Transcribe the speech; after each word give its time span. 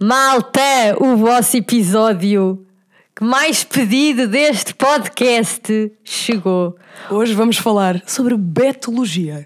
Malta, 0.00 0.60
o 1.00 1.16
vosso 1.16 1.56
episódio 1.56 2.66
que 3.14 3.24
mais 3.24 3.62
pedido 3.62 4.26
deste 4.26 4.74
podcast 4.74 5.92
chegou. 6.02 6.76
Hoje 7.10 7.34
vamos 7.34 7.58
falar 7.58 8.02
sobre 8.06 8.36
betologia. 8.36 9.44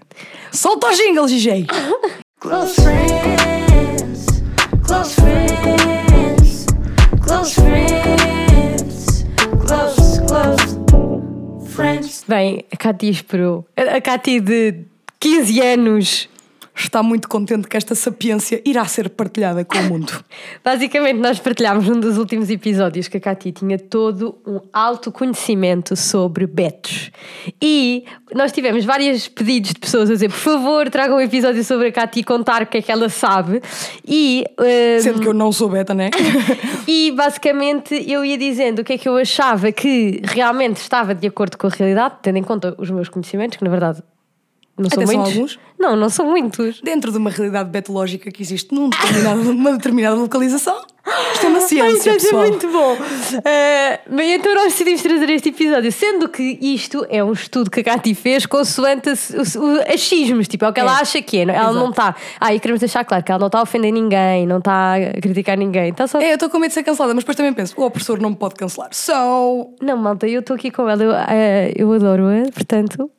Solta 0.51 0.87
o 0.87 0.93
jingle, 0.93 1.27
DJ! 1.27 1.67
Close 2.39 2.75
friends, 2.81 4.25
close 4.85 5.13
friends, 5.15 6.65
close 7.21 7.53
friends, 7.55 9.25
close, 9.65 10.21
close 10.27 11.73
friends. 11.73 12.23
Bem, 12.27 12.63
a 12.71 12.77
Cati 12.77 13.09
esperou. 13.09 13.67
A 13.75 13.97
a 13.97 14.01
Cati 14.01 14.39
de 14.39 14.85
15 15.19 15.61
anos. 15.61 16.29
Está 16.77 17.01
muito 17.01 17.27
contente 17.27 17.67
que 17.67 17.75
esta 17.75 17.95
sapiência 17.95 18.61
irá 18.63 18.85
ser 18.85 19.09
partilhada 19.09 19.65
com 19.65 19.77
o 19.79 19.83
mundo. 19.85 20.23
Basicamente, 20.63 21.17
nós 21.19 21.39
partilhámos 21.39 21.87
num 21.87 21.99
dos 21.99 22.19
últimos 22.19 22.51
episódios 22.51 23.07
que 23.07 23.17
a 23.17 23.19
Cati 23.19 23.51
tinha 23.51 23.79
todo 23.79 24.37
um 24.45 24.59
alto 24.71 25.11
conhecimento 25.11 25.95
sobre 25.95 26.45
betos. 26.45 27.09
E 27.59 28.05
nós 28.33 28.51
tivemos 28.51 28.85
vários 28.85 29.27
pedidos 29.27 29.73
de 29.73 29.79
pessoas 29.79 30.09
a 30.09 30.13
dizer: 30.13 30.29
por 30.29 30.37
favor, 30.37 30.89
tragam 30.91 31.17
um 31.17 31.21
episódio 31.21 31.63
sobre 31.63 31.87
a 31.87 31.91
Cati 31.91 32.19
e 32.19 32.23
contar 32.23 32.61
o 32.61 32.67
que 32.67 32.77
é 32.77 32.81
que 32.81 32.91
ela 32.91 33.09
sabe. 33.09 33.59
E. 34.07 34.45
hum, 34.59 35.01
Sendo 35.01 35.19
que 35.19 35.27
eu 35.27 35.33
não 35.33 35.51
sou 35.51 35.69
beta, 35.69 35.93
né? 35.93 36.11
E 36.87 37.11
basicamente 37.11 38.09
eu 38.09 38.23
ia 38.23 38.37
dizendo 38.37 38.79
o 38.79 38.83
que 38.83 38.93
é 38.93 38.97
que 38.97 39.09
eu 39.09 39.17
achava 39.17 39.71
que 39.71 40.21
realmente 40.23 40.77
estava 40.77 41.13
de 41.13 41.27
acordo 41.27 41.57
com 41.57 41.67
a 41.67 41.69
realidade, 41.69 42.15
tendo 42.21 42.37
em 42.37 42.43
conta 42.43 42.73
os 42.77 42.89
meus 42.89 43.09
conhecimentos, 43.09 43.57
que 43.57 43.63
na 43.63 43.69
verdade 43.69 44.01
não 44.77 44.89
são 44.89 45.01
Até 45.03 45.11
são 45.11 45.15
muitos. 45.21 45.33
alguns? 45.35 45.59
Não, 45.79 45.95
não 45.95 46.09
são 46.09 46.25
muitos. 46.29 46.81
Dentro 46.81 47.11
de 47.11 47.17
uma 47.17 47.29
realidade 47.29 47.69
betológica 47.69 48.31
que 48.31 48.41
existe 48.41 48.73
num 48.73 48.89
determinado- 48.89 49.43
numa 49.43 49.71
determinada 49.73 50.15
localização, 50.15 50.75
isto 51.33 51.45
é 51.45 51.49
uma 51.49 51.61
ciência, 51.61 52.09
isso 52.15 52.25
pessoal. 52.25 52.43
é 52.45 52.47
muito 52.49 52.67
bom. 52.69 52.97
Eh, 53.45 53.99
bem, 54.09 54.33
então 54.33 54.53
nós 54.55 54.65
decidimos 54.73 55.01
trazer 55.01 55.29
este 55.29 55.49
episódio, 55.49 55.91
sendo 55.91 56.27
que 56.29 56.57
isto 56.61 57.05
é 57.09 57.23
um 57.23 57.31
estudo 57.31 57.69
que 57.71 57.79
a 57.79 57.83
Cati 57.83 58.13
fez 58.13 58.45
consoante 58.45 59.09
os- 59.09 59.29
os 59.55 59.55
achismos, 59.87 60.47
tipo, 60.47 60.65
é 60.65 60.69
o 60.69 60.73
que 60.73 60.79
ela 60.79 60.97
É. 60.97 61.01
acha 61.01 61.21
que 61.21 61.37
é. 61.37 61.41
Ela 61.43 61.71
não 61.73 61.89
está. 61.91 62.15
Ah, 62.39 62.53
e 62.53 62.59
queremos 62.59 62.79
deixar 62.79 63.05
claro 63.05 63.23
que 63.23 63.31
ela 63.31 63.39
não 63.39 63.47
está 63.47 63.59
a 63.59 63.63
ofender 63.63 63.91
ninguém, 63.93 64.45
não 64.45 64.57
está 64.57 64.95
a 64.95 65.21
criticar 65.21 65.57
ninguém. 65.57 65.89
Está 65.89 66.07
só. 66.07 66.19
É, 66.19 66.31
eu 66.31 66.33
estou 66.35 66.49
com 66.49 66.59
medo 66.59 66.69
de 66.69 66.73
ser 66.75 66.83
cancelada, 66.83 67.13
mas 67.13 67.23
depois 67.23 67.35
também 67.37 67.53
penso, 67.53 67.73
o 67.77 67.83
opressor 67.85 68.19
não 68.21 68.31
me 68.31 68.35
pode 68.35 68.55
cancelar. 68.55 68.89
So, 68.91 69.73
Não, 69.81 69.95
malta, 69.97 70.27
eu 70.27 70.41
estou 70.41 70.55
aqui 70.55 70.69
com 70.71 70.89
ela, 70.89 71.01
eu, 71.03 71.11
eh, 71.13 71.71
eu 71.75 71.91
adoro-a, 71.93 72.51
portanto, 72.51 73.09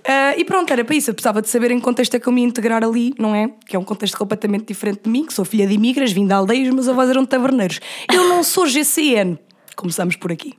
Ah, 0.04 0.34
e 0.36 0.44
pronto, 0.44 0.72
era 0.72 0.84
para 0.84 0.96
isso. 0.96 1.10
Eu 1.10 1.14
precisava 1.14 1.40
de 1.40 1.48
saber 1.48 1.70
em 1.70 1.78
que 1.78 1.84
contexto 1.84 2.14
é 2.14 2.18
que 2.18 2.26
eu 2.26 2.32
me 2.32 2.40
ia 2.40 2.46
integrar 2.48 2.82
ali, 2.82 3.14
não 3.18 3.34
é? 3.34 3.50
Que 3.66 3.76
é 3.76 3.78
um 3.78 3.84
contexto 3.84 4.18
completamente 4.18 4.66
diferente 4.66 5.02
de 5.04 5.10
mim, 5.10 5.24
que 5.24 5.32
sou 5.32 5.44
filha 5.44 5.66
de 5.66 5.74
imigras, 5.74 6.10
vim 6.10 6.26
de 6.26 6.32
aldeias, 6.32 6.72
mas 6.74 6.88
avós 6.88 7.08
eram 7.08 7.24
taverneiros. 7.24 7.80
Eu 8.12 8.28
não 8.28 8.42
sou 8.42 8.66
GCN. 8.66 9.38
Começamos 9.76 10.16
por 10.16 10.32
aqui. 10.32 10.54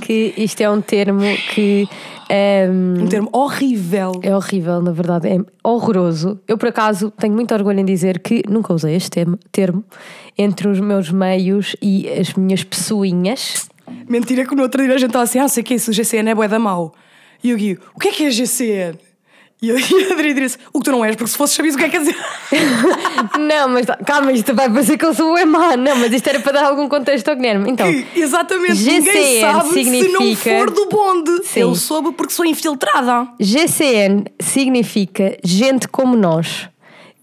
Que 0.00 0.32
isto 0.36 0.60
é 0.60 0.70
um 0.70 0.80
termo 0.80 1.22
que 1.54 1.88
ehm, 2.28 3.02
Um 3.02 3.06
termo 3.06 3.28
horrível. 3.32 4.12
é 4.22 4.34
horrível, 4.34 4.80
na 4.82 4.92
verdade, 4.92 5.28
é 5.28 5.38
horroroso. 5.62 6.40
Eu, 6.46 6.56
por 6.58 6.68
acaso, 6.68 7.10
tenho 7.10 7.34
muito 7.34 7.52
orgulho 7.54 7.80
em 7.80 7.84
dizer 7.84 8.20
que 8.20 8.42
nunca 8.48 8.72
usei 8.72 8.94
este 8.94 9.10
termo, 9.10 9.38
termo 9.50 9.84
entre 10.36 10.68
os 10.68 10.80
meus 10.80 11.10
meios 11.10 11.74
e 11.80 12.08
as 12.08 12.34
minhas 12.34 12.62
pessoinhas. 12.64 13.68
Mentira 14.08 14.44
que 14.46 14.54
no 14.54 14.62
outro 14.62 14.82
dia 14.82 14.94
a 14.94 14.98
gente 14.98 15.08
estava 15.08 15.24
assim, 15.24 15.38
ah, 15.38 15.48
sei 15.48 15.62
que 15.62 15.74
isso, 15.74 15.90
o 15.90 15.94
GCN 15.94 16.30
é 16.30 16.34
bué 16.34 16.48
da 16.48 16.58
mau. 16.58 16.94
E 17.42 17.50
eu 17.50 17.56
Gui, 17.56 17.78
o 17.94 17.98
que 17.98 18.08
é 18.08 18.12
que 18.12 18.24
é 18.24 18.30
GCN? 18.30 18.98
E 19.62 19.72
a 19.72 20.12
Adri 20.12 20.34
disse, 20.34 20.56
o 20.72 20.78
que 20.78 20.84
tu 20.84 20.92
não 20.92 21.04
és, 21.04 21.16
porque 21.16 21.30
se 21.32 21.36
fosses 21.36 21.56
sabias 21.56 21.74
o 21.74 21.78
que 21.78 21.84
é 21.84 21.88
que 21.88 21.98
quer 21.98 22.04
dizer. 22.04 22.16
Não, 23.40 23.68
mas 23.68 23.86
calma, 24.06 24.30
isto 24.32 24.54
vai 24.54 24.70
parecer 24.70 24.96
que 24.96 25.04
eu 25.04 25.12
sou 25.14 25.32
o 25.32 25.38
Emma. 25.38 25.76
Não, 25.76 25.96
mas 25.96 26.12
isto 26.12 26.28
era 26.28 26.38
para 26.40 26.52
dar 26.52 26.64
algum 26.66 26.88
contexto 26.88 27.28
ao 27.28 27.34
Guilherme. 27.36 27.70
Então, 27.70 27.86
Que, 27.92 28.20
exatamente, 28.20 28.76
GCN 28.76 29.00
ninguém 29.00 29.40
sabe 29.40 29.68
se 29.70 30.08
não 30.12 30.20
significa- 30.20 30.58
for 30.58 30.70
do 30.70 30.86
bonde. 30.88 31.44
Sim. 31.44 31.60
Eu 31.60 31.74
soube 31.74 32.12
porque 32.12 32.32
sou 32.32 32.44
infiltrada. 32.44 33.28
GCN 33.40 34.24
significa 34.40 35.36
gente 35.44 35.88
como 35.88 36.16
nós, 36.16 36.68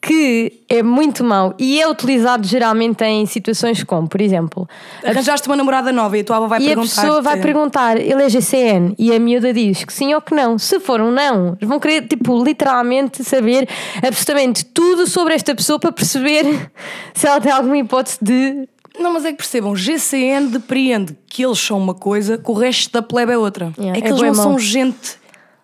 que 0.06 0.62
é 0.70 0.84
muito 0.84 1.24
mau 1.24 1.56
e 1.58 1.82
é 1.82 1.90
utilizado 1.90 2.46
geralmente 2.46 3.04
em 3.04 3.26
situações 3.26 3.84
como, 3.84 4.08
por 4.08 4.22
exemplo, 4.22 4.70
Arranjaste 5.04 5.48
uma 5.48 5.56
namorada 5.56 5.92
nova 5.92 6.16
e 6.16 6.22
a 6.22 6.24
tua 6.24 6.38
avó 6.38 6.48
vai 6.48 6.62
e 6.62 6.66
a 6.66 6.68
perguntar. 6.68 7.02
pessoa 7.02 7.22
vai 7.24 7.42
perguntar, 7.42 7.98
ele 7.98 8.22
é 8.22 8.30
GCN? 8.30 8.94
E 9.00 9.12
a 9.12 9.20
miúda 9.20 9.52
diz 9.52 9.84
que 9.84 9.92
sim 9.92 10.14
ou 10.14 10.22
que 10.22 10.36
não. 10.36 10.60
Se 10.60 10.80
for 10.80 11.02
um 11.02 11.10
não, 11.10 11.58
vão 11.60 11.80
querer, 11.80 12.08
tipo, 12.08 12.44
literalmente 12.44 13.24
saber 13.24 13.68
absolutamente 14.06 14.64
tudo 14.66 15.08
sobre 15.08 15.34
esta 15.34 15.56
pessoa 15.56 15.80
para 15.80 15.92
perceber 15.92 16.70
se 17.12 17.26
ela 17.26 17.42
tem 17.42 17.52
alguma 17.52 17.78
hipótese 17.78 18.20
de. 18.22 18.70
Não, 19.00 19.12
mas 19.12 19.26
é 19.26 19.32
que 19.32 19.38
percebam, 19.38 19.76
GCN 19.76 20.50
depreende 20.50 21.18
que 21.28 21.44
eles 21.44 21.60
são 21.60 21.80
uma 21.80 21.96
coisa, 21.96 22.38
que 22.38 22.50
o 22.52 22.54
resto 22.54 22.94
da 22.94 23.02
plebe 23.02 23.32
é 23.32 23.38
outra. 23.38 23.74
Yeah, 23.76 23.98
é 23.98 24.02
que 24.02 24.08
é 24.08 24.12
eles 24.12 24.22
não 24.22 24.34
são 24.36 24.60
gente 24.60 25.18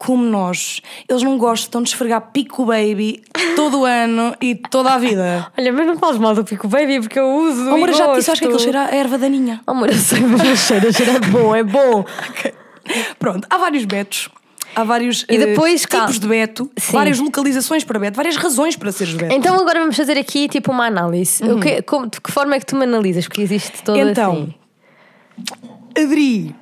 como 0.04 0.24
nós. 0.26 0.82
Eles 1.08 1.22
não 1.22 1.38
gostam 1.38 1.84
de 1.84 1.90
esfregar 1.90 2.22
pico 2.34 2.66
baby 2.66 3.22
todo 3.56 3.82
o 3.82 3.86
ano 3.86 4.36
e 4.42 4.56
toda 4.56 4.94
a 4.94 4.98
vida. 4.98 5.48
Olha, 5.56 5.72
mas 5.72 5.86
não 5.86 5.98
fales 6.00 6.18
mal 6.18 6.34
do 6.34 6.44
Pico 6.44 6.68
Baby 6.68 7.02
porque 7.02 7.20
eu 7.20 7.28
uso. 7.30 7.70
Oh, 7.70 7.76
amor, 7.76 7.90
eu 7.90 7.94
já 7.96 8.08
te 8.08 8.16
disse, 8.16 8.32
acho 8.32 8.42
que 8.42 8.46
aquilo 8.48 8.60
cheira 8.60 8.86
a 8.86 8.96
erva 8.96 9.20
daninha. 9.20 9.62
Oh, 9.68 9.72
amor, 9.72 9.90
eu 9.90 9.96
sei, 9.98 10.20
mas 10.22 10.58
cheira, 10.60 10.92
cheira 10.92 11.20
bom, 11.30 11.56
é 11.56 11.64
bom. 11.64 12.04
Pronto, 13.20 13.48
há 13.48 13.58
vários 13.60 13.86
betos. 13.86 14.28
Há 14.76 14.84
vários 14.84 15.24
E 15.30 15.36
eh, 15.36 15.38
depois, 15.46 15.82
tipos 15.82 15.96
calma. 15.98 16.14
de 16.14 16.28
beto, 16.28 16.72
Sim. 16.78 16.94
várias 16.94 17.20
localizações 17.20 17.84
para 17.84 18.00
beto, 18.00 18.16
várias 18.16 18.38
razões 18.38 18.76
para 18.76 18.92
seres 18.92 19.14
beto. 19.14 19.34
Então 19.36 19.54
agora 19.60 19.82
vamos 19.82 19.96
fazer 19.96 20.18
aqui 20.18 20.48
tipo 20.50 20.72
uma 20.72 20.88
análise. 20.88 21.44
O 21.44 21.60
que, 21.60 21.82
como- 21.84 22.08
de 22.10 22.20
que 22.20 22.32
forma 22.32 22.56
é 22.56 22.60
que 22.60 22.66
tu 22.66 22.76
me 22.76 22.86
analisas? 22.86 23.28
Porque 23.28 23.42
existe 23.42 23.84
toda 23.84 24.00
Então, 24.00 24.32
assim. 24.32 24.54
Adri 25.96 26.56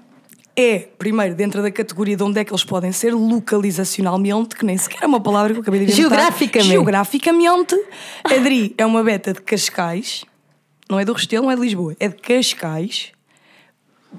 é, 0.60 0.90
primeiro, 0.98 1.34
dentro 1.36 1.62
da 1.62 1.72
categoria 1.72 2.18
de 2.18 2.24
onde 2.24 2.38
é 2.38 2.44
que 2.44 2.52
eles 2.52 2.66
podem 2.66 2.92
ser, 2.92 3.14
localizacionalmente, 3.14 4.58
que 4.58 4.66
nem 4.66 4.78
sequer 4.78 5.04
é 5.04 5.08
uma 5.08 5.22
palavra 5.22 5.54
que 5.54 5.60
eu 5.60 5.62
acabei 5.62 5.86
de 5.86 5.92
inventar. 5.92 6.10
Geograficamente. 6.10 6.70
Geograficamente, 6.70 7.76
Adri 8.26 8.76
é 8.78 8.86
uma 8.86 9.02
beta 9.02 9.32
de 9.32 9.42
Cascais, 9.42 10.26
não 10.90 11.00
é 11.00 11.06
do 11.06 11.14
Restelo, 11.14 11.46
não 11.46 11.52
é 11.52 11.56
de 11.56 11.62
Lisboa, 11.62 11.96
é 11.98 12.10
de 12.10 12.16
Cascais. 12.16 13.14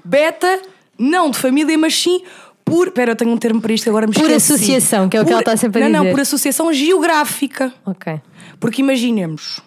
Beta, 0.03 0.61
não 0.97 1.29
de 1.29 1.37
família, 1.37 1.77
mas 1.77 1.93
sim 1.95 2.23
por. 2.65 2.87
Espera, 2.87 3.11
eu 3.11 3.15
tenho 3.15 3.31
um 3.31 3.37
termo 3.37 3.61
para 3.61 3.73
isto, 3.73 3.87
agora 3.89 4.07
me 4.07 4.13
Por 4.13 4.21
esqueci. 4.21 4.53
associação, 4.53 5.09
que 5.09 5.17
é 5.17 5.21
o 5.21 5.25
que 5.25 5.31
ela 5.31 5.41
está 5.41 5.55
sempre 5.57 5.83
a 5.83 5.89
não, 5.89 5.99
dizer. 5.99 6.05
Não, 6.05 6.11
por 6.11 6.21
associação 6.21 6.73
geográfica. 6.73 7.71
Ok. 7.85 8.19
Porque 8.59 8.81
imaginemos, 8.81 9.59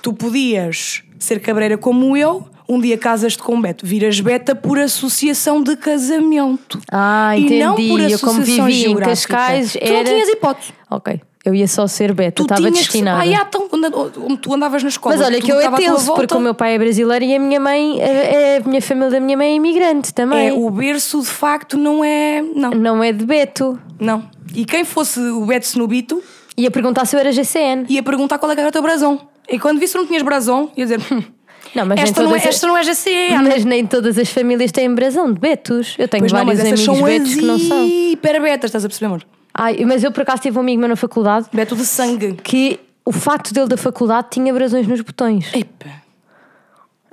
tu 0.00 0.12
podias 0.12 1.02
ser 1.18 1.40
cabreira 1.40 1.78
como 1.78 2.16
eu, 2.16 2.46
um 2.74 2.80
dia 2.80 2.96
casas-te 2.98 3.42
com 3.42 3.60
Beto. 3.60 3.86
Viras 3.86 4.18
Beta 4.20 4.54
por 4.54 4.78
associação 4.78 5.62
de 5.62 5.76
casamento. 5.76 6.80
Ah, 6.90 7.36
E 7.36 7.44
entendi. 7.44 7.58
não 7.64 7.74
por 7.74 8.00
eu 8.00 8.18
como 8.18 8.32
associação 8.40 8.66
vivia 8.66 8.88
em. 8.88 8.96
Cascais, 8.96 9.72
Tu 9.72 9.78
era... 9.82 9.94
não 9.94 10.04
tinhas 10.04 10.28
hipótese. 10.28 10.72
Ok. 10.90 11.20
Eu 11.44 11.52
ia 11.56 11.66
só 11.66 11.88
ser 11.88 12.12
beta, 12.14 12.36
Tu 12.36 12.42
estava 12.44 12.60
tinhas 12.60 12.78
que- 12.78 12.84
destinada. 12.84 13.20
Ah, 13.20 13.24
yeah, 13.24 13.44
então, 13.48 13.68
onde, 13.72 14.36
tu 14.38 14.54
andavas 14.54 14.80
na 14.84 14.88
escola. 14.90 15.16
Mas 15.16 15.26
olha 15.26 15.40
tu 15.40 15.44
que 15.46 15.50
eu 15.50 15.60
é 15.60 15.68
tenso, 15.72 16.14
porque 16.14 16.34
o 16.34 16.38
meu 16.38 16.54
pai 16.54 16.76
é 16.76 16.78
brasileiro 16.78 17.24
e 17.24 17.34
a 17.34 17.38
minha 17.40 17.58
mãe, 17.58 18.00
é, 18.00 18.04
é- 18.04 18.56
a 18.58 18.68
minha 18.68 18.80
família 18.80 19.10
da 19.10 19.18
minha 19.20 19.36
mãe 19.36 19.48
é 19.48 19.54
imigrante 19.56 20.14
também. 20.14 20.48
É, 20.48 20.52
o 20.52 20.70
berço 20.70 21.20
de 21.20 21.26
facto 21.26 21.76
não 21.76 22.04
é. 22.04 22.40
Não, 22.54 22.70
Não 22.70 23.02
é 23.02 23.12
de 23.12 23.24
Beto. 23.26 23.76
não. 23.98 24.22
E 24.54 24.64
quem 24.64 24.84
fosse 24.84 25.18
o 25.18 25.44
Beto 25.46 25.66
Snubito 25.66 26.22
Ia 26.56 26.70
perguntar 26.70 27.06
se 27.06 27.16
eu 27.16 27.20
era 27.20 27.32
GCN. 27.32 27.86
ia 27.88 28.02
perguntar 28.04 28.38
qual 28.38 28.52
é 28.52 28.54
que 28.54 28.60
era 28.60 28.68
o 28.68 28.72
teu 28.72 28.82
brasão. 28.82 29.18
E 29.48 29.58
quando 29.58 29.80
visse 29.80 29.94
que 29.94 29.98
não 29.98 30.06
tinhas 30.06 30.22
brasão, 30.22 30.70
ia 30.76 30.84
dizer: 30.84 31.00
"Hum, 31.10 31.22
Não, 31.74 31.86
mas 31.86 32.00
esta, 32.00 32.20
nem 32.20 32.30
não 32.30 32.36
é, 32.36 32.44
esta 32.48 32.66
não 32.66 32.76
é 32.76 32.82
GCE. 32.82 33.10
Mas 33.42 33.64
nem 33.64 33.86
todas 33.86 34.18
as 34.18 34.28
famílias 34.30 34.70
têm 34.70 34.94
brasão 34.94 35.32
de 35.32 35.40
betos. 35.40 35.94
Eu 35.98 36.06
tenho 36.06 36.22
Pois 36.22 36.32
não, 36.32 36.44
vários 36.44 36.60
essas 36.64 36.88
amigos 36.88 37.08
betos 37.08 37.34
que 37.34 37.42
não 37.42 37.58
são. 37.58 37.86
hiper 37.86 38.42
betas, 38.42 38.68
estás 38.68 38.84
a 38.84 38.88
perceber, 38.88 39.06
amor? 39.06 39.24
Ai, 39.54 39.84
mas 39.84 40.02
eu 40.02 40.10
por 40.10 40.22
acaso 40.22 40.42
tive 40.42 40.56
um 40.58 40.60
amigo 40.62 40.80
meu 40.80 40.88
na 40.88 40.96
faculdade 40.96 41.46
Beto 41.52 41.76
de 41.76 41.84
sangue. 41.84 42.34
que 42.42 42.80
o 43.04 43.12
facto 43.12 43.52
dele 43.52 43.68
da 43.68 43.76
faculdade 43.76 44.28
tinha 44.30 44.52
brasões 44.52 44.86
nos 44.86 45.00
botões. 45.02 45.52
Epa. 45.54 45.90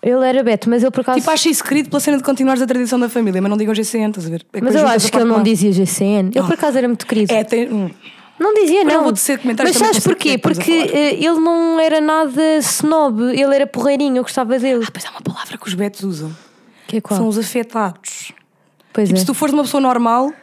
Ele 0.02 0.26
era 0.26 0.42
beto, 0.42 0.70
mas 0.70 0.82
ele 0.82 0.92
por 0.92 1.02
acaso. 1.02 1.20
Tipo, 1.20 1.30
acho 1.32 1.50
isso 1.50 1.62
querido 1.64 1.90
pela 1.90 2.00
cena 2.00 2.16
de 2.18 2.24
continuares 2.24 2.62
a 2.62 2.66
tradição 2.68 2.98
da 2.98 3.10
família, 3.10 3.42
mas 3.42 3.50
não 3.50 3.58
digam 3.58 3.76
GCN, 3.76 4.10
estás 4.10 4.26
a 4.28 4.30
ver? 4.30 4.46
É 4.54 4.62
mas 4.62 4.74
eu 4.74 4.88
acho 4.88 5.12
que 5.12 5.18
ele 5.18 5.26
não 5.26 5.44
dizia 5.44 5.72
GCN. 5.74 6.32
Ele 6.34 6.46
por 6.46 6.54
acaso 6.54 6.78
era 6.78 6.88
muito 6.88 7.06
querido. 7.06 7.34
É, 7.34 7.44
tem. 7.44 7.94
Não 8.40 8.54
dizia, 8.54 8.84
não. 8.84 8.94
não 8.94 9.04
vou 9.04 9.12
dizer 9.12 9.38
comentários 9.40 9.76
Mas 9.78 9.88
sabes 9.88 10.04
porquê? 10.04 10.38
Porque 10.38 10.72
eh, 10.72 11.16
ele 11.16 11.40
não 11.40 11.80
era 11.80 12.00
nada 12.00 12.58
snob, 12.58 13.22
ele 13.22 13.54
era 13.56 13.68
porreirinho, 13.68 14.18
eu 14.18 14.24
gostava 14.24 14.58
dele. 14.58 14.86
Ah, 14.88 14.92
pois 14.92 15.06
há 15.06 15.12
uma 15.12 15.22
palavra 15.22 15.58
que 15.58 15.68
os 15.68 15.74
betos 15.74 16.04
usam. 16.04 16.36
Que 16.88 16.98
é 16.98 17.02
qual? 17.02 17.20
São 17.20 17.28
os 17.28 17.38
afetados. 17.38 18.32
Pois 18.94 19.10
Tipo, 19.10 19.18
é. 19.18 19.20
se 19.20 19.26
tu 19.26 19.34
fores 19.34 19.54
uma 19.54 19.64
pessoa 19.64 19.82
normal, 19.82 20.34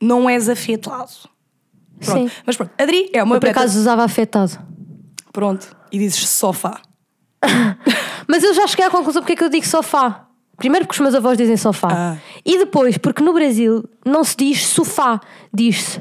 não 0.00 0.28
és 0.28 0.48
afetado. 0.48 1.10
Pronto. 2.04 2.30
Sim. 2.30 2.30
Mas 2.46 2.56
pronto, 2.56 2.72
Adri 2.78 3.10
é 3.12 3.22
uma 3.22 3.36
Eu 3.36 3.40
por 3.40 3.46
beta. 3.48 3.60
acaso 3.60 3.78
usava 3.78 4.02
afetado. 4.02 4.58
Pronto. 5.32 5.76
E 5.92 5.98
dizes 5.98 6.26
sofá. 6.28 6.80
Mas 8.26 8.42
eu 8.42 8.54
já 8.54 8.66
cheguei 8.66 8.86
à 8.86 8.90
conclusão 8.90 9.20
porque 9.22 9.34
é 9.34 9.36
que 9.36 9.44
eu 9.44 9.48
digo 9.50 9.66
sofá. 9.66 10.26
Primeiro 10.60 10.86
porque 10.86 10.94
os 10.96 11.00
meus 11.00 11.14
avós 11.16 11.36
dizem 11.36 11.56
sofá. 11.56 11.88
Ah. 11.90 12.16
E 12.46 12.58
depois 12.58 12.96
porque 12.98 13.20
no 13.22 13.32
Brasil 13.32 13.84
não 14.04 14.22
se 14.22 14.36
diz 14.36 14.64
sofá, 14.66 15.20
diz-se 15.52 16.00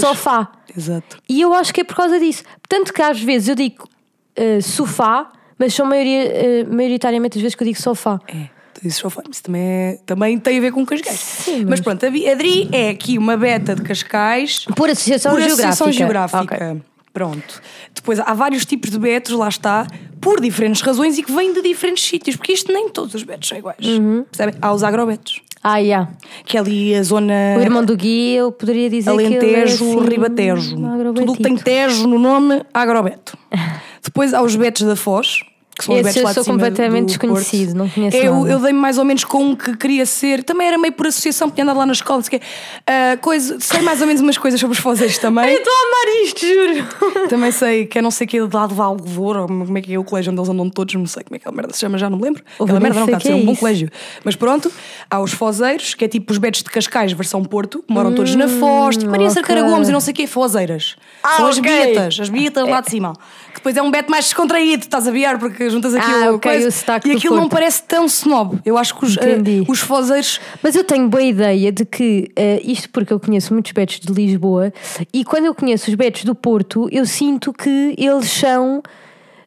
sofá. 0.00 0.48
Exato. 0.74 1.18
E 1.28 1.40
eu 1.42 1.52
acho 1.52 1.74
que 1.74 1.82
é 1.82 1.84
por 1.84 1.94
causa 1.96 2.18
disso. 2.18 2.42
Portanto 2.66 2.92
que 2.94 3.02
às 3.02 3.20
vezes 3.20 3.48
eu 3.48 3.54
digo 3.54 3.86
eh, 4.34 4.60
sofá, 4.62 5.30
mas 5.58 5.74
são 5.74 5.84
maioria, 5.86 6.22
eh, 6.24 6.64
maioritariamente 6.64 7.36
as 7.36 7.42
vezes 7.42 7.54
que 7.54 7.62
eu 7.62 7.66
digo 7.66 7.80
sofá. 7.80 8.18
É. 8.28 8.48
Dizes 8.82 8.98
sofá. 8.98 9.22
Isso 9.30 9.42
também, 9.42 9.62
é- 9.62 9.98
também 10.06 10.38
tem 10.38 10.58
a 10.58 10.60
ver 10.60 10.70
com 10.72 10.84
Cascais. 10.86 11.18
Sim, 11.18 11.60
mas... 11.60 11.68
mas- 11.70 11.80
pronto, 11.80 12.04
a 12.04 12.08
Adri 12.08 12.68
é 12.72 12.90
aqui 12.90 13.18
uma 13.18 13.36
beta 13.36 13.74
de 13.74 13.82
Cascais 13.82 14.66
Por 14.76 14.88
associação 14.90 15.32
por 15.32 15.38
geográfica. 15.40 15.68
associação 15.70 15.92
geográfica. 15.92 16.54
Ok. 16.54 16.82
Pronto. 17.16 17.62
Depois 17.94 18.20
há 18.20 18.34
vários 18.34 18.66
tipos 18.66 18.90
de 18.90 18.98
betos, 18.98 19.32
lá 19.32 19.48
está, 19.48 19.86
por 20.20 20.38
diferentes 20.38 20.82
razões 20.82 21.16
e 21.16 21.22
que 21.22 21.32
vêm 21.32 21.50
de 21.50 21.62
diferentes 21.62 22.04
sítios, 22.04 22.36
porque 22.36 22.52
isto 22.52 22.70
nem 22.70 22.90
todos 22.90 23.14
os 23.14 23.22
betos 23.22 23.48
são 23.48 23.56
iguais. 23.56 23.78
Uhum. 23.86 24.26
Percebem? 24.30 24.54
Há 24.60 24.70
os 24.74 24.84
agrobetos, 24.84 25.40
Ah, 25.62 25.78
yeah. 25.78 26.10
que 26.44 26.58
é 26.58 26.60
ali 26.60 26.94
a 26.94 27.02
zona. 27.02 27.32
O 27.56 27.62
irmão 27.62 27.82
do 27.82 27.96
Gui, 27.96 28.34
eu 28.34 28.52
poderia 28.52 28.90
dizer 28.90 29.10
que 29.16 29.22
é 29.22 29.26
Alentejo, 29.28 29.84
assim, 29.96 30.06
Ribatejo. 30.06 30.76
um 30.76 31.14
Tudo 31.14 31.32
o 31.32 31.36
que 31.36 31.42
tem. 31.42 31.56
Tejo 31.56 32.06
no 32.06 32.18
nome, 32.18 32.62
agrobeto. 32.74 33.38
Depois 34.04 34.34
há 34.34 34.42
os 34.42 34.54
betos 34.54 34.82
da 34.82 34.94
Foz. 34.94 35.40
Que 35.78 35.84
são 35.84 35.94
os 35.94 36.00
Esse 36.00 36.04
betos 36.08 36.16
eu 36.16 36.24
lá 36.24 36.32
sou 36.34 36.44
completamente 36.44 37.02
do 37.02 37.06
desconhecido, 37.08 37.66
Porto. 37.66 37.78
não 37.78 37.88
conheço 37.88 38.16
eu, 38.16 38.34
nada. 38.34 38.50
Eu 38.50 38.58
dei-me 38.60 38.78
mais 38.78 38.96
ou 38.96 39.04
menos 39.04 39.24
com 39.24 39.44
um 39.44 39.54
que 39.54 39.76
queria 39.76 40.06
ser. 40.06 40.42
Também 40.42 40.66
era 40.68 40.78
meio 40.78 40.92
por 40.92 41.06
associação, 41.06 41.50
porque 41.50 41.60
andava 41.60 41.80
lá 41.80 41.86
na 41.86 41.92
escola. 41.92 42.22
sei 42.22 42.38
quê. 42.38 42.46
Ah, 42.86 43.18
coisa, 43.20 43.58
sei 43.60 43.82
mais 43.82 44.00
ou 44.00 44.06
menos 44.06 44.22
umas 44.22 44.38
coisas 44.38 44.58
sobre 44.58 44.74
os 44.74 44.82
fozeiros 44.82 45.18
também. 45.18 45.52
Estou 45.54 45.72
a 45.72 45.86
amar 45.86 46.22
isto, 46.24 46.46
juro. 46.46 47.28
Também 47.28 47.50
sei 47.50 47.86
que 47.86 47.98
é 47.98 48.02
não 48.02 48.10
sei 48.10 48.26
que 48.26 48.36
de 48.38 48.56
lado 48.56 48.74
de 48.74 48.80
ou 49.20 49.46
como 49.46 49.76
é 49.78 49.82
que 49.82 49.92
é 49.92 49.98
o 49.98 50.04
colégio 50.04 50.30
onde 50.32 50.40
eles 50.40 50.48
andam 50.48 50.70
todos, 50.70 50.94
não 50.94 51.06
sei 51.06 51.24
como 51.24 51.36
é 51.36 51.38
que 51.38 51.48
a 51.48 51.52
merda 51.52 51.72
se 51.72 51.80
chama, 51.80 51.98
já 51.98 52.08
não 52.08 52.16
me 52.18 52.24
lembro. 52.24 52.42
Ouve, 52.58 52.70
Aquela 52.72 52.80
merda 52.80 53.00
não 53.00 53.06
está 53.06 53.16
a 53.16 53.20
ser 53.20 53.32
é 53.32 53.34
um 53.34 53.44
bom 53.44 53.56
colégio. 53.56 53.90
Mas 54.24 54.36
pronto, 54.36 54.70
há 55.10 55.20
os 55.20 55.32
fozeiros, 55.32 55.94
que 55.94 56.04
é 56.04 56.08
tipo 56.08 56.32
os 56.32 56.38
betos 56.38 56.62
de 56.62 56.70
Cascais, 56.70 57.12
versão 57.12 57.44
Porto, 57.44 57.82
que 57.86 57.92
moram 57.92 58.14
todos 58.14 58.34
na 58.34 58.48
Foz, 58.48 58.96
tipo 58.96 59.10
Maria 59.10 59.26
ok. 59.26 59.34
Cercara 59.34 59.62
Gomes 59.62 59.88
e 59.88 59.92
não 59.92 60.00
sei 60.00 60.12
o 60.12 60.16
que, 60.16 60.26
fozeiras. 60.26 60.96
Ah, 61.22 61.36
São 61.36 61.46
as 61.48 61.58
ok. 61.58 61.70
bietas, 61.70 62.18
as 62.20 62.28
bietas 62.28 62.68
lá 62.68 62.80
de 62.80 62.90
cima. 62.90 63.12
Que 63.48 63.56
depois 63.56 63.76
é 63.76 63.82
um 63.82 63.90
beto 63.90 64.10
mais 64.10 64.26
descontraído, 64.26 64.84
estás 64.84 65.08
a 65.08 65.10
viar, 65.10 65.38
porque 65.38 65.65
juntas 65.70 65.94
aqui 65.94 66.06
Ah, 66.08 66.32
o 66.32 66.36
ok, 66.36 66.50
coisa, 66.50 66.68
o 66.68 66.72
sotaque 66.72 67.08
e 67.08 67.16
aquilo 67.16 67.36
não 67.36 67.48
parece 67.48 67.82
tão 67.82 68.06
snob. 68.06 68.58
Eu 68.64 68.76
acho 68.78 68.94
que 68.94 69.04
os, 69.04 69.16
eh, 69.16 69.38
os 69.68 69.80
fozeiros. 69.80 70.40
Mas 70.62 70.74
eu 70.74 70.84
tenho 70.84 71.08
boa 71.08 71.22
ideia 71.22 71.70
de 71.72 71.84
que, 71.84 72.30
eh, 72.36 72.60
isto 72.64 72.90
porque 72.90 73.12
eu 73.12 73.20
conheço 73.20 73.52
muitos 73.52 73.72
betos 73.72 74.00
de 74.00 74.12
Lisboa, 74.12 74.72
e 75.12 75.24
quando 75.24 75.46
eu 75.46 75.54
conheço 75.54 75.90
os 75.90 75.94
betos 75.94 76.24
do 76.24 76.34
Porto, 76.34 76.88
eu 76.90 77.06
sinto 77.06 77.52
que 77.52 77.94
eles 77.98 78.30
são 78.30 78.82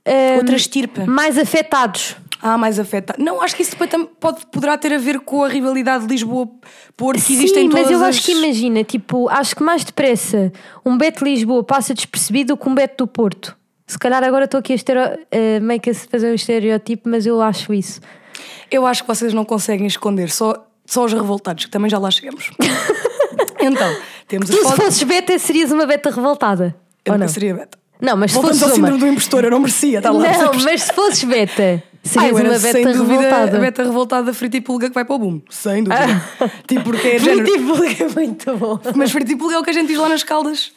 eh, 0.06 0.38
Outra 0.38 0.56
estirpe. 0.56 1.06
mais 1.06 1.38
afetados. 1.38 2.16
Ah, 2.42 2.58
mais 2.58 2.80
afeta. 2.80 3.16
Não, 3.18 3.42
acho 3.42 3.54
que 3.56 3.62
isso 3.62 3.72
depois 3.72 3.90
pode, 4.20 4.46
poderá 4.46 4.78
ter 4.78 4.94
a 4.94 4.98
ver 4.98 5.20
com 5.20 5.44
a 5.44 5.50
rivalidade 5.50 6.06
de 6.06 6.12
Lisboa-Porto 6.14 7.22
que 7.22 7.34
existe 7.34 7.60
em 7.60 7.70
todas 7.70 7.84
mas 7.84 7.92
eu 7.92 7.98
as... 8.00 8.16
acho 8.16 8.26
que 8.26 8.32
imagina, 8.32 8.84
tipo, 8.84 9.28
acho 9.28 9.54
que 9.56 9.62
mais 9.62 9.84
depressa 9.84 10.52
um 10.86 10.98
beto 10.98 11.24
de 11.24 11.32
Lisboa 11.32 11.64
passa 11.64 11.94
despercebido 11.94 12.54
do 12.54 12.58
que 12.58 12.70
um 12.70 12.74
beto 12.74 13.04
do 13.04 13.08
Porto. 13.08 13.59
Se 13.90 13.98
calhar 13.98 14.24
agora 14.24 14.46
estou 14.46 14.60
aqui 14.60 14.74
a 14.74 14.76
estereo, 14.76 15.18
eh, 15.32 15.60
meio 15.60 15.80
que 15.82 15.90
a 15.90 15.96
fazer 15.96 16.30
um 16.32 16.36
estereotipo, 16.36 17.10
mas 17.10 17.26
eu 17.26 17.42
acho 17.42 17.74
isso. 17.74 18.00
Eu 18.70 18.86
acho 18.86 19.02
que 19.02 19.08
vocês 19.08 19.34
não 19.34 19.44
conseguem 19.44 19.88
esconder, 19.88 20.30
só, 20.30 20.64
só 20.86 21.06
os 21.06 21.12
revoltados, 21.14 21.66
que 21.66 21.72
também 21.72 21.90
já 21.90 21.98
lá 21.98 22.12
chegamos. 22.12 22.52
então, 23.60 23.96
temos 24.28 24.50
Tu, 24.50 24.54
as 24.54 24.60
se 24.60 24.64
fotos. 24.66 24.84
fosses 24.86 25.04
beta, 25.04 25.40
serias 25.40 25.72
uma 25.72 25.88
beta 25.88 26.12
revoltada. 26.12 26.76
Eu 27.04 27.18
não? 27.18 27.28
seria 27.28 27.56
beta. 27.56 27.78
Não, 28.00 28.16
mas 28.16 28.32
se 28.32 28.36
Voltamos 28.36 28.60
fosses 28.60 28.72
ao 28.74 28.78
uma. 28.80 28.88
síndrome 28.88 29.00
do 29.10 29.12
impostor, 29.14 29.44
eu 29.44 29.52
não 29.52 29.60
merecia 29.60 29.98
estar 29.98 30.12
lá. 30.12 30.20
Não, 30.32 30.54
mas 30.64 30.84
se 30.84 30.94
fosses 30.94 31.24
beta, 31.24 31.84
Ah, 31.84 32.08
serias 32.08 32.38
era 32.40 32.50
uma 32.50 32.60
sem 32.60 32.74
beta 32.74 32.94
dúvida 32.98 33.22
revoltada. 33.24 33.58
a 33.58 33.60
beta 33.60 33.84
revoltada 33.84 34.34
frita 34.34 34.58
e 34.58 34.62
pulga 34.62 34.88
que 34.88 34.94
vai 34.96 35.04
para 35.04 35.16
o 35.16 35.20
boom. 35.20 35.42
Sem 35.50 35.84
dúvida. 35.84 36.24
tipo, 36.68 36.84
porque 36.84 37.08
é. 37.08 37.18
Frito 37.20 37.50
e 37.50 37.60
pulga 37.60 38.04
é 38.04 38.08
muito 38.16 38.56
bom. 38.56 38.80
Mas 38.96 39.12
frita 39.12 39.32
e 39.32 39.36
pulga 39.36 39.56
é 39.56 39.60
o 39.60 39.64
que 39.64 39.72
a 39.72 39.74
gente 39.74 39.88
diz 39.88 39.98
lá 39.98 40.08
nas 40.08 40.24
caldas. 40.24 40.72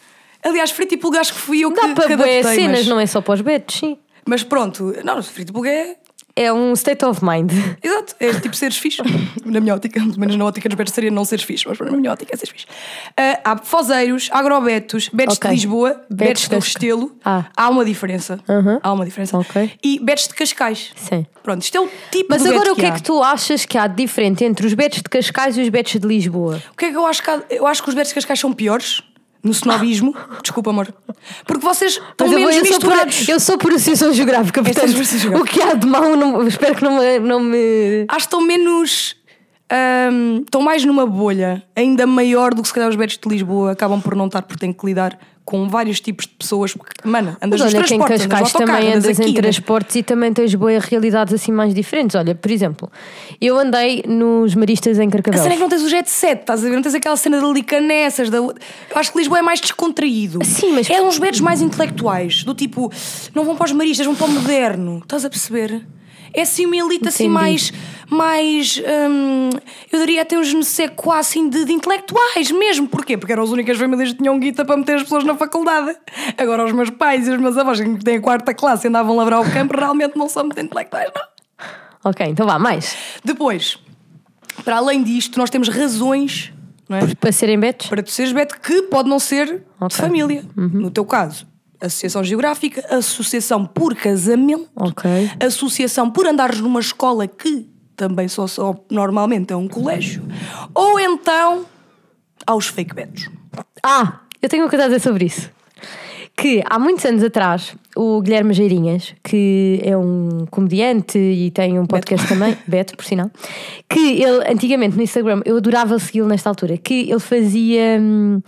Aliás, 0.45 0.71
frita 0.71 0.95
e 0.95 0.97
pulga 0.97 1.21
acho 1.21 1.33
que 1.35 1.41
fui 1.41 1.61
eu 1.61 1.73
que, 1.73 1.81
Dá 1.81 1.95
para 1.95 2.15
adaptei, 2.15 2.43
cenas, 2.43 2.79
mas... 2.81 2.87
não 2.89 2.99
é 3.01 3.07
só 3.07 3.21
para 3.21 3.35
os 3.35 3.41
betos, 3.41 3.77
sim. 3.79 3.97
Mas 4.27 4.43
pronto, 4.43 4.95
não, 5.05 5.23
frita 5.23 5.51
e 5.51 5.53
pulga 5.55 5.71
é 5.71 5.97
É 6.35 6.51
um 6.53 6.73
state 6.73 7.05
of 7.05 7.21
mind. 7.25 7.51
Exato, 7.83 8.15
é 8.19 8.33
tipo 8.35 8.57
seres 8.57 8.79
fixe. 8.79 9.03
na 9.45 9.61
minha 9.61 9.75
ótica, 9.75 10.01
pelo 10.01 10.19
menos 10.19 10.35
na 10.37 10.45
ótica 10.47 10.67
dos 10.69 10.77
betos 10.77 10.95
seria 10.95 11.11
não 11.11 11.25
seres 11.27 11.45
fixe, 11.45 11.69
mas 11.69 11.79
na 11.79 11.91
minha 11.93 12.11
ótica 12.13 12.33
é 12.33 12.37
seres 12.37 12.51
fixe. 12.53 12.67
Ah, 13.17 13.41
há 13.45 13.57
fozeiros, 13.59 14.31
agrobetos, 14.33 15.11
betos 15.13 15.37
Ok. 15.37 15.51
de 15.51 15.57
Lisboa, 15.57 16.01
Betos 16.11 16.49
do 16.49 16.55
Restelo. 16.59 17.13
Ah. 17.25 17.45
Há 17.57 17.69
uma 17.69 17.85
diferença. 17.85 18.41
Uhum. 18.49 18.79
Há 18.83 18.93
uma 18.93 19.05
diferença. 19.05 19.37
Ok. 19.37 19.73
E 19.85 19.99
betos 20.03 20.27
de 20.29 20.35
Cascais. 20.35 20.93
Sim. 20.97 21.27
Pronto, 21.43 21.63
isto 21.63 21.77
é 21.77 21.81
o 21.81 21.89
tipo 22.11 22.27
Mas 22.31 22.47
agora 22.47 22.73
o 22.73 22.77
que 22.77 22.87
é 22.87 22.89
há. 22.89 22.93
que 22.93 23.03
tu 23.03 23.23
achas 23.23 23.67
que 23.67 23.77
há 23.77 23.87
de 23.87 23.97
diferente 23.97 24.43
entre 24.45 24.67
os 24.67 24.73
betos 24.75 24.99
de 25.03 25.09
Cascais 25.11 25.59
e 25.59 25.61
os 25.61 25.69
betos 25.69 25.93
de 26.01 26.07
Lisboa? 26.07 26.63
O 26.73 26.77
que 26.77 26.87
é 26.87 26.91
que 26.91 26.97
eu 26.97 27.05
acho 27.07 27.23
que 27.23 27.29
há? 27.31 27.43
Eu 27.51 27.67
acho 27.67 27.83
que 27.83 27.89
os 27.91 27.95
betos 27.95 28.09
de 28.09 28.15
Cascais 28.15 28.41
são 28.41 28.53
piores 28.53 29.03
no 29.43 29.51
snobismo. 29.51 30.15
Desculpa, 30.43 30.71
amor. 30.71 30.95
Porque 31.47 31.65
vocês 31.65 31.93
estão 31.95 32.27
Mas 32.29 32.33
eu, 32.33 32.39
menos 32.39 32.57
eu 32.57 32.65
sou 32.67 32.79
por, 32.81 32.89
misturados. 32.89 33.29
eu 33.29 33.41
sou 33.41 33.59
por 33.59 33.73
associação 33.73 34.13
geográfica, 34.13 34.61
És 34.61 34.67
portanto, 34.69 34.93
por 34.95 35.03
associação 35.03 35.41
o 35.41 35.45
que 35.45 35.61
há 35.63 35.75
de 35.75 35.87
mau, 35.87 36.15
não, 36.17 36.47
espero 36.47 36.75
que 36.75 36.83
não 36.85 36.99
me. 36.99 37.19
Não 37.19 37.41
me... 37.41 38.05
Acho 38.09 38.19
que 38.19 38.35
estão 38.35 38.41
menos. 38.41 39.17
ahm, 39.71 40.43
estão 40.43 40.61
mais 40.61 40.85
numa 40.85 41.07
bolha 41.07 41.63
ainda 41.75 42.07
maior 42.07 42.55
do 42.55 42.63
que 42.63 42.69
se 42.69 42.75
calhar 42.75 42.89
os 42.91 42.97
betos 42.97 43.19
de 43.19 43.29
Lisboa 43.29 43.73
acabam 43.73 44.01
por 44.01 44.15
não 44.15 44.27
estar 44.27 44.43
porque 44.43 44.61
têm 44.61 44.73
que 44.73 44.85
lidar 44.87 45.19
com 45.45 45.69
vários 45.69 46.01
tipos 46.01 46.27
de 46.27 46.33
pessoas. 46.35 46.73
Porque, 46.73 46.93
mano, 47.05 47.37
andas 47.43 47.61
Mas 47.61 47.73
nos 47.73 47.75
olha 47.75 47.85
que 47.85 47.95
em 47.95 47.99
transportes, 47.99 48.25
andas 48.25 48.25
no 48.25 48.29
Cascais 48.29 48.53
também 48.53 48.89
andas 48.93 49.05
andas 49.05 49.19
aqui, 49.21 49.29
em 49.29 49.31
andas- 49.33 49.43
transportes 49.43 49.97
e 49.97 50.03
também 50.03 50.33
tens 50.33 50.55
boas 50.55 50.85
realidades 50.85 51.35
assim 51.35 51.53
mais 51.53 51.75
diferentes. 51.75 52.15
Olha, 52.15 52.35
por 52.35 52.51
exemplo, 52.51 52.91
eu 53.41 53.59
andei 53.59 54.05
nos 54.07 54.55
Maristas 54.55 54.99
em 54.99 55.09
A 55.09 55.11
Carcavelos. 55.11 55.43
cena 55.43 55.55
é 55.55 55.57
que 55.57 55.63
não 55.63 55.69
tens 55.69 55.83
o 55.83 55.89
jet 55.89 56.09
set, 56.11 56.41
estás 56.41 56.65
a 56.65 56.69
ver? 56.69 56.75
Não 56.77 56.83
tens 56.83 56.95
aquela 56.95 57.17
cena 57.17 57.41
de 57.41 57.53
licanessas. 57.53 58.31
Da... 58.31 58.39
Eu 58.39 58.55
acho 58.95 59.13
que 59.13 59.19
Lisboa 59.19 59.39
é 59.41 59.43
mais 59.43 59.61
descontraído. 59.61 60.45
Sim, 60.45 60.73
mas- 60.73 60.89
É 60.89 61.01
uns 61.03 61.19
betos 61.19 61.41
mais 61.41 61.61
intelectuais, 61.61 62.45
do 62.45 62.55
tipo, 62.55 62.91
não 63.35 63.45
vão 63.45 63.57
para 63.57 63.65
os 63.67 63.73
maristas, 63.73 64.07
vão 64.07 64.15
para 64.15 64.27
o 64.27 64.31
moderno. 64.31 65.01
Estás 65.03 65.25
a 65.25 65.31
perceber? 65.31 65.85
É 66.35 66.43
assim 66.43 66.67
uma 66.67 66.77
elite 66.77 67.09
assim 67.09 67.25
Entendi. 67.25 67.35
mais, 67.41 67.73
mais 68.09 68.83
hum, 69.11 69.51
eu 69.93 70.01
diria 70.01 70.23
até 70.23 70.39
uns 70.39 70.53
quoi, 70.97 71.19
assim 71.19 71.49
de, 71.49 71.65
de 71.65 71.73
intelectuais 71.73 72.51
mesmo. 72.51 72.89
Porquê? 72.89 73.17
Porque 73.17 73.33
eram 73.33 73.43
as 73.43 73.51
únicas 73.51 73.77
famílias 73.79 74.13
que 74.13 74.19
tinham 74.19 74.39
guita 74.39 74.65
para 74.65 74.77
meter 74.77 74.97
as 74.97 75.03
pessoas 75.03 75.25
na 75.25 75.35
faculdade. 75.35 75.97
Agora 76.39 76.65
os 76.65 76.73
meus 76.73 76.91
pais 76.91 77.29
e 77.29 77.31
os 77.31 77.39
meus 77.41 77.57
avós 77.59 77.81
que 77.81 77.99
têm 78.05 78.17
a 78.17 78.21
quarta 78.21 78.55
classe 78.55 78.87
e 78.87 78.89
andavam 78.89 79.13
a 79.15 79.17
lavrar 79.17 79.41
o 79.41 79.53
campo 79.53 79.77
realmente 79.77 80.17
não 80.17 80.29
são 80.29 80.45
muito 80.45 80.61
intelectuais, 80.61 81.11
não. 81.15 81.23
Ok, 82.05 82.27
então 82.27 82.47
vá, 82.47 82.59
mais. 82.59 82.97
Depois, 83.25 83.79
para 84.65 84.77
além 84.77 85.03
disto, 85.03 85.39
nós 85.39 85.51
temos 85.51 85.69
razões 85.69 86.53
é? 86.91 87.15
Para 87.15 87.33
serem 87.33 87.59
betos? 87.59 87.87
para 87.87 88.03
tu 88.03 88.11
seres 88.11 88.33
Beto, 88.33 88.61
que 88.61 88.83
pode 88.83 89.09
não 89.09 89.19
ser 89.19 89.63
Ok. 89.81 89.89
de 89.89 89.97
família. 89.97 90.45
No 90.57 90.91
teu 90.91 91.05
caso, 91.05 91.47
Associação 91.83 92.23
Geográfica, 92.23 92.85
Associação 92.95 93.67
por 93.67 93.95
Casamento, 93.95 94.69
Ok. 94.77 95.11
Associação 95.45 96.11
por 96.11 96.27
andares 96.27 96.61
numa 96.61 96.81
escola 96.81 97.27
que 97.27 97.69
também 97.97 98.29
só, 98.29 98.47
só 98.47 98.75
normalmente 98.91 99.53
é 99.53 99.57
um 99.57 99.69
colégio, 99.69 100.23
ou 100.75 100.99
então 100.99 101.67
aos 102.47 102.67
fake 102.67 102.95
betos. 102.95 103.29
Ah, 103.83 104.21
eu 104.41 104.49
tenho 104.49 104.65
uma 104.65 104.71
coisa 104.71 104.85
a 104.85 104.89
dizer 104.89 105.01
sobre 105.01 105.27
isso. 105.27 105.51
Que 106.35 106.63
há 106.69 106.79
muitos 106.79 107.05
anos 107.05 107.23
atrás, 107.23 107.77
o 107.95 108.21
Guilherme 108.23 108.55
Geirinhas, 108.55 109.15
que 109.23 109.81
é 109.85 109.97
um 109.97 110.47
comediante 110.51 111.19
e 111.19 111.51
tem 111.51 111.79
um 111.79 111.87
podcast 111.87 112.27
também, 112.27 112.57
Beto, 112.67 112.97
por 112.97 113.05
sinal, 113.05 113.31
que 113.89 114.23
ele 114.23 114.51
antigamente 114.51 114.97
no 114.97 115.03
Instagram, 115.03 115.43
eu 115.45 115.59
adorava 115.59 115.99
segui-lo 115.99 116.27
nesta 116.27 116.49
altura, 116.49 116.79
que 116.79 117.11
ele 117.11 117.21
fazia 117.21 117.99
hum, 118.01 118.41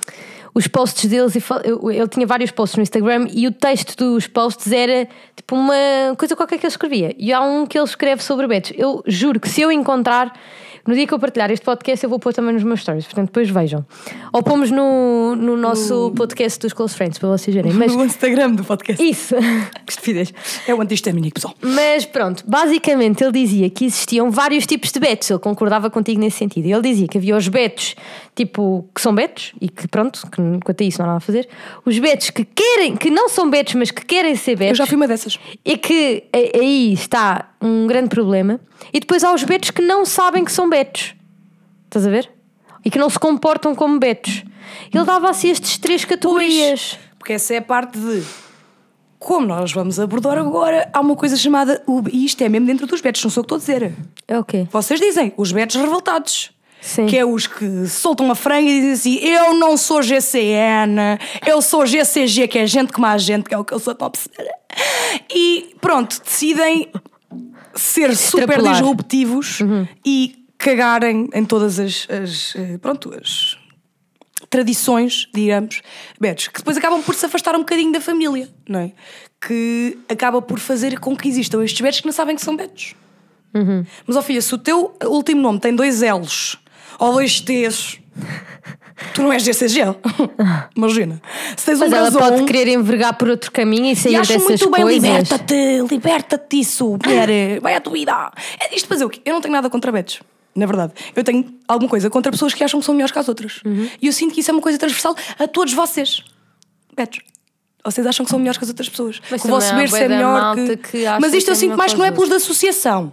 os 0.54 0.68
posts 0.68 1.11
deles, 1.11 1.34
e 1.34 1.42
ele 1.96 2.08
tinha 2.08 2.26
vários 2.26 2.52
posts 2.52 2.76
no 2.76 2.82
Instagram 2.82 3.26
e 3.32 3.46
o 3.46 3.50
texto 3.52 3.96
dos 3.96 4.28
posts 4.28 4.70
era 4.70 5.08
tipo 5.34 5.56
uma 5.56 5.75
coisa 6.16 6.37
qualquer 6.37 6.58
que 6.58 6.64
ele 6.64 6.70
escrevia. 6.70 7.14
E 7.18 7.32
há 7.32 7.40
um 7.40 7.66
que 7.66 7.76
ele 7.76 7.84
escreve 7.84 8.23
sobre 8.23 8.46
Betos. 8.46 8.73
Eu 8.76 9.02
juro 9.06 9.40
que 9.40 9.49
se 9.49 9.61
eu 9.61 9.73
encontrar. 9.73 10.32
No 10.87 10.95
dia 10.95 11.07
que 11.07 11.14
eu 11.14 11.19
partilhar 11.19 11.50
este 11.50 11.64
podcast, 11.64 12.05
eu 12.05 12.11
vou 12.11 12.19
pôr 12.19 12.33
também 12.35 12.53
nos 12.53 12.62
meus 12.62 12.81
stories, 12.81 13.05
portanto, 13.07 13.26
depois 13.26 13.49
vejam. 13.49 13.85
Ou 14.33 14.43
pomos 14.43 14.71
no, 14.71 15.35
no 15.35 15.57
nosso 15.57 16.12
podcast 16.14 16.59
dos 16.59 16.73
Close 16.73 16.95
Friends, 16.95 17.19
para 17.19 17.29
vocês 17.31 17.55
verem. 17.55 17.73
Mas 17.73 17.95
No 17.97 18.05
Instagram 18.05 18.53
do 18.53 18.64
podcast. 18.64 19.03
isso, 19.03 19.35
que 19.87 19.93
estupidez. 19.93 20.33
É 20.69 20.75
o 20.75 20.81
antihistamínico, 20.81 21.35
pessoal. 21.37 21.55
Mas 21.62 22.05
pronto, 22.05 22.45
basicamente 22.47 23.23
ele 23.25 23.33
dizia 23.33 23.71
que 23.71 23.87
existiam 23.87 24.31
vários 24.31 24.67
tipos 24.67 24.93
de 24.93 25.00
betos, 25.00 25.31
ele 25.31 25.38
concordava 25.38 25.88
contigo 25.88 26.21
nesse 26.21 26.37
sentido. 26.38 26.67
Ele 26.67 26.83
dizia 26.83 27.09
que 27.09 27.17
havia 27.19 27.37
os 27.37 27.49
betos, 27.49 27.95
tipo, 28.35 28.87
que 28.95 29.00
são 29.00 29.14
betos, 29.14 29.53
e 29.61 29.69
que 29.69 29.88
pronto, 29.88 30.21
que 30.31 30.43
quanto 30.64 30.83
a 30.83 30.85
isso 30.87 30.99
não 30.99 31.05
há 31.05 31.09
nada 31.12 31.19
a 31.19 31.21
fazer. 31.21 31.49
Os 31.87 31.99
betos 31.99 32.31
que 32.31 32.45
querem, 32.45 32.95
que 32.97 33.09
não 33.11 33.29
são 33.29 33.49
betos, 33.49 33.75
mas 33.75 33.91
que 33.91 34.05
querem 34.05 34.35
ser 34.37 34.53
Eu 34.53 34.57
betos. 34.59 34.79
já 34.79 34.87
fui 34.87 34.97
uma 34.97 35.09
dessas. 35.09 35.38
E 35.64 35.79
que 35.79 36.25
a- 36.33 36.59
aí 36.59 36.93
está 36.93 37.49
um 37.61 37.87
grande 37.87 38.11
problema. 38.11 38.61
E 38.93 39.00
depois 39.00 39.25
há 39.25 39.33
os 39.33 39.43
betos 39.43 39.71
que 39.71 39.81
não 39.81 40.05
sabem 40.05 40.45
que 40.45 40.53
são 40.53 40.69
betos. 40.75 41.14
Estás 41.85 42.04
a 42.04 42.11
ver? 42.11 42.28
E 42.85 42.90
que 42.90 42.99
não 42.99 43.09
se 43.09 43.19
comportam 43.19 43.75
como 43.75 43.99
betos. 43.99 44.43
Ele 44.93 45.04
dava 45.04 45.31
assim 45.31 45.50
estas 45.50 45.78
três 45.78 46.04
categorias. 46.04 46.99
Porque 47.16 47.33
essa 47.35 47.54
é 47.54 47.59
a 47.59 47.62
parte 47.62 47.97
de. 47.97 48.23
Como 49.21 49.47
nós 49.47 49.73
vamos 49.73 49.99
abordar 50.00 50.37
agora, 50.37 50.90
há 50.93 51.00
uma 51.00 51.14
coisa 51.14 51.37
chamada. 51.37 51.83
E 52.12 52.25
isto 52.26 52.43
é 52.43 52.49
mesmo 52.49 52.66
dentro 52.66 52.87
dos 52.87 53.00
betos, 53.00 53.23
não 53.23 53.31
sou 53.31 53.43
o 53.43 53.47
que 53.47 53.54
estou 53.54 53.75
a 53.75 53.78
dizer. 53.78 53.95
É 54.26 54.38
o 54.38 54.45
quê? 54.45 54.66
Vocês 54.71 54.99
dizem, 55.00 55.33
os 55.37 55.52
betos 55.52 55.76
revoltados. 55.76 56.50
Sim. 56.81 57.07
Que 57.07 57.16
é 57.16 57.25
os 57.25 57.47
que 57.47 57.87
soltam 57.87 58.31
a 58.31 58.35
franga 58.35 58.69
e 58.69 58.81
dizem 58.81 58.93
assim: 58.93 59.26
Eu 59.26 59.54
não 59.54 59.76
sou 59.76 60.02
GCN, 60.02 61.19
eu 61.47 61.62
sou 61.62 61.87
GCG, 61.87 62.49
que 62.49 62.59
é 62.59 62.66
gente 62.66 62.93
como 62.93 63.07
a 63.07 63.16
gente, 63.16 63.49
que 63.49 63.54
é 63.54 63.59
o 63.59 63.64
que 63.64 63.73
eu 63.73 63.78
sou 63.78 63.95
perceber. 63.95 64.50
E 65.35 65.75
pronto, 65.81 66.21
decidem 66.23 66.90
ser 67.75 68.14
super 68.14 68.43
Extrapolar. 68.43 68.73
disruptivos 68.75 69.61
e 70.04 70.43
cagarem 70.64 71.28
em 71.35 71.44
todas 71.44 71.78
as, 71.78 72.09
as, 72.09 72.56
eh, 72.56 72.78
pronto, 72.78 73.14
as 73.14 73.59
tradições, 74.49 75.28
digamos, 75.35 75.83
betos, 76.18 76.49
que 76.49 76.59
depois 76.59 76.78
acabam 76.78 77.02
por 77.02 77.14
se 77.14 77.26
afastar 77.26 77.54
um 77.54 77.59
bocadinho 77.59 77.92
da 77.92 78.00
família, 78.00 78.49
não 78.66 78.80
é? 78.80 78.92
Que 79.38 79.99
acaba 80.09 80.40
por 80.40 80.59
fazer 80.59 80.99
com 80.99 81.14
que 81.14 81.28
existam 81.28 81.62
estes 81.62 81.83
betos 81.83 82.00
que 82.00 82.06
não 82.06 82.14
sabem 82.14 82.35
que 82.35 82.40
são 82.42 82.56
betos. 82.56 82.94
Mas, 84.06 84.16
ó 84.16 84.23
filha, 84.23 84.40
se 84.40 84.52
o 84.54 84.59
teu 84.59 84.97
último 85.04 85.40
nome 85.40 85.61
tem 85.61 85.75
dois 85.76 86.00
L's 86.00 86.56
ou 86.99 87.12
dois 87.12 87.40
T's, 87.40 88.00
tu 89.12 89.23
não 89.23 89.33
és 89.33 89.42
GCG. 89.42 89.80
Imagina. 90.75 91.21
Se 91.56 91.66
tens 91.66 91.76
um 91.80 91.85
Mas 91.85 91.92
ela 91.92 92.11
pode 92.11 92.44
querer 92.44 92.68
envergar 92.68 93.16
por 93.16 93.28
outro 93.28 93.52
caminho 93.52 93.92
e 93.92 93.97
sair 93.97 94.14
e 94.14 94.16
acho 94.16 94.33
dessas 94.33 94.49
muito 94.49 94.71
bem, 94.71 94.83
coisas. 94.83 95.02
liberta-te, 95.02 95.80
liberta-te 95.90 96.56
disso, 96.56 96.99
mulher, 97.04 97.61
vai 97.61 97.75
à 97.75 97.80
tua 97.80 97.92
vida. 97.92 98.33
É 98.59 98.75
isto 98.75 98.88
fazer 98.88 99.04
o 99.04 99.11
quê? 99.11 99.21
Eu 99.25 99.35
não 99.35 99.40
tenho 99.40 99.52
nada 99.52 99.68
contra 99.68 99.92
betos. 99.92 100.21
Na 100.54 100.66
verdade, 100.66 100.92
eu 101.16 101.25
tenho 101.25 101.52
alguma 101.66 101.90
coisa 101.90 102.08
contra 102.08 102.30
pessoas 102.30 102.54
que 102.54 102.62
acham 102.62 102.78
que 102.80 102.87
são 102.87 102.94
melhores 102.94 103.12
que 103.12 103.18
as 103.18 103.28
outras. 103.28 103.61
Uhum. 103.64 103.88
E 104.00 104.06
eu 104.06 104.12
sinto 104.12 104.34
que 104.34 104.40
isso 104.40 104.50
é 104.50 104.54
uma 104.54 104.62
coisa 104.62 104.78
transversal 104.78 105.16
a 105.38 105.49
todos 105.49 105.73
vocês. 105.73 106.23
Betos. 106.96 107.20
Vocês 107.84 108.06
acham 108.06 108.25
que 108.25 108.30
são 108.30 108.38
melhores 108.38 108.56
que 108.56 108.64
as 108.64 108.70
outras 108.70 108.88
pessoas. 108.88 109.20
Mas 109.30 109.42
que 109.42 109.46
o 109.46 109.50
vosso 109.50 109.75
berço 109.75 109.96
é 109.96 110.08
melhor 110.08 110.54
que. 110.54 110.76
que 110.76 111.04
Mas 111.20 111.34
isto 111.34 111.50
eu 111.50 111.56
sinto 111.56 111.76
mais 111.76 111.92
que 111.92 111.99
não 111.99 112.04
é 112.04 112.11
os 112.11 112.14
pelos 112.14 112.30
da 112.30 112.37
associação. 112.37 113.12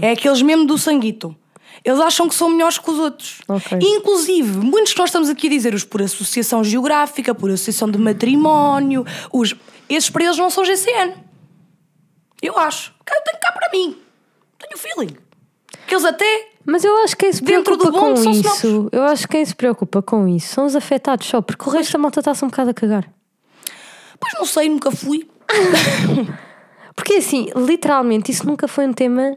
É 0.00 0.12
aqueles 0.12 0.42
mesmo 0.42 0.66
do 0.66 0.78
sanguito. 0.78 1.36
Eles 1.84 2.00
acham 2.00 2.28
que 2.28 2.34
são 2.34 2.50
melhores 2.50 2.78
que 2.78 2.90
os 2.90 2.98
outros. 2.98 3.40
Ok. 3.48 3.78
E, 3.80 3.96
inclusive, 3.96 4.58
muitos 4.58 4.92
que 4.92 4.98
nós 4.98 5.08
estamos 5.08 5.28
aqui 5.28 5.46
a 5.46 5.50
dizer, 5.50 5.74
os 5.74 5.84
por 5.84 6.02
associação 6.02 6.62
geográfica, 6.62 7.34
por 7.34 7.50
associação 7.50 7.90
de 7.90 7.98
matrimónio, 7.98 9.06
os, 9.32 9.54
esses 9.88 10.10
para 10.10 10.24
eles 10.24 10.36
não 10.36 10.50
são 10.50 10.64
GCN. 10.64 11.14
Eu 12.42 12.58
acho. 12.58 12.92
Eu 13.10 13.22
tenho 13.22 13.40
cá 13.40 13.52
para 13.52 13.70
mim. 13.70 13.96
Tenho 14.58 14.78
feeling. 14.78 15.16
Que 15.86 15.94
eles 15.94 16.04
até. 16.04 16.49
Mas 16.70 16.84
eu 16.84 16.96
acho 16.98 17.16
que 17.16 17.24
quem 17.24 17.32
se 17.32 17.42
Dentro 17.42 17.76
preocupa 17.76 17.90
do 17.90 17.98
com 17.98 18.16
são 18.16 18.30
isso, 18.30 18.88
eu 18.92 19.02
acho 19.02 19.26
que 19.26 19.32
quem 19.32 19.44
se 19.44 19.56
preocupa 19.56 20.00
com 20.00 20.28
isso 20.28 20.54
são 20.54 20.66
os 20.66 20.76
afetados 20.76 21.26
só, 21.26 21.42
porque 21.42 21.68
o 21.68 21.72
resto 21.72 21.94
da 21.94 21.98
malta 21.98 22.20
está-se 22.20 22.44
um 22.44 22.48
bocado 22.48 22.70
a 22.70 22.74
cagar. 22.74 23.12
Pois 24.20 24.34
não 24.34 24.44
sei, 24.44 24.68
nunca 24.68 24.92
fui. 24.92 25.26
Porque 26.94 27.14
assim, 27.14 27.48
literalmente, 27.56 28.30
isso 28.30 28.46
nunca 28.46 28.68
foi 28.68 28.86
um 28.86 28.92
tema. 28.92 29.34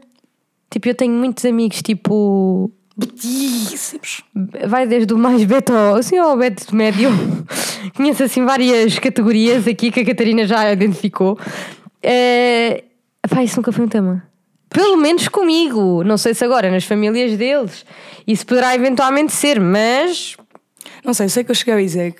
Tipo, 0.70 0.88
eu 0.88 0.94
tenho 0.94 1.12
muitos 1.14 1.44
amigos, 1.46 1.80
tipo. 1.80 2.70
Betíssimos. 2.94 4.22
Vai 4.68 4.86
desde 4.86 5.14
o 5.14 5.18
mais 5.18 5.42
beto 5.44 5.72
ao, 5.72 5.96
assim, 5.96 6.18
ao 6.18 6.36
beto 6.36 6.76
médio. 6.76 7.08
Conheço 7.96 8.22
assim 8.22 8.44
várias 8.44 8.98
categorias 8.98 9.66
aqui 9.66 9.90
que 9.90 10.00
a 10.00 10.04
Catarina 10.04 10.46
já 10.46 10.70
identificou. 10.70 11.38
É... 12.02 12.84
Pá, 13.30 13.42
isso 13.42 13.56
nunca 13.56 13.72
foi 13.72 13.86
um 13.86 13.88
tema. 13.88 14.22
Pelo 14.68 14.96
menos 14.96 15.28
comigo. 15.28 16.02
Não 16.02 16.16
sei 16.16 16.34
se 16.34 16.44
agora 16.44 16.70
nas 16.70 16.84
famílias 16.84 17.36
deles. 17.36 17.84
Isso 18.26 18.46
poderá 18.46 18.74
eventualmente 18.74 19.32
ser, 19.32 19.60
mas. 19.60 20.36
Não 21.04 21.14
sei, 21.14 21.28
sei 21.28 21.44
que 21.44 21.50
eu 21.50 21.54
cheguei 21.54 21.74
ao 21.74 21.80
ISEG. 21.80 22.16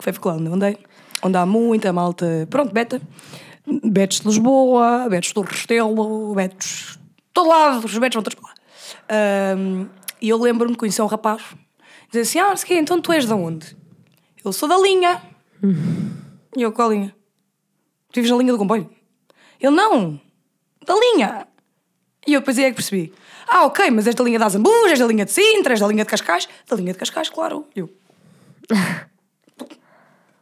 Foi 0.00 0.12
lá 0.24 0.34
onde 0.34 0.48
andei. 0.48 0.78
Onde 1.22 1.36
há 1.36 1.44
muita 1.44 1.92
malta. 1.92 2.46
Pronto, 2.48 2.72
beta. 2.72 3.00
Betos 3.84 4.20
de 4.20 4.28
Lisboa, 4.28 5.08
Betos 5.10 5.32
do 5.32 5.42
Restelo, 5.42 6.34
Betos. 6.34 6.98
todo 7.34 7.48
lado, 7.50 7.84
os 7.84 7.98
Betos 7.98 8.14
vão 8.14 8.22
todos 8.22 8.38
para 8.38 8.48
lá. 8.48 8.54
Ahm, 9.10 9.86
e 10.22 10.28
eu 10.28 10.38
lembro-me 10.38 10.72
de 10.72 10.78
conhecer 10.78 11.02
um 11.02 11.06
rapaz. 11.06 11.42
Dizer 12.08 12.20
assim: 12.22 12.38
Ah, 12.38 12.56
sei 12.56 12.78
então 12.78 13.00
tu 13.00 13.12
és 13.12 13.26
de 13.26 13.32
onde? 13.32 13.76
Eu 14.44 14.52
sou 14.52 14.68
da 14.68 14.78
linha. 14.78 15.20
E 16.56 16.62
eu, 16.62 16.72
qual 16.72 16.90
linha? 16.90 17.14
Tu 18.10 18.16
vives 18.16 18.30
na 18.30 18.38
linha 18.38 18.52
do 18.52 18.58
comboio? 18.58 18.88
Ele, 19.60 19.74
não, 19.74 20.18
da 20.88 20.94
linha. 20.98 21.46
E 22.26 22.34
eu 22.34 22.40
depois 22.40 22.58
aí 22.58 22.64
é 22.64 22.70
que 22.70 22.76
percebi. 22.76 23.12
Ah, 23.46 23.64
ok, 23.64 23.90
mas 23.90 24.06
és 24.06 24.14
da 24.14 24.24
linha 24.24 24.38
da 24.38 24.46
Azambuja, 24.46 24.90
és 24.90 24.98
da 24.98 25.06
linha 25.06 25.24
de 25.24 25.32
Sintra, 25.32 25.72
és 25.74 25.80
da 25.80 25.86
linha 25.86 26.04
de 26.04 26.10
Cascais. 26.10 26.48
Da 26.68 26.76
linha 26.76 26.92
de 26.92 26.98
Cascais, 26.98 27.28
claro. 27.28 27.66
E 27.74 27.80
Eu. 27.80 27.90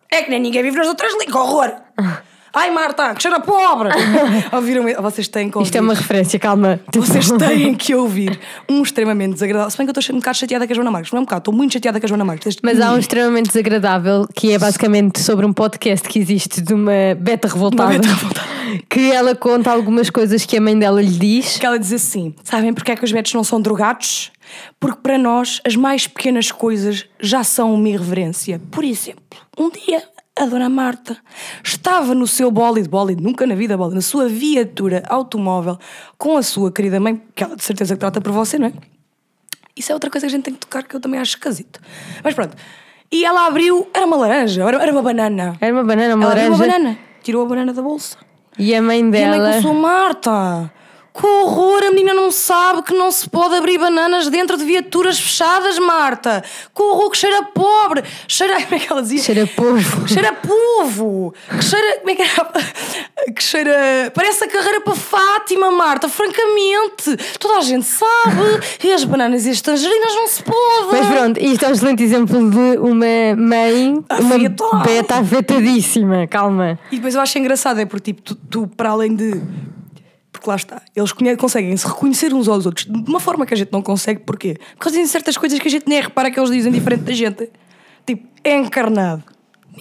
É 0.09 0.23
que 0.23 0.31
nem 0.31 0.41
ninguém 0.41 0.63
vive 0.63 0.79
nas 0.79 0.87
outras 0.87 1.13
linhas, 1.13 1.27
que 1.27 1.37
horror! 1.37 1.75
Ai, 2.59 2.71
Marta, 2.71 3.15
que 3.15 3.21
cheira 3.21 3.39
pobre! 3.39 3.91
Ouviram? 4.51 4.85
Vocês 5.03 5.29
têm 5.29 5.51
que 5.51 5.59
ouvir. 5.59 5.67
Isto 5.67 5.77
é 5.77 5.81
uma 5.83 5.93
referência, 5.93 6.39
calma. 6.39 6.81
Tipo, 6.91 7.05
Vocês 7.05 7.31
têm 7.31 7.75
que 7.75 7.93
ouvir 7.95 8.41
um 8.67 8.83
extremamente 8.83 9.35
desagradável. 9.35 9.71
Se 9.71 9.77
bem 9.77 9.87
que 9.87 9.91
eu 9.95 10.01
estou 10.01 10.17
um 10.17 10.21
bocado 10.21 10.39
chateada 10.39 10.67
com 10.67 10.73
a 10.73 10.75
Joana 10.75 10.91
Marques. 10.91 11.13
Não 11.13 11.19
é 11.19 11.21
um 11.21 11.25
bocado, 11.25 11.41
estou 11.41 11.53
muito 11.53 11.75
chateada 11.75 12.01
com 12.01 12.07
a 12.07 12.09
Joana 12.09 12.25
Marques. 12.25 12.57
Mas 12.63 12.81
há 12.81 12.95
um 12.95 12.99
extremamente 12.99 13.49
desagradável 13.49 14.27
que 14.35 14.53
é 14.53 14.59
basicamente 14.59 15.21
sobre 15.21 15.45
um 15.45 15.53
podcast 15.53 16.09
que 16.09 16.19
existe 16.19 16.63
de 16.63 16.73
uma 16.73 17.15
beta 17.19 17.47
revoltada. 17.47 17.91
Uma 17.91 17.99
beta 17.99 18.09
revoltada. 18.09 18.47
Que 18.91 19.13
ela 19.13 19.35
conta 19.35 19.71
algumas 19.71 20.11
coisas 20.11 20.45
que 20.45 20.57
a 20.57 20.61
mãe 20.61 20.77
dela 20.77 21.01
lhe 21.01 21.09
diz. 21.09 21.57
que 21.57 21.65
ela 21.65 21.79
diz 21.79 21.93
assim: 21.93 22.35
Sabem 22.43 22.75
porque 22.75 22.91
é 22.91 22.97
que 22.97 23.05
os 23.05 23.13
betos 23.13 23.33
não 23.33 23.45
são 23.45 23.61
drogados? 23.61 24.33
Porque 24.81 24.99
para 25.03 25.17
nós 25.17 25.61
as 25.65 25.77
mais 25.77 26.07
pequenas 26.07 26.51
coisas 26.51 27.07
já 27.21 27.45
são 27.45 27.73
uma 27.75 27.89
irreverência. 27.89 28.61
Por 28.71 28.83
exemplo, 28.83 29.39
um 29.57 29.71
dia 29.71 30.03
a 30.39 30.45
Dona 30.45 30.69
Marta 30.69 31.17
estava 31.65 32.15
no 32.15 32.27
seu 32.27 32.51
bólido, 32.51 32.89
bólido, 32.91 33.23
nunca 33.23 33.47
na 33.47 33.55
vida 33.55 33.77
bólido, 33.77 33.95
na 33.97 34.03
sua 34.03 34.29
viatura 34.29 35.03
automóvel 35.09 35.79
com 36.19 36.37
a 36.37 36.43
sua 36.43 36.71
querida 36.71 37.01
mãe, 37.01 37.21
que 37.35 37.43
ela 37.43 37.57
de 37.57 37.63
certeza 37.65 37.95
que 37.95 38.01
trata 38.01 38.21
por 38.21 38.33
você, 38.33 38.59
não 38.59 38.67
é? 38.67 38.73
Isso 39.75 39.93
é 39.93 39.95
outra 39.95 40.11
coisa 40.11 40.27
que 40.27 40.33
a 40.33 40.37
gente 40.37 40.45
tem 40.45 40.55
que 40.55 40.61
tocar 40.61 40.83
que 40.83 40.95
eu 40.95 41.01
também 41.01 41.21
acho 41.21 41.33
esquisito. 41.37 41.81
Mas 42.23 42.35
pronto. 42.35 42.57
E 43.11 43.25
ela 43.25 43.47
abriu, 43.47 43.89
era 43.95 44.07
uma 44.07 44.17
laranja, 44.17 44.63
era, 44.65 44.83
era 44.83 44.93
uma 44.93 45.03
banana. 45.03 45.57
Era 45.61 45.73
uma 45.73 45.85
banana, 45.85 46.15
uma 46.15 46.25
ela 46.25 46.33
abriu 46.33 46.51
laranja. 46.51 46.65
uma 46.65 46.79
banana, 46.79 46.99
tirou 47.23 47.45
a 47.45 47.49
banana 47.49 47.73
da 47.73 47.83
bolsa. 47.83 48.17
E 48.59 48.75
a 48.75 48.81
mãe 48.83 48.99
E 48.99 49.03
a 49.03 49.03
mãe 49.05 49.11
dela. 49.11 49.51
começou, 49.51 49.75
Marta, 49.75 50.73
Que 51.19 51.27
horror, 51.27 51.83
a 51.85 51.91
menina 51.91 52.13
não 52.13 52.31
sabe 52.31 52.83
que 52.83 52.93
não 52.93 53.11
se 53.11 53.29
pode 53.29 53.55
abrir 53.55 53.79
bananas 53.79 54.29
dentro 54.29 54.57
de 54.57 54.65
viaturas 54.65 55.19
fechadas, 55.19 55.79
Marta. 55.79 56.45
Que 56.75 56.83
horror, 56.83 57.11
que 57.11 57.17
cheira 57.17 57.43
pobre. 57.43 58.05
Cheira. 58.29 58.61
Como 58.67 58.75
é 58.75 58.79
que 58.79 58.93
ela 58.93 59.03
dizia? 59.03 59.23
Cheira 59.23 59.47
povo. 59.47 60.09
Cheira 60.09 60.33
povo. 60.33 61.35
Que 61.49 61.65
cheira. 61.65 61.99
Como 61.99 62.11
é 62.11 62.15
que 62.15 62.23
era? 62.23 62.53
Que 63.35 63.43
cheira. 63.43 64.13
Parece 64.15 64.45
a 64.45 64.49
carreira 64.49 64.81
para 64.83 64.95
Fátima, 64.95 65.71
Marta. 65.71 66.09
Francamente. 66.09 67.17
Toda 67.41 67.59
a 67.59 67.63
gente 67.63 67.87
sabe. 67.87 68.61
E 68.85 68.93
as 68.93 69.05
bananas 69.05 69.47
e 69.47 69.51
as 69.51 69.61
tangerinas 69.61 70.15
não 70.15 70.29
se 70.29 70.43
podem. 70.43 71.03
Mas 71.03 71.07
pronto, 71.07 71.41
isto 71.41 71.65
é 71.65 71.69
um 71.69 71.73
excelente 71.73 72.03
exemplo 72.03 72.51
de 72.51 72.79
uma 72.79 73.37
mãe, 73.37 74.05
uma 74.21 74.85
beta 74.85 75.17
afetadíssima. 75.17 76.27
Calma. 76.27 76.79
E 76.91 76.97
depois 76.97 77.15
eu 77.15 77.21
acho 77.21 77.39
engraçado, 77.39 77.81
é 77.81 77.87
porque 77.87 78.13
tipo, 78.13 78.23
tu, 78.23 78.35
tu, 78.35 78.67
para 78.69 78.91
além 78.91 79.15
de. 79.15 79.41
Porque 80.37 80.51
lá 80.51 80.57
está, 80.57 80.83
eles 80.95 81.13
conseguem 81.39 81.77
se 81.77 81.87
reconhecer 81.87 82.33
uns 82.35 82.47
aos 82.49 82.67
outros 82.67 82.85
de 82.87 83.11
uma 83.11 83.19
forma 83.21 83.47
que 83.47 83.55
a 83.55 83.57
gente 83.57 83.73
não 83.73 83.81
consegue, 83.83 84.21
porquê? 84.21 84.57
Porque 84.75 84.89
eles 84.89 84.93
dizem 84.93 85.07
certas 85.07 85.37
coisas 85.37 85.59
que 85.59 85.67
a 85.67 85.71
gente 85.71 85.89
nem 85.89 86.01
repara 86.01 86.31
que 86.31 86.39
eles 86.39 86.51
dizem 86.51 86.71
diferente 86.73 87.03
da 87.05 87.13
gente. 87.13 87.51
Tipo, 88.07 88.29
é 88.45 88.55
encarnado. 88.57 89.25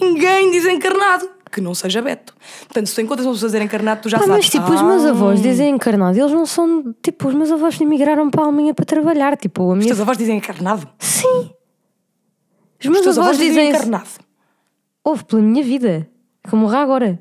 Ninguém 0.00 0.50
diz 0.50 0.64
encarnado 0.66 1.28
que 1.52 1.60
não 1.60 1.74
seja 1.74 2.02
Beto. 2.02 2.34
Portanto, 2.66 2.86
se 2.88 2.94
tu 2.94 3.00
encontras 3.00 3.26
uma 3.26 3.32
pessoa 3.32 3.48
a 3.48 3.52
dizer 3.52 3.62
encarnado, 3.62 4.02
tu 4.02 4.08
já 4.08 4.16
Ah, 4.18 4.20
sabes. 4.20 4.34
mas 4.36 4.50
tipo, 4.50 4.70
os 4.72 4.82
meus 4.82 5.04
Ah, 5.04 5.10
avós 5.10 5.40
dizem 5.40 5.70
encarnado, 5.70 6.18
eles 6.18 6.32
não 6.32 6.44
são. 6.44 6.94
Tipo, 7.02 7.28
os 7.28 7.34
meus 7.34 7.50
avós 7.50 7.80
emigraram 7.80 8.28
para 8.30 8.42
a 8.42 8.46
Alminha 8.46 8.74
para 8.74 8.84
trabalhar. 8.84 9.36
Tipo, 9.36 9.62
a 9.62 9.66
Os 9.72 9.74
minha. 9.78 9.86
teus 9.88 10.00
avós 10.00 10.18
dizem 10.18 10.36
encarnado? 10.38 10.86
Sim! 10.98 11.50
Os 12.78 12.84
Os 12.84 12.86
meus 12.90 13.02
teus 13.02 13.18
avós 13.18 13.36
avós 13.36 13.38
dizem 13.38 13.66
dizem. 13.66 13.68
encarnado. 13.70 14.08
Houve 15.04 15.24
pela 15.24 15.40
minha 15.40 15.62
vida, 15.62 16.08
que 16.46 16.54
eu 16.54 16.58
morra 16.58 16.80
agora. 16.80 17.18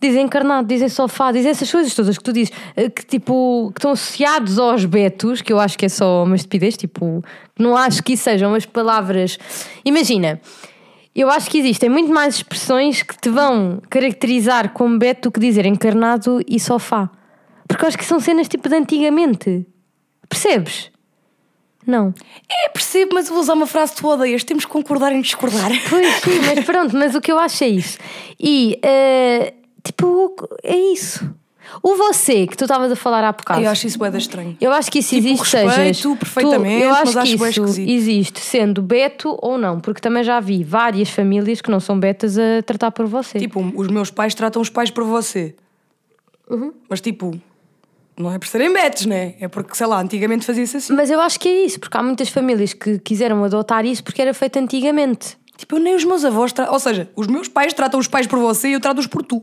Dizem 0.00 0.24
encarnado, 0.24 0.68
dizem 0.68 0.88
sofá, 0.88 1.32
dizem 1.32 1.50
essas 1.50 1.70
coisas 1.70 1.94
todas 1.94 2.18
que 2.18 2.24
tu 2.24 2.32
dizes, 2.32 2.52
eh, 2.76 2.90
que 2.90 3.04
tipo, 3.06 3.70
que 3.74 3.78
estão 3.78 3.92
associados 3.92 4.58
aos 4.58 4.84
betos, 4.84 5.40
que 5.40 5.52
eu 5.52 5.58
acho 5.58 5.78
que 5.78 5.86
é 5.86 5.88
só 5.88 6.24
uma 6.24 6.36
estupidez, 6.36 6.76
tipo, 6.76 7.24
não 7.58 7.76
acho 7.76 8.02
que 8.02 8.12
isso 8.12 8.24
sejam 8.24 8.50
umas 8.50 8.66
palavras. 8.66 9.38
Imagina, 9.84 10.40
eu 11.14 11.30
acho 11.30 11.48
que 11.48 11.58
existem 11.58 11.88
muito 11.88 12.12
mais 12.12 12.36
expressões 12.36 13.02
que 13.02 13.16
te 13.16 13.30
vão 13.30 13.80
caracterizar 13.88 14.72
como 14.72 14.98
beto 14.98 15.28
do 15.28 15.32
que 15.32 15.40
dizer 15.40 15.64
encarnado 15.64 16.40
e 16.46 16.58
sofá. 16.58 17.08
Porque 17.68 17.84
eu 17.84 17.88
acho 17.88 17.98
que 17.98 18.04
são 18.04 18.18
cenas 18.18 18.48
tipo 18.48 18.68
de 18.68 18.74
antigamente. 18.74 19.66
Percebes? 20.28 20.90
Não. 21.86 22.14
É, 22.50 22.68
percebo, 22.70 23.14
mas 23.14 23.28
vou 23.28 23.38
usar 23.38 23.52
uma 23.52 23.66
frase 23.66 23.92
que 23.92 24.00
tu 24.00 24.08
odeias. 24.08 24.42
Temos 24.42 24.64
que 24.64 24.70
concordar 24.72 25.12
em 25.12 25.20
discordar. 25.20 25.70
Pois 25.88 26.14
sim, 26.16 26.40
mas 26.44 26.64
pronto, 26.64 26.96
mas 26.96 27.14
o 27.14 27.20
que 27.20 27.30
eu 27.30 27.38
acho 27.38 27.62
é 27.62 27.68
isso. 27.68 27.98
E 28.40 28.78
eh, 28.82 29.54
tipo, 29.84 30.34
é 30.62 30.76
isso. 30.76 31.28
O 31.82 31.96
você 31.96 32.46
que 32.46 32.56
tu 32.56 32.64
estavas 32.64 32.92
a 32.92 32.96
falar 32.96 33.24
há 33.24 33.32
bocado. 33.32 33.60
Eu 33.62 33.70
acho 33.70 33.86
isso 33.86 33.98
boeda 33.98 34.18
estranho. 34.18 34.56
Eu 34.60 34.72
acho 34.72 34.90
que 34.90 34.98
isso 34.98 35.14
Tipo, 35.14 35.28
existe, 35.28 35.56
respeito 35.56 35.96
sejas, 35.96 36.18
perfeitamente, 36.18 36.82
tu, 36.82 36.84
eu 36.84 36.94
acho 36.94 37.04
mas 37.04 37.12
que 37.12 37.18
acho 37.18 37.34
isso 37.34 37.46
esquisito. 37.46 37.90
existe 37.90 38.40
sendo 38.40 38.82
beto 38.82 39.38
ou 39.40 39.56
não, 39.58 39.80
porque 39.80 40.00
também 40.00 40.22
já 40.22 40.38
vi 40.40 40.62
várias 40.62 41.08
famílias 41.08 41.60
que 41.60 41.70
não 41.70 41.80
são 41.80 41.98
betas 41.98 42.38
a 42.38 42.62
tratar 42.64 42.90
por 42.90 43.06
você. 43.06 43.38
Tipo, 43.38 43.60
os 43.74 43.88
meus 43.88 44.10
pais 44.10 44.34
tratam 44.34 44.60
os 44.60 44.68
pais 44.68 44.90
por 44.90 45.04
você. 45.04 45.54
Uhum. 46.50 46.72
Mas 46.88 47.00
tipo, 47.00 47.38
não 48.16 48.30
é 48.30 48.38
por 48.38 48.46
serem 48.46 48.72
betos, 48.72 49.06
né? 49.06 49.34
É 49.40 49.48
porque, 49.48 49.74
sei 49.74 49.86
lá, 49.86 50.00
antigamente 50.00 50.44
fazia-se 50.44 50.76
assim. 50.76 50.92
Mas 50.94 51.10
eu 51.10 51.20
acho 51.20 51.40
que 51.40 51.48
é 51.48 51.64
isso, 51.64 51.80
porque 51.80 51.96
há 51.96 52.02
muitas 52.02 52.28
famílias 52.28 52.72
que 52.72 52.98
quiseram 52.98 53.42
adotar 53.42 53.84
isso 53.84 54.04
porque 54.04 54.20
era 54.20 54.34
feito 54.34 54.58
antigamente. 54.58 55.36
Tipo, 55.56 55.76
eu 55.76 55.80
nem 55.80 55.94
os 55.94 56.04
meus 56.04 56.24
avós 56.24 56.52
tratam. 56.52 56.74
Ou 56.74 56.80
seja, 56.80 57.10
os 57.16 57.26
meus 57.26 57.48
pais 57.48 57.72
tratam 57.72 57.98
os 57.98 58.06
pais 58.06 58.26
por 58.26 58.38
você 58.38 58.68
e 58.68 58.72
eu 58.74 58.80
trato-os 58.80 59.06
por 59.06 59.22
tu. 59.22 59.42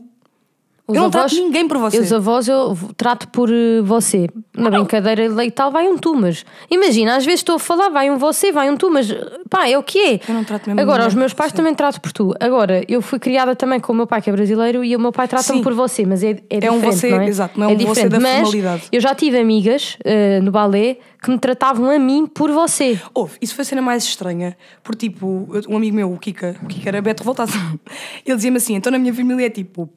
Os 0.86 0.96
Eu 0.96 1.02
não 1.04 1.10
trato 1.10 1.34
ninguém 1.34 1.68
por 1.68 1.78
você. 1.78 2.00
Os 2.00 2.12
avós 2.12 2.48
eu 2.48 2.76
trato 2.96 3.28
por 3.28 3.48
eh, 3.48 3.80
você. 3.82 4.28
Na 4.54 4.68
brincadeira 4.68 5.28
leital 5.32 5.70
vai 5.70 5.86
um 5.88 5.96
tu, 5.96 6.14
mas 6.14 6.44
imagina, 6.68 7.16
às 7.16 7.24
vezes 7.24 7.40
estou 7.40 7.54
a 7.54 7.58
falar, 7.58 7.88
vai 7.88 8.10
um 8.10 8.18
você, 8.18 8.50
vai 8.50 8.68
um 8.68 8.76
tu, 8.76 8.90
mas 8.90 9.08
pá, 9.48 9.68
é 9.68 9.78
o 9.78 9.82
que 9.82 9.98
é. 9.98 10.20
Eu 10.28 10.34
não 10.34 10.42
trato 10.44 10.66
mesmo 10.66 10.80
Agora, 10.80 11.06
os 11.06 11.14
meus 11.14 11.32
pais 11.32 11.52
você. 11.52 11.56
também 11.56 11.74
trato 11.74 12.00
por 12.00 12.12
tu. 12.12 12.34
Agora, 12.40 12.84
eu 12.88 13.00
fui 13.00 13.20
criada 13.20 13.54
também 13.54 13.78
com 13.78 13.92
o 13.92 13.96
meu 13.96 14.08
pai 14.08 14.20
que 14.20 14.28
é 14.28 14.32
brasileiro 14.32 14.82
e 14.84 14.96
o 14.96 15.00
meu 15.00 15.12
pai 15.12 15.28
trata-me 15.28 15.62
por 15.62 15.72
você, 15.72 16.04
mas 16.04 16.22
é, 16.24 16.30
é, 16.50 16.66
É 16.66 16.70
um 16.70 16.80
diferente, 16.80 16.96
você, 16.96 17.10
não 17.10 17.20
é? 17.20 17.28
exato, 17.28 17.60
não 17.60 17.70
é 17.70 17.72
um 17.72 17.76
você 17.76 17.86
diferente. 17.86 18.10
da 18.10 18.20
mas 18.20 18.34
formalidade. 18.40 18.82
Eu 18.90 19.00
já 19.00 19.14
tive 19.14 19.38
amigas 19.38 19.96
eh, 20.04 20.40
no 20.40 20.50
balé 20.50 20.98
que 21.22 21.30
me 21.30 21.38
tratavam 21.38 21.88
a 21.90 21.98
mim 21.98 22.26
por 22.26 22.50
você. 22.50 23.00
Houve, 23.14 23.38
isso 23.40 23.54
foi 23.54 23.62
a 23.62 23.66
cena 23.66 23.80
mais 23.82 24.02
estranha, 24.02 24.56
porque 24.82 25.08
tipo, 25.08 25.48
um 25.68 25.76
amigo 25.76 25.94
meu, 25.94 26.12
o 26.12 26.18
Kika, 26.18 26.56
o 26.60 26.66
Kika 26.66 26.90
era 26.90 27.00
Beto 27.00 27.22
revoltado, 27.22 27.52
ele 28.26 28.34
dizia-me 28.36 28.56
assim: 28.56 28.74
então 28.74 28.90
na 28.90 28.98
minha 28.98 29.14
família 29.14 29.46
é 29.46 29.50
tipo, 29.50 29.88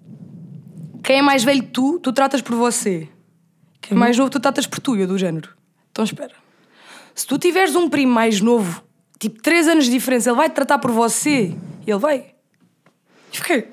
quem 1.06 1.20
é 1.20 1.22
mais 1.22 1.44
velho 1.44 1.62
tu, 1.62 2.00
tu 2.00 2.12
tratas 2.12 2.42
por 2.42 2.56
você, 2.56 3.08
quem 3.80 3.96
é 3.96 4.00
mais 4.00 4.18
novo, 4.18 4.30
tu 4.30 4.40
tratas 4.40 4.66
por 4.66 4.80
tu, 4.80 4.96
eu 4.96 5.08
do 5.08 5.18
género. 5.18 5.50
Então 5.92 6.04
espera, 6.04 6.34
se 7.14 7.28
tu 7.28 7.38
tiveres 7.38 7.76
um 7.76 7.88
primo 7.88 8.12
mais 8.12 8.42
novo, 8.42 8.84
tipo 9.20 9.40
3 9.42 9.68
anos 9.68 9.86
de 9.86 9.92
diferença, 9.92 10.32
ele 10.32 10.38
vai 10.38 10.50
te 10.50 10.54
tratar 10.54 10.80
por 10.80 10.90
você, 10.90 11.56
e 11.86 11.92
ele 11.92 12.00
vai. 12.00 12.26
E 13.32 13.38
fiquei. 13.38 13.68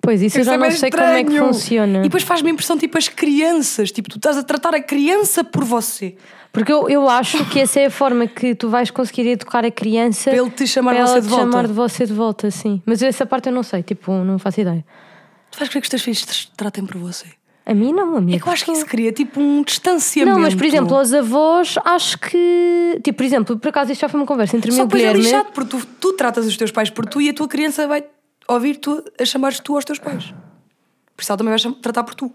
Pois, 0.00 0.20
isso 0.22 0.38
eu 0.38 0.44
já 0.44 0.56
não 0.56 0.70
sei 0.70 0.90
como 0.90 1.02
é 1.04 1.22
que 1.22 1.30
estranho. 1.30 1.52
funciona. 1.52 1.98
E 1.98 2.02
depois 2.02 2.24
faz-me 2.24 2.50
impressão, 2.50 2.76
tipo, 2.76 2.96
as 2.98 3.08
crianças, 3.08 3.92
tipo, 3.92 4.08
tu 4.08 4.16
estás 4.16 4.36
a 4.36 4.42
tratar 4.42 4.74
a 4.74 4.80
criança 4.80 5.44
por 5.44 5.62
você. 5.62 6.16
Porque 6.50 6.72
eu, 6.72 6.88
eu 6.88 7.08
acho 7.08 7.44
que 7.50 7.60
essa 7.60 7.78
é 7.78 7.86
a 7.86 7.90
forma 7.90 8.26
que 8.26 8.54
tu 8.54 8.68
vais 8.68 8.90
conseguir 8.90 9.28
educar 9.28 9.64
a 9.64 9.70
criança 9.70 10.30
ele 10.30 10.50
te 10.50 10.66
chamar 10.66 10.94
para 10.94 11.06
você 11.06 11.20
de 11.20 11.28
volta. 11.28 11.44
chamar 11.44 11.66
de 11.66 11.72
você 11.72 12.06
de 12.06 12.12
volta, 12.12 12.50
sim. 12.50 12.82
Mas 12.84 13.00
essa 13.00 13.24
parte 13.24 13.48
eu 13.48 13.52
não 13.54 13.62
sei, 13.62 13.82
tipo, 13.82 14.12
não 14.12 14.38
faço 14.38 14.60
ideia. 14.60 14.84
Tu 15.52 15.58
vais 15.58 15.68
querer 15.68 15.80
que 15.80 15.86
os 15.86 15.90
teus 15.90 16.02
filhos 16.02 16.22
te 16.22 16.50
tratem 16.56 16.84
por 16.84 16.96
você. 16.98 17.26
A 17.64 17.72
mim 17.74 17.92
não, 17.92 18.16
a 18.16 18.20
mim 18.20 18.34
É 18.34 18.40
que 18.40 18.48
eu 18.48 18.52
acho 18.52 18.64
que 18.64 18.72
isso 18.72 18.84
cria 18.86 19.12
tipo 19.12 19.38
um 19.40 19.62
distanciamento. 19.62 20.34
Não, 20.34 20.42
mas 20.42 20.52
por 20.54 20.64
exemplo, 20.64 20.96
aos 20.96 21.12
avós, 21.12 21.76
acho 21.84 22.18
que. 22.18 23.00
Tipo, 23.04 23.18
por 23.18 23.24
exemplo, 23.24 23.56
por 23.58 23.68
acaso 23.68 23.92
isto 23.92 24.00
já 24.00 24.08
foi 24.08 24.18
uma 24.18 24.26
conversa 24.26 24.56
entre 24.56 24.70
mim 24.70 24.74
e 24.74 24.78
Só 24.78 24.82
o 24.82 24.86
depois 24.86 25.02
é 25.04 25.06
Guilherme. 25.12 25.22
lixado, 25.24 25.52
porque 25.54 25.70
tu, 25.76 25.86
tu 26.00 26.12
tratas 26.14 26.44
os 26.46 26.56
teus 26.56 26.72
pais 26.72 26.90
por 26.90 27.06
tu 27.06 27.20
e 27.20 27.28
a 27.28 27.34
tua 27.34 27.46
criança 27.46 27.86
vai 27.86 28.04
ouvir 28.48 28.76
tu 28.78 29.04
a 29.20 29.24
chamares 29.24 29.60
tu 29.60 29.76
aos 29.76 29.84
teus 29.84 30.00
pais. 30.00 30.34
Por 31.14 31.22
isso 31.22 31.30
ela 31.30 31.38
também 31.38 31.54
vai 31.56 31.72
tratar 31.74 32.02
por 32.02 32.14
tu. 32.16 32.32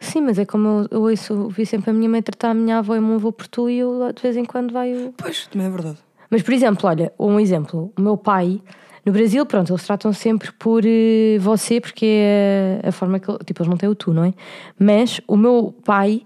Sim, 0.00 0.22
mas 0.22 0.38
é 0.38 0.44
como 0.46 0.66
eu, 0.66 0.88
eu 0.90 1.02
ouço, 1.02 1.34
ouvi 1.34 1.66
sempre 1.66 1.90
a 1.90 1.92
minha 1.92 2.08
mãe 2.08 2.22
tratar 2.22 2.50
a 2.50 2.54
minha 2.54 2.78
avó 2.78 2.96
e 2.96 2.98
o 2.98 3.02
meu 3.02 3.16
avô 3.16 3.30
por 3.32 3.46
tu 3.46 3.68
e 3.68 3.78
eu 3.78 4.12
de 4.12 4.22
vez 4.22 4.36
em 4.36 4.44
quando 4.46 4.72
vai. 4.72 4.92
o- 4.94 5.12
Pois, 5.16 5.46
também 5.48 5.66
é 5.66 5.70
verdade. 5.70 5.98
Mas, 6.30 6.42
por 6.42 6.54
exemplo, 6.54 6.88
olha, 6.88 7.12
um 7.18 7.38
exemplo. 7.38 7.92
O 7.96 8.00
meu 8.00 8.16
pai, 8.16 8.62
no 9.04 9.12
Brasil, 9.12 9.44
pronto, 9.44 9.72
eles 9.72 9.84
tratam 9.84 10.12
sempre 10.12 10.52
por 10.52 10.82
eh, 10.86 11.36
você, 11.40 11.80
porque 11.80 12.06
é 12.06 12.80
a 12.84 12.92
forma 12.92 13.18
que. 13.18 13.26
Tipo, 13.44 13.62
eles 13.62 13.68
não 13.70 13.76
têm 13.76 13.88
o 13.88 13.94
tu, 13.94 14.12
não 14.14 14.24
é? 14.24 14.32
Mas 14.78 15.20
o 15.26 15.36
meu 15.36 15.74
pai 15.84 16.22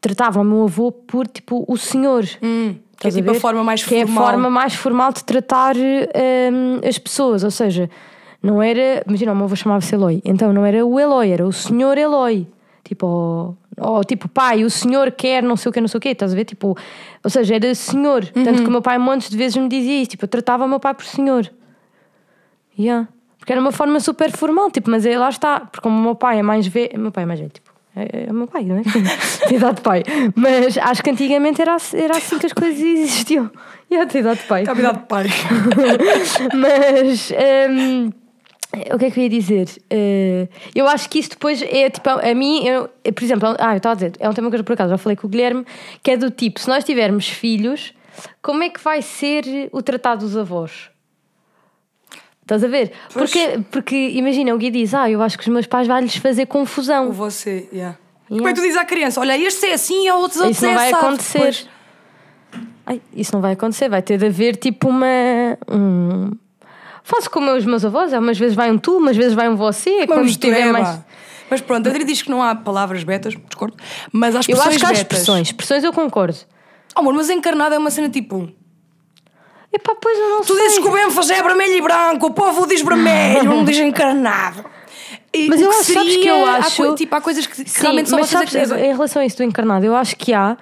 tratava 0.00 0.40
o 0.40 0.44
meu 0.44 0.64
avô 0.64 0.92
por, 0.92 1.26
tipo, 1.26 1.64
o 1.66 1.76
senhor. 1.76 2.24
que 2.24 3.08
é 3.08 3.10
tipo 3.10 3.30
a 3.30 3.32
ver? 3.32 3.40
forma 3.40 3.64
mais 3.64 3.82
que 3.84 3.94
é 3.94 4.02
a 4.02 4.06
formal. 4.06 4.24
forma 4.26 4.50
mais 4.50 4.74
formal 4.74 5.12
de 5.12 5.24
tratar 5.24 5.74
hum, 5.76 6.80
as 6.86 6.98
pessoas. 6.98 7.44
Ou 7.44 7.50
seja, 7.50 7.88
não 8.42 8.62
era. 8.62 9.02
Imagina, 9.06 9.32
o 9.32 9.36
meu 9.36 9.44
avô 9.44 9.56
chamava-se 9.56 9.94
Eloy. 9.94 10.20
Então 10.24 10.52
não 10.52 10.66
era 10.66 10.84
o 10.84 11.00
Eloy, 11.00 11.30
era 11.30 11.46
o 11.46 11.52
senhor 11.52 11.96
Eloy. 11.96 12.46
Tipo, 12.84 13.06
ou, 13.06 13.56
ou 13.78 14.04
tipo, 14.04 14.28
pai, 14.28 14.64
o 14.64 14.70
senhor 14.70 15.12
quer 15.12 15.42
não 15.42 15.56
sei 15.56 15.70
o 15.70 15.72
que, 15.72 15.80
não 15.80 15.88
sei 15.88 15.98
o 15.98 16.00
quê. 16.00 16.10
Estás 16.10 16.32
a 16.32 16.36
ver? 16.36 16.44
Tipo, 16.44 16.76
ou 17.24 17.30
seja, 17.30 17.54
era 17.54 17.74
senhor. 17.74 18.24
Tanto 18.26 18.50
Uhum. 18.50 18.56
que 18.64 18.68
o 18.68 18.70
meu 18.70 18.82
pai 18.82 18.98
montes 18.98 19.30
de 19.30 19.36
vezes 19.36 19.56
me 19.56 19.68
dizia 19.68 20.00
isso. 20.02 20.10
Tipo, 20.10 20.24
eu 20.24 20.28
tratava 20.28 20.64
o 20.64 20.68
meu 20.68 20.78
pai 20.80 20.92
por 20.94 21.04
senhor. 21.04 21.50
Yeah. 22.78 23.08
Porque 23.38 23.52
era 23.52 23.60
uma 23.60 23.72
forma 23.72 23.98
super 24.00 24.30
formal, 24.30 24.70
tipo, 24.70 24.90
mas 24.90 25.06
é, 25.06 25.18
lá 25.18 25.28
está, 25.30 25.60
porque 25.60 25.80
como 25.80 25.98
o 25.98 26.02
meu 26.02 26.14
pai 26.14 26.38
é 26.38 26.42
mais 26.42 26.66
velho, 26.66 26.98
meu 26.98 27.10
pai 27.10 27.22
é 27.24 27.26
mais 27.26 27.40
velho, 27.40 27.50
tipo, 27.52 27.70
é, 27.96 28.26
é 28.28 28.30
o 28.30 28.34
meu 28.34 28.46
pai, 28.46 28.62
não 28.64 28.76
é? 28.76 28.82
Tem 29.48 29.56
idade 29.56 29.76
de 29.76 29.82
pai. 29.82 30.02
Mas 30.36 30.76
acho 30.76 31.02
que 31.02 31.10
antigamente 31.10 31.60
era, 31.62 31.74
assim- 31.74 31.96
era 31.98 32.16
assim 32.16 32.38
que 32.38 32.46
as 32.46 32.52
coisas 32.52 32.78
existiam. 32.80 33.50
E 33.90 33.94
eu 33.94 34.06
tenho 34.06 34.22
idade 34.22 34.40
de 34.40 34.46
pai. 34.46 34.64
Cavidade 34.64 34.98
de 34.98 35.04
pai. 35.06 35.26
Mas 36.54 37.32
hum, 37.70 38.10
o 38.92 38.98
que 38.98 39.06
é 39.06 39.10
que 39.10 39.18
eu 39.20 39.24
ia 39.24 39.30
dizer? 39.30 39.68
Eh, 39.90 40.46
eu 40.74 40.86
acho 40.86 41.08
que 41.08 41.18
isso 41.18 41.30
depois 41.30 41.62
é 41.62 41.88
tipo, 41.90 42.08
a 42.10 42.34
mim, 42.34 42.66
eu, 42.66 42.88
por 43.14 43.24
exemplo, 43.24 43.56
ah, 43.58 43.72
eu 43.72 43.76
estava 43.78 43.92
a 43.92 43.96
dizer, 43.96 44.12
é 44.20 44.28
um 44.28 44.32
tema 44.34 44.50
que 44.50 44.56
eu 44.56 44.64
por 44.64 44.72
acaso 44.74 44.90
já 44.90 44.98
falei 44.98 45.16
com 45.16 45.26
o 45.26 45.30
Guilherme, 45.30 45.64
que 46.02 46.10
é 46.10 46.16
do 46.16 46.30
tipo, 46.30 46.60
se 46.60 46.68
nós 46.68 46.84
tivermos 46.84 47.28
filhos, 47.28 47.94
como 48.42 48.62
é 48.62 48.68
que 48.68 48.80
vai 48.82 49.00
ser 49.02 49.68
o 49.72 49.82
tratado 49.82 50.20
dos 50.26 50.36
avós? 50.36 50.90
Estás 52.48 52.64
a 52.64 52.66
ver? 52.66 52.92
Pois. 53.12 53.30
Porque, 53.30 53.60
porque 53.70 53.94
imagina, 54.14 54.54
o 54.54 54.56
Gui 54.56 54.70
diz, 54.70 54.94
ah, 54.94 55.10
eu 55.10 55.20
acho 55.20 55.36
que 55.36 55.42
os 55.42 55.48
meus 55.48 55.66
pais 55.66 55.86
vai-lhes 55.86 56.16
fazer 56.16 56.46
confusão. 56.46 57.10
O 57.10 57.12
você, 57.12 57.68
yeah. 57.70 57.98
Yeah. 58.30 58.38
Como 58.38 58.48
é 58.48 58.54
que 58.54 58.58
tu 58.58 58.62
dizes 58.62 58.78
à 58.78 58.86
criança? 58.86 59.20
Olha, 59.20 59.36
este 59.36 59.66
é 59.66 59.74
assim 59.74 60.06
e 60.06 60.10
outros 60.10 60.40
outros 60.40 60.56
Isso 60.56 60.64
não 60.64 60.72
é 60.72 60.74
vai 60.74 60.90
acontecer. 60.90 61.68
Ai, 62.86 63.02
isso 63.14 63.34
não 63.34 63.42
vai 63.42 63.52
acontecer, 63.52 63.90
vai 63.90 64.00
ter 64.00 64.16
de 64.16 64.24
haver 64.24 64.56
tipo 64.56 64.88
uma. 64.88 65.58
Um... 65.70 66.30
Faço 67.02 67.30
como 67.30 67.50
os 67.52 67.66
meus 67.66 67.84
avós, 67.84 68.14
é, 68.14 68.18
umas 68.18 68.38
vezes 68.38 68.56
vai 68.56 68.70
um 68.70 68.78
tu, 68.78 68.96
umas 68.96 69.14
vezes 69.14 69.34
vai 69.34 69.46
um 69.50 69.56
você, 69.56 69.90
Uma 69.90 70.06
quando 70.06 70.34
tiver 70.34 70.68
é, 70.68 70.72
mais. 70.72 71.00
Mas 71.50 71.60
pronto, 71.60 71.86
a 71.86 71.90
Adri 71.90 72.04
diz 72.04 72.22
que 72.22 72.30
não 72.30 72.42
há 72.42 72.54
palavras 72.54 73.04
betas, 73.04 73.34
discordo, 73.34 73.76
mas 74.10 74.34
há 74.34 74.38
Eu 74.38 74.40
expressões 74.40 74.68
acho 74.68 74.78
que 74.78 74.86
há 74.86 74.92
expressões, 74.92 75.48
expressões 75.48 75.84
eu 75.84 75.92
concordo. 75.92 76.38
Oh, 76.96 77.00
amor, 77.00 77.12
mas 77.12 77.28
encarnado 77.28 77.74
é 77.74 77.78
uma 77.78 77.90
cena 77.90 78.08
tipo... 78.08 78.50
Epá, 79.72 79.94
pois 80.00 80.18
eu 80.18 80.28
não 80.30 80.40
Tu 80.42 80.54
sei. 80.54 80.62
dizes 80.62 80.78
que 80.78 80.88
o 80.88 81.10
fazer 81.10 81.34
é 81.34 81.42
vermelho 81.42 81.74
e 81.74 81.80
branco, 81.80 82.26
o 82.26 82.30
povo 82.32 82.66
diz 82.66 82.80
vermelho, 82.80 83.44
não 83.44 83.64
diz 83.64 83.78
encarnado. 83.78 84.64
E 85.32 85.46
Mas 85.48 85.60
eu 85.60 85.68
acho, 85.70 85.92
sabes 85.92 86.12
seria- 86.14 86.22
que 86.22 86.28
eu 86.28 86.46
há 86.46 86.56
acho- 86.56 86.76
coi- 86.82 86.94
tipo, 86.94 87.14
há 87.14 87.20
coisas 87.20 87.46
que, 87.46 87.62
que 87.64 87.68
Sim, 87.70 87.82
realmente 87.82 88.08
só 88.08 88.16
mas 88.18 88.32
é 88.32 88.38
sabes, 88.38 88.54
em 88.72 88.92
relação 88.92 89.20
a 89.20 89.26
isso 89.26 89.36
do 89.36 89.42
encarnado, 89.44 89.84
eu 89.84 89.94
acho 89.94 90.16
que 90.16 90.32
há 90.32 90.56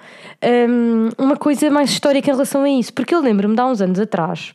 hum, 0.69 1.09
uma 1.17 1.37
coisa 1.37 1.69
mais 1.71 1.89
histórica 1.89 2.29
em 2.29 2.33
relação 2.33 2.63
a 2.63 2.69
isso, 2.69 2.93
porque 2.93 3.15
eu 3.15 3.21
lembro-me 3.21 3.55
de 3.55 3.61
há 3.61 3.65
uns 3.65 3.79
anos 3.81 3.97
atrás 3.99 4.53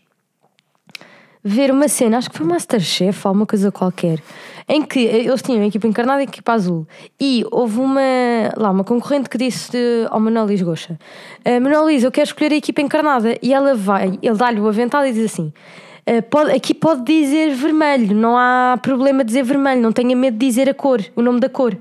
ver 1.44 1.70
uma 1.70 1.88
cena, 1.88 2.18
acho 2.18 2.30
que 2.30 2.38
foi 2.38 2.46
Masterchef 2.46 3.26
ou 3.26 3.32
uma 3.32 3.46
coisa 3.46 3.72
qualquer, 3.72 4.20
em 4.68 4.82
que 4.82 5.00
eles 5.00 5.42
tinham 5.42 5.62
a 5.62 5.66
equipa 5.66 5.86
encarnada 5.86 6.20
e 6.20 6.26
a 6.26 6.28
equipa 6.28 6.52
azul. 6.52 6.86
E 7.20 7.44
houve 7.50 7.80
uma, 7.80 8.00
lá, 8.56 8.70
uma 8.70 8.84
concorrente 8.84 9.28
que 9.28 9.36
disse 9.36 9.76
ao 10.08 10.20
Manuel 10.20 10.46
Luís 10.46 10.62
Goxa: 10.62 10.98
"Ah, 11.44 11.58
Manuel 11.60 11.82
Luís, 11.82 12.04
eu 12.04 12.12
quero 12.12 12.26
escolher 12.28 12.52
a 12.52 12.56
equipa 12.56 12.80
encarnada. 12.80 13.36
E 13.42 13.52
ela 13.52 13.74
vai, 13.74 14.18
ele 14.22 14.36
dá-lhe 14.36 14.60
o 14.60 14.68
avental 14.68 15.04
e 15.04 15.12
diz 15.12 15.32
assim. 15.32 15.52
"Ah, 16.06 16.22
pode- 16.22 16.52
aqui 16.52 16.74
pode 16.74 17.02
dizer 17.04 17.54
vermelho, 17.54 18.14
não 18.14 18.36
há 18.38 18.78
problema 18.80 19.24
dizer 19.24 19.42
vermelho, 19.42 19.80
não 19.80 19.92
tenha 19.92 20.14
medo 20.14 20.36
de 20.38 20.46
dizer 20.46 20.68
a 20.68 20.74
cor, 20.74 21.00
o 21.16 21.22
nome 21.22 21.40
da 21.40 21.48
cor. 21.48 21.76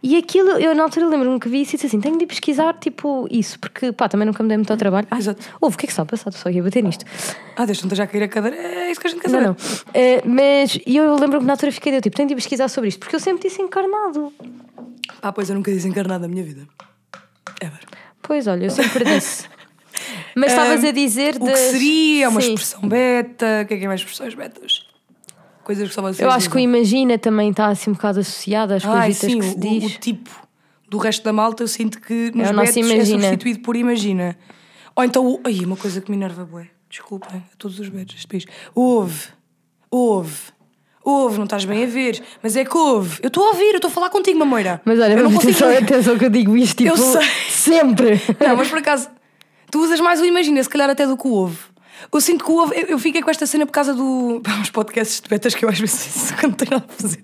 E 0.00 0.16
aquilo, 0.16 0.50
eu 0.50 0.74
na 0.76 0.84
altura 0.84 1.08
lembro-me 1.08 1.40
que 1.40 1.48
vi 1.48 1.62
isso 1.62 1.72
e 1.72 1.76
disse 1.76 1.86
assim: 1.86 2.00
tenho 2.00 2.16
de 2.16 2.22
ir 2.24 2.26
pesquisar, 2.28 2.72
tipo, 2.74 3.26
isso, 3.30 3.58
porque 3.58 3.90
pá, 3.92 4.08
também 4.08 4.26
nunca 4.26 4.40
me 4.44 4.48
dei 4.48 4.56
muito 4.56 4.70
ao 4.70 4.76
trabalho. 4.76 5.08
Ai, 5.10 5.18
Exato. 5.18 5.44
Ouve, 5.60 5.74
o 5.74 5.78
que 5.78 5.86
é 5.86 5.88
que 5.88 5.92
está 5.92 6.02
a 6.02 6.06
passar? 6.06 6.30
Estou 6.30 6.42
só 6.42 6.48
aqui 6.48 6.60
a 6.60 6.62
bater 6.62 6.82
nisto. 6.84 7.04
Ah, 7.56 7.64
deixa-me 7.66 7.92
já 7.94 8.06
cair 8.06 8.22
a 8.22 8.28
cadeira. 8.28 8.56
É 8.56 8.90
isso 8.92 9.00
que 9.00 9.08
a 9.08 9.10
gente 9.10 9.20
quer 9.20 9.30
Não, 9.30 9.40
saber. 9.40 9.46
não. 9.48 9.56
Eh, 9.94 10.22
mas 10.24 10.78
eu 10.86 11.14
lembro-me 11.16 11.40
que 11.40 11.46
na 11.46 11.54
altura 11.54 11.72
fiquei, 11.72 11.96
eu, 11.96 12.00
tipo, 12.00 12.14
tenho 12.16 12.28
de 12.28 12.34
ir 12.34 12.36
pesquisar 12.36 12.68
sobre 12.68 12.88
isto, 12.90 13.00
porque 13.00 13.16
eu 13.16 13.20
sempre 13.20 13.48
disse 13.48 13.60
encarnado. 13.60 14.32
Ah, 15.20 15.32
pois 15.32 15.48
eu 15.50 15.56
nunca 15.56 15.72
disse 15.72 15.88
encarnado 15.88 16.22
na 16.22 16.28
minha 16.28 16.44
vida. 16.44 16.68
Ever. 17.60 17.80
Pois 18.22 18.46
olha, 18.46 18.66
eu 18.66 18.70
sempre 18.70 19.04
disse. 19.04 19.46
Mas 20.36 20.52
estavas 20.52 20.84
Ahm, 20.84 20.88
a 20.88 20.92
dizer 20.92 21.34
O 21.40 21.44
que 21.46 21.56
seria 21.56 22.28
uma 22.28 22.40
Sim. 22.40 22.54
expressão 22.54 22.88
beta? 22.88 23.62
O 23.64 23.66
que 23.66 23.74
é 23.74 23.78
que 23.78 23.84
é 23.84 23.88
mais 23.88 24.00
expressões 24.00 24.32
betas? 24.34 24.86
Coisas 25.68 25.86
que 25.90 25.94
só 25.94 26.00
vocês 26.00 26.20
Eu 26.20 26.30
acho 26.30 26.48
que 26.48 26.56
o. 26.56 26.58
Imagina 26.58 27.18
também 27.18 27.50
está 27.50 27.66
assim 27.66 27.90
um 27.90 27.92
bocado 27.92 28.20
associado 28.20 28.72
às 28.72 28.82
sim, 28.82 29.38
que 29.38 29.44
se 29.44 29.54
o, 29.54 29.60
diz. 29.60 29.84
o 29.96 29.98
tipo 29.98 30.30
do 30.88 30.96
resto 30.96 31.22
da 31.22 31.30
malta 31.30 31.62
eu 31.62 31.68
sinto 31.68 32.00
que 32.00 32.32
nos 32.34 32.50
nosso 32.52 32.72
betos 32.72 32.90
é 32.90 33.04
substituído 33.04 33.60
por 33.60 33.76
imagina. 33.76 34.34
Ou 34.96 35.04
então, 35.04 35.26
o- 35.26 35.38
ai, 35.44 35.60
uma 35.66 35.76
coisa 35.76 36.00
que 36.00 36.10
me 36.10 36.16
enerva, 36.16 36.46
bué. 36.46 36.68
Desculpem, 36.88 37.36
a 37.52 37.56
todos 37.58 37.78
os 37.78 37.86
betos 37.90 38.14
deste 38.14 38.26
país. 38.26 38.46
Ouve, 38.74 39.26
ouve, 39.90 40.38
ouve, 41.04 41.36
não 41.36 41.44
estás 41.44 41.66
bem 41.66 41.84
a 41.84 41.86
ver, 41.86 42.22
mas 42.42 42.56
é 42.56 42.64
que 42.64 42.74
ouve. 42.74 43.20
Eu 43.22 43.28
estou 43.28 43.44
a 43.44 43.48
ouvir, 43.48 43.72
eu 43.72 43.76
estou 43.76 43.90
a 43.90 43.92
falar 43.92 44.08
contigo, 44.08 44.38
mamoira. 44.38 44.80
Mas 44.86 44.98
olha, 44.98 45.12
eu 45.12 45.24
não 45.24 45.34
consigo... 45.34 45.52
só 45.52 45.70
atenção 45.76 46.16
que 46.16 46.24
eu 46.24 46.30
digo 46.30 46.56
isto, 46.56 46.78
tipo, 46.78 46.88
Eu 46.88 46.96
sei. 46.96 47.28
sempre. 47.50 48.18
Não, 48.40 48.56
mas 48.56 48.68
por 48.70 48.78
acaso, 48.78 49.10
tu 49.70 49.80
usas 49.84 50.00
mais 50.00 50.18
o 50.18 50.24
imagina, 50.24 50.62
se 50.62 50.68
calhar 50.70 50.88
até 50.88 51.06
do 51.06 51.14
que 51.14 51.28
o 51.28 51.32
ouve. 51.32 51.58
Eu 52.12 52.20
sinto 52.20 52.44
que 52.44 52.50
o 52.50 52.56
ouve. 52.56 52.74
Eu, 52.76 52.86
eu 52.88 52.98
fiquei 52.98 53.22
com 53.22 53.30
esta 53.30 53.46
cena 53.46 53.66
por 53.66 53.72
causa 53.72 53.94
do. 53.94 54.40
Pá, 54.44 54.52
uns 54.54 54.70
podcasts 54.70 55.20
de 55.20 55.28
betas 55.28 55.54
que 55.54 55.64
eu 55.64 55.68
às 55.68 55.78
vezes 55.78 56.06
isso 56.16 56.34
não 56.42 56.52
tenho 56.52 56.70
nada 56.72 56.86
a 56.88 56.92
fazer. 56.92 57.22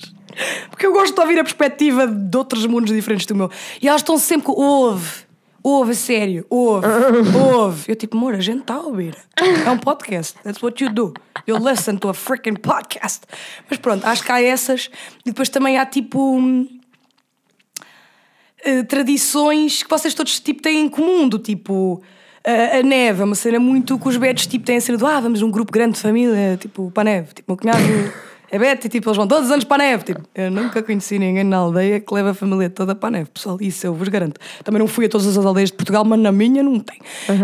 Porque 0.71 0.87
eu 0.87 0.93
gosto 0.93 1.15
de 1.15 1.21
ouvir 1.21 1.39
a 1.39 1.45
perspectiva 1.45 2.07
de 2.07 2.37
outros 2.37 2.67
mundos 2.67 2.93
diferentes 2.93 3.27
do 3.27 3.35
meu. 3.35 3.51
E 3.81 3.89
elas 3.89 4.01
estão 4.01 4.19
sempre 4.19 4.47
com 4.47 4.53
ouve. 4.53 5.25
Ouve, 5.67 5.93
a 5.93 5.95
sério, 5.95 6.45
ouve, 6.51 6.87
ouve. 7.35 7.85
Eu 7.91 7.97
tipo, 7.97 8.19
amor, 8.19 8.35
a 8.35 8.41
gente 8.41 8.61
está 8.61 8.75
a 8.75 8.81
ouvir. 8.81 9.17
É 9.65 9.71
um 9.71 9.79
podcast. 9.79 10.35
That's 10.43 10.63
what 10.63 10.85
you 10.85 10.93
do. 10.93 11.15
You 11.47 11.57
listen 11.57 11.97
to 11.97 12.11
a 12.11 12.15
freaking 12.15 12.57
podcast. 12.57 13.23
Mas 13.71 13.79
pronto, 13.79 14.05
acho 14.05 14.23
que 14.23 14.31
há 14.31 14.43
essas. 14.43 14.91
E 15.25 15.31
depois 15.31 15.49
também 15.49 15.79
há 15.79 15.87
tipo. 15.87 16.37
hum, 16.37 16.69
eh, 18.65 18.83
tradições 18.83 19.83
que 19.83 19.91
vocês 19.91 20.15
todos 20.15 20.41
tipo, 20.41 20.63
têm 20.63 20.81
em 20.81 20.89
comum, 20.89 21.29
do 21.29 21.39
tipo. 21.39 22.03
A, 22.47 22.79
a 22.79 22.83
neve 22.83 23.23
é 23.23 23.25
uma 23.25 23.35
cena 23.35 23.59
muito 23.59 23.99
que 23.99 24.09
os 24.09 24.17
betos 24.17 24.47
tipo, 24.47 24.65
têm 24.67 24.77
a 24.77 24.81
cena 24.81 24.99
do 24.99 25.07
ah, 25.07 25.19
vamos 25.19 25.41
num 25.41 25.51
grupo 25.51 25.73
grande 25.73 25.95
de 25.95 26.01
família, 26.01 26.59
tipo, 26.61 26.91
para 26.91 27.11
a 27.11 27.13
neve. 27.15 27.35
Tipo, 27.35 27.53
meu 27.53 27.57
cunhado 27.57 27.79
é 28.51 28.59
beto 28.59 28.87
e 28.87 28.91
tipo, 28.91 29.09
eles 29.09 29.17
vão 29.17 29.27
todos 29.27 29.47
os 29.47 29.51
anos 29.51 29.65
para 29.65 29.83
a 29.83 29.87
neve. 29.87 30.05
Tipo, 30.05 30.21
eu 30.35 30.51
nunca 30.51 30.83
conheci 30.83 31.19
ninguém 31.19 31.43
na 31.43 31.57
aldeia 31.57 32.01
que 32.01 32.13
leva 32.15 32.31
a 32.31 32.35
família 32.35 32.69
toda 32.69 32.95
para 32.95 33.09
a 33.09 33.11
neve, 33.13 33.31
pessoal, 33.31 33.57
isso 33.61 33.87
eu 33.87 33.95
vos 33.95 34.09
garanto. 34.09 34.39
Também 34.63 34.79
não 34.79 34.87
fui 34.87 35.07
a 35.07 35.09
todas 35.09 35.27
as 35.27 35.45
aldeias 35.45 35.71
de 35.71 35.77
Portugal, 35.77 36.05
mas 36.05 36.21
na 36.21 36.31
minha 36.31 36.63
não 36.63 36.79
tem. 36.79 36.99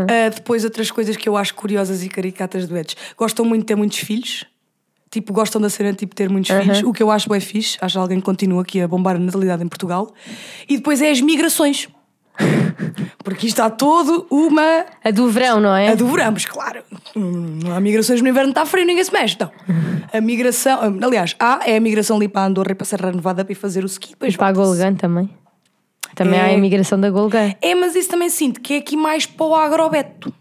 Ah, 0.07 0.29
depois, 0.29 0.65
outras 0.65 0.91
coisas 0.91 1.17
que 1.17 1.29
eu 1.29 1.37
acho 1.37 1.55
curiosas 1.55 2.05
e 2.05 2.09
caricatas 2.09 2.69
de 2.69 2.73
betos. 2.75 2.97
Gostam 3.17 3.45
muito 3.45 3.63
de 3.63 3.67
ter 3.67 3.77
muitos 3.77 3.99
filhos. 3.99 4.45
Tipo, 5.11 5.33
gostam 5.33 5.61
da 5.61 5.69
cena 5.69 5.93
tipo 5.93 6.15
ter 6.15 6.29
muitos 6.29 6.53
filhos, 6.57 6.83
o 6.85 6.93
que 6.93 7.03
eu 7.03 7.11
acho 7.11 7.35
é 7.35 7.41
fixe. 7.41 7.77
Acho 7.81 7.95
que 7.95 7.99
alguém 7.99 8.21
continua 8.21 8.63
aqui 8.63 8.81
a 8.81 8.87
bombar 8.87 9.17
a 9.17 9.19
natalidade 9.19 9.65
em 9.65 9.69
Portugal. 9.69 10.13
E 10.69 10.77
depois 10.77 11.03
é 11.03 11.11
as 11.11 11.21
migrações. 11.21 11.89
Porque 13.23 13.47
isto 13.47 13.61
há 13.61 13.69
todo 13.71 14.27
uma. 14.31 14.87
A 15.05 15.11
do 15.11 15.29
verão, 15.29 15.61
não 15.61 15.75
é? 15.77 15.89
A 15.91 15.95
do 15.95 16.07
verão, 16.09 16.33
mas 16.33 16.47
claro, 16.47 16.83
não 17.15 17.75
há 17.75 17.81
migrações 17.81 18.21
no 18.23 18.29
inverno, 18.29 18.51
está 18.51 18.65
frio, 18.65 18.87
ninguém 18.87 19.05
se 19.05 19.13
mexe. 19.13 19.37
Não. 19.39 19.51
A 20.13 20.21
migração, 20.21 20.81
aliás, 21.03 21.37
há 21.39 21.61
é 21.67 21.77
a 21.77 21.81
migração 21.81 22.17
ali 22.17 22.29
para 22.29 22.43
a 22.43 22.47
Andorra 22.47 22.73
e 22.73 22.75
para 22.75 22.85
a 22.85 22.87
Serra 22.87 23.13
Nevada 23.13 23.45
para 23.45 23.53
ir 23.53 23.57
fazer 23.57 23.85
o 23.85 23.87
ski. 23.87 24.11
Depois 24.11 24.35
E 24.35 24.37
para 24.37 24.49
a. 24.49 24.53
Golgan 24.53 24.95
também. 24.95 25.31
Também 26.15 26.41
há 26.41 26.49
É. 26.49 26.51
a 26.51 26.53
imigração 26.55 26.99
da 27.01 27.09
Golgan. 27.11 27.55
É, 27.61 27.75
mas 27.75 27.95
isso 27.95 28.09
também 28.09 28.29
sinto 28.31 28.61
que 28.61 28.75
é 28.75 28.77
aqui 28.79 28.97
mais 28.97 29.27
para 29.27 29.47
o 29.47 29.55
agrobeto. 29.55 30.33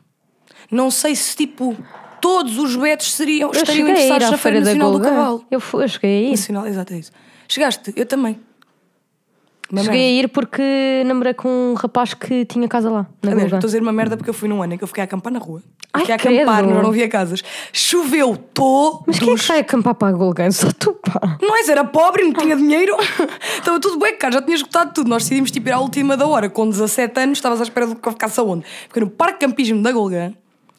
Não 0.71 0.89
sei 0.89 1.15
se 1.15 1.35
tipo 1.35 1.75
todos 2.21 2.57
os 2.57 2.75
betos 2.75 3.13
seriam, 3.13 3.51
Eu 3.53 3.61
estariam 3.61 3.87
interessados 3.87 4.31
na 4.31 4.37
Feira 4.37 4.37
Feira 4.37 4.59
da 4.61 4.65
Nacional 4.65 4.91
do 4.91 4.99
Golgan. 4.99 5.15
Cavalo. 5.15 5.45
Eu, 5.51 5.59
fui, 5.59 5.83
eu 5.83 5.87
cheguei 5.87 6.09
a 6.09 6.27
ir. 6.27 6.31
Nacional, 6.31 6.65
exato, 6.67 6.93
é 6.93 6.97
isso. 6.97 7.11
Chegaste? 7.47 7.93
Eu 7.95 8.05
também. 8.05 8.39
Uma 9.71 9.83
Cheguei 9.83 9.99
merda. 9.99 10.15
a 10.17 10.23
ir 10.23 10.27
porque 10.29 11.03
namorei 11.05 11.33
com 11.35 11.47
um 11.47 11.73
rapaz 11.75 12.13
que 12.15 12.43
tinha 12.45 12.67
casa 12.67 12.89
lá, 12.89 13.05
na 13.21 13.31
Aliás, 13.31 13.35
Golgan. 13.43 13.45
estou 13.57 13.67
a 13.67 13.69
dizer 13.69 13.81
uma 13.81 13.91
merda 13.93 14.17
porque 14.17 14.29
eu 14.29 14.33
fui 14.33 14.49
num 14.49 14.63
ano 14.63 14.73
em 14.73 14.77
que 14.77 14.83
eu 14.83 14.87
fiquei 14.87 15.01
a 15.01 15.05
acampar 15.05 15.31
na 15.31 15.37
rua. 15.39 15.61
Ai, 15.93 16.01
fiquei 16.01 16.13
a 16.13 16.15
acampar, 16.17 16.57
credo. 16.63 16.73
mas 16.73 16.83
não 16.83 16.89
havia 16.89 17.07
casas. 17.09 17.43
Choveu 17.71 18.35
todos. 18.35 19.03
Mas 19.07 19.19
quem 19.19 19.33
é 19.33 19.35
que 19.37 19.47
vai 19.47 19.59
acampar 19.59 19.93
para 19.95 20.07
a 20.07 20.11
Golgan? 20.11 20.49
Só 20.51 20.71
tu, 20.71 20.93
pá. 20.93 21.37
Não 21.41 21.55
é? 21.55 21.69
Era 21.69 21.83
pobre, 21.83 22.23
não 22.23 22.33
tinha 22.33 22.55
dinheiro. 22.55 22.95
Estava 23.57 23.79
tudo 23.79 23.99
bem, 23.99 24.17
cara. 24.17 24.33
Já 24.33 24.41
tinha 24.41 24.55
esgotado 24.55 24.91
tudo. 24.93 25.07
Nós 25.09 25.23
decidimos 25.23 25.51
tipo, 25.51 25.69
ir 25.69 25.71
à 25.71 25.79
última 25.79 26.17
da 26.17 26.25
hora. 26.27 26.49
Com 26.49 26.67
17 26.69 27.19
anos, 27.19 27.37
estavas 27.37 27.59
à 27.59 27.63
espera 27.63 27.85
de 27.87 27.95
que 27.95 28.07
eu 28.07 28.11
ficasse 28.11 28.39
aonde? 28.39 28.65
Porque 28.87 28.99
no 28.99 29.09
Parque 29.09 29.39
Campismo 29.45 29.81
da 29.83 29.91
Golgã 29.91 30.33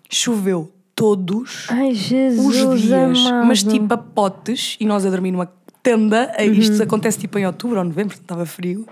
choveu 0.08 0.72
todos 0.94 1.66
Ai, 1.70 1.94
Jesus 1.94 2.62
os 2.62 2.80
dias. 2.82 3.18
amado. 3.26 3.46
Mas 3.46 3.62
tipo 3.62 3.92
a 3.94 3.96
potes. 3.98 4.76
E 4.80 4.84
nós 4.86 5.06
a 5.06 5.10
dormir 5.10 5.30
numa 5.32 5.46
tenda. 5.82 6.32
Uhum. 6.38 6.52
Isto 6.52 6.82
acontece 6.82 7.18
tipo 7.18 7.38
em 7.38 7.46
outubro 7.46 7.78
ou 7.78 7.84
novembro, 7.84 8.14
estava 8.14 8.46
frio. 8.46 8.86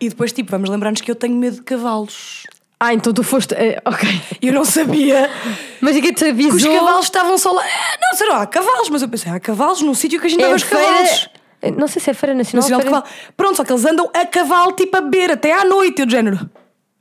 E 0.00 0.08
depois, 0.08 0.32
tipo, 0.32 0.50
vamos 0.50 0.70
lembrar-nos 0.70 1.00
que 1.00 1.10
eu 1.10 1.14
tenho 1.14 1.34
medo 1.36 1.56
de 1.56 1.62
cavalos. 1.62 2.44
Ah, 2.82 2.94
então 2.94 3.12
tu 3.12 3.22
foste... 3.22 3.54
eh, 3.54 3.78
ok. 3.84 4.08
Eu 4.40 4.54
não 4.54 4.64
sabia 4.64 5.28
Mas 5.82 5.94
te 5.94 6.00
que 6.12 6.24
avisou... 6.24 6.56
os 6.56 6.64
cavalos 6.64 7.04
estavam 7.04 7.36
só 7.36 7.52
lá. 7.52 7.62
Ah, 7.62 7.98
Não, 8.00 8.16
será, 8.16 8.40
há 8.40 8.46
cavalos. 8.46 8.88
Mas 8.88 9.02
eu 9.02 9.08
pensei, 9.08 9.30
há 9.30 9.38
cavalos 9.38 9.82
num 9.82 9.92
sítio 9.92 10.18
que 10.18 10.26
a 10.26 10.30
gente 10.30 10.42
É 10.42 10.48
vê 10.48 10.54
os 10.54 10.64
cavalos. 10.64 11.28
Não 11.76 11.86
sei 11.86 12.00
se 12.00 12.08
é 12.08 12.14
Feira 12.14 12.34
Nacional. 12.34 12.62
Nacional 12.62 12.80
de 12.80 12.86
feira... 12.86 13.02
Cavalo. 13.02 13.34
Pronto, 13.36 13.56
só 13.58 13.64
que 13.64 13.72
eles 13.72 13.84
andam 13.84 14.10
a 14.14 14.24
cavalo 14.24 14.72
tipo 14.72 14.96
a 14.96 15.02
beber 15.02 15.30
até 15.32 15.52
à 15.52 15.62
noite, 15.62 16.00
eu 16.00 16.06
de 16.06 16.12
género. 16.12 16.48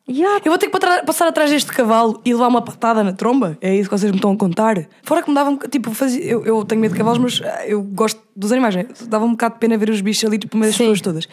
Yeah. 0.09 0.41
Eu 0.43 0.51
vou 0.51 0.57
ter 0.57 0.69
que 0.69 1.05
passar 1.05 1.27
atrás 1.27 1.51
deste 1.51 1.71
cavalo 1.71 2.19
e 2.25 2.33
levar 2.33 2.47
uma 2.47 2.61
patada 2.61 3.03
na 3.03 3.13
tromba? 3.13 3.57
É 3.61 3.75
isso 3.75 3.87
que 3.87 3.97
vocês 3.97 4.11
me 4.11 4.17
estão 4.17 4.31
a 4.31 4.37
contar? 4.37 4.87
Fora 5.03 5.21
que 5.21 5.29
me 5.29 5.35
davam, 5.35 5.57
tipo, 5.57 5.93
fazia, 5.93 6.23
eu, 6.23 6.43
eu 6.43 6.65
tenho 6.65 6.81
medo 6.81 6.93
de 6.93 6.97
cavalos, 6.97 7.19
mas 7.19 7.41
ah, 7.45 7.67
eu 7.67 7.83
gosto 7.83 8.19
dos 8.35 8.51
animais, 8.51 8.75
né? 8.75 8.87
dava 9.07 9.23
um 9.23 9.31
bocado 9.31 9.53
de 9.55 9.59
pena 9.59 9.77
ver 9.77 9.89
os 9.89 10.01
bichos 10.01 10.25
ali, 10.25 10.39
tipo, 10.39 10.57
meio 10.57 10.71
das 10.71 10.77
pessoas 10.77 10.99
todas. 10.99 11.27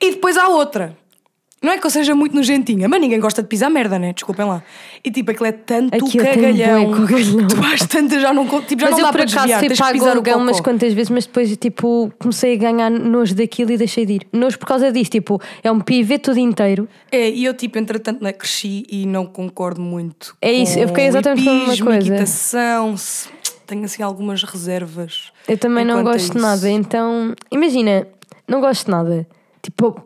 E 0.00 0.10
depois 0.10 0.36
há 0.36 0.48
outra. 0.48 0.96
Não 1.62 1.70
é 1.72 1.78
que 1.78 1.86
eu 1.86 1.90
seja 1.90 2.14
muito 2.14 2.34
nojentinha, 2.34 2.88
mas 2.88 2.98
ninguém 3.02 3.20
gosta 3.20 3.42
de 3.42 3.48
pisar 3.48 3.68
merda, 3.68 3.98
né? 3.98 4.14
Desculpem 4.14 4.46
lá. 4.46 4.62
E 5.04 5.10
tipo, 5.10 5.30
aquilo 5.30 5.44
é 5.46 5.52
tanto 5.52 5.94
Aquilo 5.94 6.24
tem 6.24 6.34
cagalhão. 6.34 6.90
bué 6.90 7.00
cagalhão. 7.06 7.48
Tu 7.48 7.56
vais 7.56 7.86
tanto, 7.86 8.18
já 8.18 8.32
não, 8.32 8.46
con- 8.46 8.62
tipo, 8.62 8.80
já 8.80 8.86
mas 8.88 8.92
não 8.92 8.98
eu 9.00 9.04
dá 9.04 9.12
por 9.12 9.18
para 9.18 9.22
acaso 9.24 9.36
desviar, 9.36 9.58
fui 9.58 9.68
tens 9.68 9.80
que 9.80 9.92
pisar 9.92 10.16
o 10.16 10.22
cocó. 10.22 10.36
umas 10.38 10.60
quantas 10.60 10.92
vezes, 10.94 11.10
mas 11.10 11.26
depois 11.26 11.54
tipo 11.58 12.10
comecei 12.18 12.54
a 12.54 12.56
ganhar 12.56 12.90
nojo 12.90 13.34
daquilo 13.34 13.72
e 13.72 13.76
deixei 13.76 14.06
de 14.06 14.12
ir. 14.14 14.26
Nojo 14.32 14.58
por 14.58 14.66
causa 14.66 14.90
disso, 14.90 15.10
tipo, 15.10 15.38
é 15.62 15.70
um 15.70 15.80
pivê 15.80 16.18
tudo 16.18 16.38
inteiro. 16.38 16.88
É, 17.12 17.28
e 17.28 17.44
eu, 17.44 17.52
tipo, 17.52 17.78
entretanto, 17.78 18.24
né, 18.24 18.32
cresci 18.32 18.86
e 18.90 19.04
não 19.04 19.26
concordo 19.26 19.82
muito. 19.82 20.34
É 20.40 20.50
isso, 20.50 20.78
eu 20.78 20.88
fiquei 20.88 21.06
exatamente 21.08 21.44
com 21.44 21.50
a 21.50 21.52
mesma 21.52 21.66
hipismo, 21.74 21.86
coisa. 21.90 22.08
equitação, 22.08 22.96
se- 22.96 23.28
tenho 23.66 23.84
assim 23.84 24.02
algumas 24.02 24.42
reservas. 24.42 25.30
Eu 25.46 25.58
também 25.58 25.84
não 25.84 26.00
enquanto 26.00 26.08
a 26.08 26.12
gosto 26.14 26.32
de 26.32 26.38
isso. 26.38 26.46
nada, 26.46 26.70
então 26.70 27.34
imagina, 27.52 28.06
não 28.48 28.60
gosto 28.62 28.86
de 28.86 28.90
nada. 28.90 29.26
Tipo, 29.62 30.02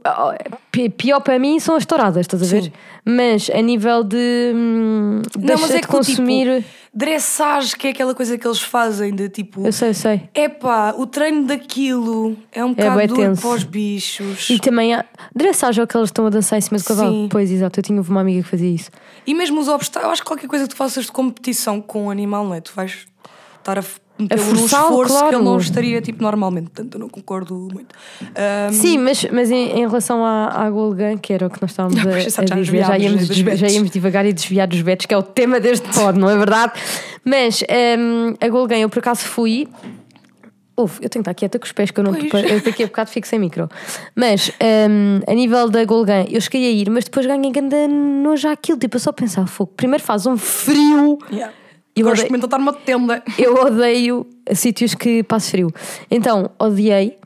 pi- 0.72 0.88
pior 0.90 1.20
para 1.20 1.38
mim 1.38 1.60
são 1.60 1.76
as 1.76 1.86
touradas, 1.86 2.22
estás 2.22 2.42
a 2.42 2.46
ver? 2.46 2.64
Sim. 2.64 2.72
Mas 3.04 3.48
a 3.50 3.60
nível 3.62 4.02
de, 4.02 4.52
hum, 4.54 5.22
Não, 5.38 5.58
mas 5.60 5.70
é 5.70 5.80
que 5.80 5.86
o 5.86 5.90
consumir. 5.90 6.62
tipo, 6.62 6.68
dressage, 6.92 7.76
que 7.76 7.86
é 7.86 7.90
aquela 7.90 8.14
coisa 8.16 8.36
que 8.36 8.44
eles 8.46 8.60
fazem 8.60 9.14
de 9.14 9.28
tipo. 9.28 9.64
Eu 9.64 9.72
sei, 9.72 9.90
eu 9.90 9.94
sei. 9.94 10.22
Epá, 10.34 10.92
o 10.96 11.06
treino 11.06 11.46
daquilo 11.46 12.36
é 12.50 12.64
um 12.64 12.72
bué 12.74 12.84
bocado 12.90 13.06
duro 13.14 13.20
tenso. 13.20 13.42
para 13.42 13.50
os 13.50 13.62
bichos. 13.62 14.50
E 14.50 14.58
também 14.58 14.94
há 14.94 15.04
dressagem 15.34 15.82
é 15.82 15.84
o 15.84 15.86
que 15.86 15.96
eles 15.96 16.08
estão 16.08 16.26
a 16.26 16.30
dançar 16.30 16.58
em 16.58 16.62
cima 16.62 16.78
do 16.78 16.84
cavalo. 16.84 17.10
Sim. 17.12 17.28
Pois, 17.30 17.50
exato, 17.52 17.78
eu 17.78 17.84
tinha 17.84 18.00
uma 18.00 18.20
amiga 18.22 18.42
que 18.42 18.48
fazia 18.48 18.70
isso. 18.74 18.90
E 19.26 19.34
mesmo 19.34 19.60
os 19.60 19.68
obstáculos, 19.68 20.06
eu 20.08 20.12
acho 20.12 20.22
que 20.22 20.26
qualquer 20.28 20.48
coisa 20.48 20.64
que 20.64 20.70
tu 20.74 20.76
faças 20.76 21.04
de 21.06 21.12
competição 21.12 21.80
com 21.80 22.06
um 22.06 22.10
animal, 22.10 22.44
não 22.44 22.54
é? 22.54 22.60
Tu 22.60 22.72
vais 22.74 23.06
estar 23.64 23.78
a 23.78 23.82
f- 23.82 23.98
metê-lo 24.18 24.42
num 24.44 24.56
forçá-lo, 24.58 24.84
esforço 24.88 25.12
que 25.14 25.18
claro. 25.20 25.36
ele 25.36 25.44
não 25.44 25.58
estaria 25.58 26.00
tipo 26.00 26.22
normalmente. 26.22 26.64
Portanto, 26.70 26.94
eu 26.94 27.00
não 27.00 27.08
concordo 27.08 27.68
muito. 27.72 27.94
Ahm, 28.22 28.72
Sim, 28.72 28.98
mas, 28.98 29.24
mas 29.32 29.50
em, 29.50 29.70
em 29.80 29.86
relação 29.86 30.24
à, 30.24 30.48
à 30.64 30.70
Golgan, 30.70 31.16
que 31.18 31.32
era 31.32 31.46
o 31.46 31.50
que 31.50 31.60
nós 31.60 31.70
estávamos 31.72 31.98
a, 32.06 32.42
a 32.42 32.60
dizer, 32.60 32.84
já 32.84 32.98
íamos, 32.98 33.26
desvi- 33.28 33.56
já 33.56 33.66
íamos 33.68 33.90
devagar 33.90 34.24
e 34.26 34.32
desviar 34.32 34.68
dos 34.68 34.80
betos, 34.82 35.06
que 35.06 35.14
é 35.14 35.18
o 35.18 35.22
tema 35.22 35.58
deste 35.58 35.88
pod, 35.88 36.18
não 36.18 36.30
é 36.30 36.36
verdade? 36.36 36.72
Mas 37.24 37.62
hum, 37.98 38.34
a 38.40 38.48
Golgan, 38.48 38.78
eu 38.78 38.88
por 38.88 38.98
acaso 39.00 39.20
fui 39.24 39.66
Ouve, 40.76 40.94
eu 41.02 41.08
tenho 41.08 41.22
que 41.22 41.30
estar 41.30 41.34
quieta 41.34 41.56
com 41.56 41.64
os 41.66 41.70
pés, 41.70 41.92
que 41.92 42.00
eu 42.00 42.02
não 42.04 42.12
Pois. 42.12 42.50
eu 42.50 42.60
daqui 42.60 42.82
a 42.82 42.86
bocado 42.86 43.08
fico 43.08 43.28
sem 43.28 43.38
micro. 43.38 43.68
Mas 44.12 44.50
hum, 44.90 45.20
a 45.24 45.32
nível 45.32 45.70
da 45.70 45.84
Golgan, 45.84 46.24
eu 46.28 46.40
cheguei 46.40 46.66
a 46.66 46.70
ir, 46.72 46.90
mas 46.90 47.04
depois 47.04 47.24
ganhei 47.26 47.52
ganda 47.52 47.86
nojo 47.86 48.48
àquilo. 48.48 48.76
Tipo, 48.76 48.96
eu 48.96 49.00
só 49.00 49.12
pensava, 49.12 49.46
fogo, 49.46 49.72
primeiro 49.76 50.02
faz 50.02 50.26
um 50.26 50.36
frio. 50.36 51.16
Yeah. 51.30 51.54
Eu 51.96 52.06
Gosto 52.06 52.24
odeio- 52.24 52.38
de 52.40 52.44
estar 52.44 52.58
numa 52.58 52.72
tenda. 52.72 53.22
Eu 53.38 53.54
odeio 53.54 54.26
sítios 54.52 54.94
que 54.94 55.22
passo 55.22 55.50
frio. 55.50 55.70
Então, 56.10 56.50
odiei. 56.58 57.18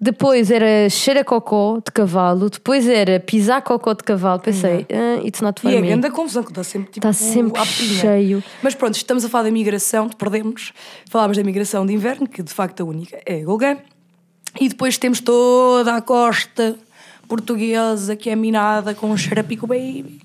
Depois 0.00 0.50
era 0.50 0.88
cheira 0.90 1.24
cocó 1.24 1.76
de 1.84 1.92
cavalo. 1.92 2.50
Depois 2.50 2.88
era 2.88 3.20
pisar 3.20 3.62
cocó 3.62 3.94
de 3.94 4.02
cavalo. 4.02 4.40
Pensei, 4.40 4.84
ah, 4.90 5.24
it's 5.24 5.40
not 5.40 5.60
for 5.60 5.70
E 5.72 5.80
me. 5.80 5.86
grande 5.88 6.06
a 6.08 6.10
confusão, 6.10 6.42
que 6.42 6.50
está 6.50 6.64
sempre 6.64 6.90
tipo. 6.92 7.06
Está 7.06 7.12
sempre 7.22 7.62
cheio. 8.00 8.42
Mas 8.62 8.74
pronto, 8.74 8.94
estamos 8.96 9.24
a 9.24 9.28
falar 9.28 9.44
da 9.44 9.50
migração, 9.52 10.08
perdemos. 10.08 10.72
Falámos 11.08 11.36
da 11.36 11.44
migração 11.44 11.86
de 11.86 11.92
inverno, 11.92 12.26
que 12.28 12.42
de 12.42 12.52
facto 12.52 12.80
a 12.82 12.84
única 12.84 13.20
é 13.24 13.40
a 13.42 13.44
Golgã. 13.44 13.76
E 14.60 14.68
depois 14.68 14.98
temos 14.98 15.20
toda 15.20 15.94
a 15.96 16.00
costa 16.02 16.76
portuguesa 17.28 18.14
que 18.16 18.28
é 18.28 18.36
minada 18.36 18.94
com 18.94 19.16
xarapico 19.16 19.66
baby. 19.66 20.20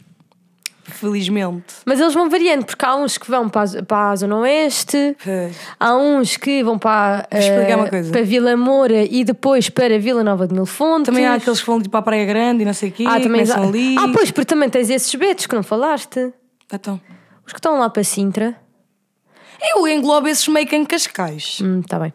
Felizmente. 0.87 1.75
Mas 1.85 1.99
eles 1.99 2.13
vão 2.13 2.29
variando, 2.29 2.65
porque 2.65 2.85
há 2.85 2.95
uns 2.95 3.17
que 3.17 3.29
vão 3.29 3.49
para 3.49 3.79
a, 3.79 3.83
para 3.83 4.11
a 4.11 4.15
Zona 4.15 4.37
Oeste, 4.37 5.15
Pois. 5.23 5.55
há 5.79 5.95
uns 5.95 6.37
que 6.37 6.63
vão 6.63 6.79
para, 6.79 7.27
coisa. 7.89 8.11
para 8.11 8.21
Vila 8.23 8.55
Moura 8.55 9.03
e 9.03 9.23
depois 9.23 9.69
para 9.69 9.99
Vila 9.99 10.23
Nova 10.23 10.47
de 10.47 10.53
Mil 10.53 10.65
Fontes. 10.65 11.05
Também 11.07 11.25
há 11.25 11.33
aqueles 11.33 11.59
que 11.59 11.65
vão 11.67 11.79
tipo, 11.79 11.91
para 11.91 11.99
a 11.99 12.03
Praia 12.03 12.25
Grande 12.25 12.63
e 12.63 12.65
não 12.65 12.73
sei 12.73 12.89
o 12.89 12.91
quê, 12.91 13.03
ah, 13.05 13.19
também 13.19 13.41
ali. 13.51 13.95
Ah, 13.97 14.09
pois, 14.13 14.31
porque 14.31 14.45
também 14.45 14.69
tens 14.69 14.89
esses 14.89 15.13
betos 15.13 15.45
que 15.45 15.55
não 15.55 15.63
falaste. 15.63 16.33
Então. 16.73 16.99
Os 17.45 17.53
que 17.53 17.59
estão 17.59 17.77
lá 17.79 17.89
para 17.89 18.03
Sintra. 18.03 18.55
Eu 19.61 19.87
englobo 19.87 20.27
esses 20.27 20.47
meio 20.47 20.67
que 20.67 20.75
em 20.75 20.85
Cascais. 20.85 21.59
Hum, 21.61 21.81
tá 21.81 21.99
bem. 21.99 22.13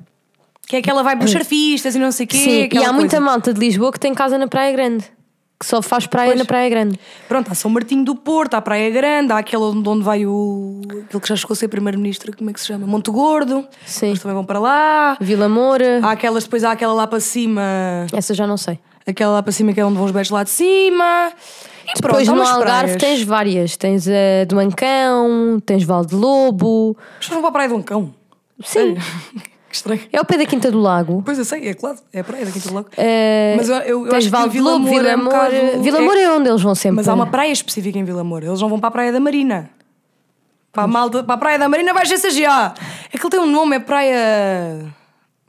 Que 0.67 0.77
é 0.77 0.79
aquela 0.79 1.03
vai 1.03 1.17
para 1.17 1.25
os 1.27 1.31
surfistas 1.31 1.95
e 1.95 1.99
não 1.99 2.13
sei 2.13 2.25
o 2.25 2.29
quê. 2.29 2.37
Sim, 2.37 2.69
e 2.73 2.85
há 2.85 2.93
muita 2.93 3.17
coisa. 3.17 3.21
malta 3.21 3.53
de 3.53 3.61
Lisboa 3.61 3.93
que 3.93 4.01
tem 4.01 4.15
casa 4.15 4.39
na 4.39 4.47
Praia 4.47 4.73
Grande. 4.73 5.05
Que 5.63 5.69
só 5.69 5.81
faz 5.81 6.09
praia 6.09 6.31
Pois. 6.31 6.39
na 6.41 6.45
Praia 6.45 6.69
Grande. 6.69 6.99
Pronto, 7.29 7.49
há 7.53 7.55
São 7.55 7.71
Martinho 7.71 8.05
do 8.05 8.17
Porto, 8.17 8.55
há 8.55 8.61
Praia 8.61 8.91
Grande, 8.91 9.33
há 9.33 9.39
aquele 9.39 9.63
onde 9.63 9.89
onde 9.89 10.03
vai 10.03 10.27
o. 10.27 10.81
aquele 10.85 11.21
que 11.21 11.29
já 11.29 11.37
chegou 11.37 11.55
a 11.55 11.57
ser 11.57 11.69
primeiro-ministro, 11.69 12.37
como 12.37 12.51
é 12.51 12.53
que 12.53 12.61
se 12.61 12.67
chama? 12.67 12.85
Monte 12.85 13.13
Gordo. 13.13 13.65
Sim. 13.87 14.09
Eles 14.09 14.19
também 14.21 14.35
vão 14.35 14.45
para 14.45 14.59
lá. 14.59 15.17
Vila 15.21 15.49
Moura. 15.49 16.01
Há 16.03 16.11
aquelas, 16.11 16.43
depois 16.43 16.65
há 16.65 16.73
aquela 16.73 16.93
lá 16.93 17.07
para 17.07 17.21
cima. 17.21 17.63
Essa 18.13 18.35
já 18.35 18.45
não 18.45 18.57
sei. 18.57 18.81
Aquela 19.07 19.35
lá 19.35 19.43
para 19.43 19.53
cima 19.53 19.73
que 19.73 19.81
é 19.81 19.85
onde 19.85 19.97
vão 19.97 20.05
os 20.07 20.11
beijos 20.11 20.31
lá 20.33 20.43
de 20.43 20.51
cima. 20.51 21.31
E 21.85 21.95
Depois 21.95 22.25
pronto, 22.27 22.37
no 22.37 22.43
Algarve 22.43 22.97
praias. 22.97 22.97
tens 23.03 23.23
várias. 23.23 23.77
Tens 23.77 24.09
a 24.09 24.45
do 24.49 24.57
Mancão, 24.57 25.61
tens 25.65 25.85
Val 25.85 26.05
de 26.05 26.15
Lobo. 26.17 26.97
As 27.21 27.27
pessoas 27.27 27.41
vão 27.41 27.43
para 27.43 27.49
a 27.51 27.53
Praia 27.53 27.69
de 27.69 27.75
um 27.75 27.83
cão. 27.83 28.13
Sim. 28.65 28.97
Que 29.73 29.77
estranho. 29.77 30.01
É 30.13 30.19
ao 30.19 30.25
pé 30.25 30.39
da 30.39 30.47
Quinta 30.47 30.71
do 30.71 30.79
Lago. 30.79 31.23
Pois 31.25 31.37
eu 31.39 31.45
sei, 31.45 31.69
é 31.69 31.75
claro, 31.75 31.99
é 32.13 32.21
a 32.21 32.25
Praia 32.25 32.45
daqui 32.47 32.61
do 32.61 32.73
Lago. 32.73 32.89
Eh, 32.97 33.55
Mas 33.57 33.69
eu, 33.69 33.77
eu, 33.79 34.07
eu 34.07 34.15
acho 34.17 34.27
que 34.27 34.31
Val 34.31 34.43
o 34.45 34.49
de 34.49 34.53
Vila 34.53 34.71
Lobo, 34.73 34.85
Moura 34.85 34.99
Vila 35.03 35.11
é 35.11 35.17
um 35.17 35.25
Moura. 35.25 35.39
bocado- 35.51 35.83
Vila 35.83 36.01
Moura 36.03 36.21
é 36.21 36.31
onde 36.33 36.49
eles 36.49 36.63
vão 36.63 36.75
sempre. 36.75 36.97
Mas 36.97 37.09
há 37.09 37.15
uma 37.15 37.27
praia 37.27 37.51
específica 37.51 37.99
em 37.99 38.05
Vila 38.05 38.23
Moura. 38.23 38.47
Eles 38.47 38.61
não 38.61 38.69
vão 38.69 38.79
para 38.79 38.89
a 38.89 38.93
Praia 38.93 39.11
da 39.13 39.19
Marina. 39.19 39.69
Para 40.73 40.85
a, 40.85 41.23
para 41.25 41.35
a 41.35 41.39
Praia 41.39 41.59
da 41.59 41.69
Marina 41.69 41.93
vai 41.93 42.05
GCGA. 42.07 42.75
É 43.13 43.19
que 43.19 43.23
ele 43.25 43.31
tem 43.31 43.41
um 43.41 43.47
nome, 43.51 43.77
é 43.77 43.81
Praia. 43.81 44.87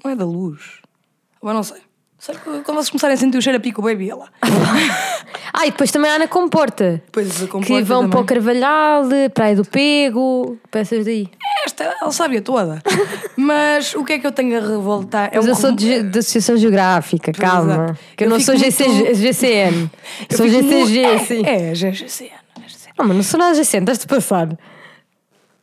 Não 0.04 0.12
é 0.12 0.16
da 0.16 0.26
Luz. 0.26 0.82
Mas 1.42 1.54
não 1.56 1.64
sei. 1.64 1.78
Que 2.32 2.62
quando 2.64 2.78
vocês 2.78 2.90
começarem 2.90 3.16
a 3.16 3.18
sentir 3.18 3.38
o 3.38 3.42
cheiro 3.42 3.58
a 3.58 3.62
pico 3.62 3.82
baby, 3.82 4.10
é 4.10 4.16
lá. 4.16 4.28
Ah, 5.56 5.68
e 5.68 5.72
depois 5.72 5.92
também 5.92 6.10
há 6.10 6.18
na 6.18 6.28
Comporta. 6.28 7.00
Depois 7.06 7.44
a 7.44 7.48
Comporta 7.48 7.76
que 7.76 7.82
vão 7.84 8.10
para 8.10 8.20
o 8.22 8.24
também. 8.24 8.44
Carvalhal, 8.44 9.04
Praia 9.36 9.56
do 9.56 9.64
Pego, 9.64 10.58
peças 10.72 11.06
daí. 11.06 11.30
Esta, 11.64 11.84
ela 12.02 12.12
sabe 12.12 12.38
a 12.38 12.42
toda. 12.42 12.82
Mas 13.38 13.94
o 13.94 14.04
que 14.04 14.14
é 14.14 14.20
que 14.20 14.26
eu 14.26 14.32
tenho 14.32 14.58
a 14.58 14.60
revoltar? 14.68 15.30
É 15.32 15.36
Mas 15.36 15.46
um 15.46 15.50
eu 15.50 15.56
sou 15.56 15.72
de, 15.72 16.02
de 16.02 16.20
Associação 16.20 16.58
Geográfica, 16.58 17.32
Pois, 17.32 17.38
calma. 17.50 17.74
exato. 17.74 18.00
Que 18.18 18.24
eu, 18.24 18.26
Eu 18.26 18.30
não 18.32 18.40
sou 18.40 18.58
GC, 18.58 18.88
muito- 18.88 19.14
GCN. 19.16 19.92
eu 20.28 20.38
sou 20.38 20.48
GCG, 20.48 21.00
é, 21.04 21.18
sim. 21.20 21.46
É, 21.46 21.70
é 21.72 21.76
GCN. 21.76 22.32
Não, 22.98 23.06
mas 23.06 23.16
não 23.18 23.24
sou 23.24 23.40
nada 23.40 23.54
GCN, 23.54 23.84
estás-te 23.84 24.08
passar. 24.08 24.50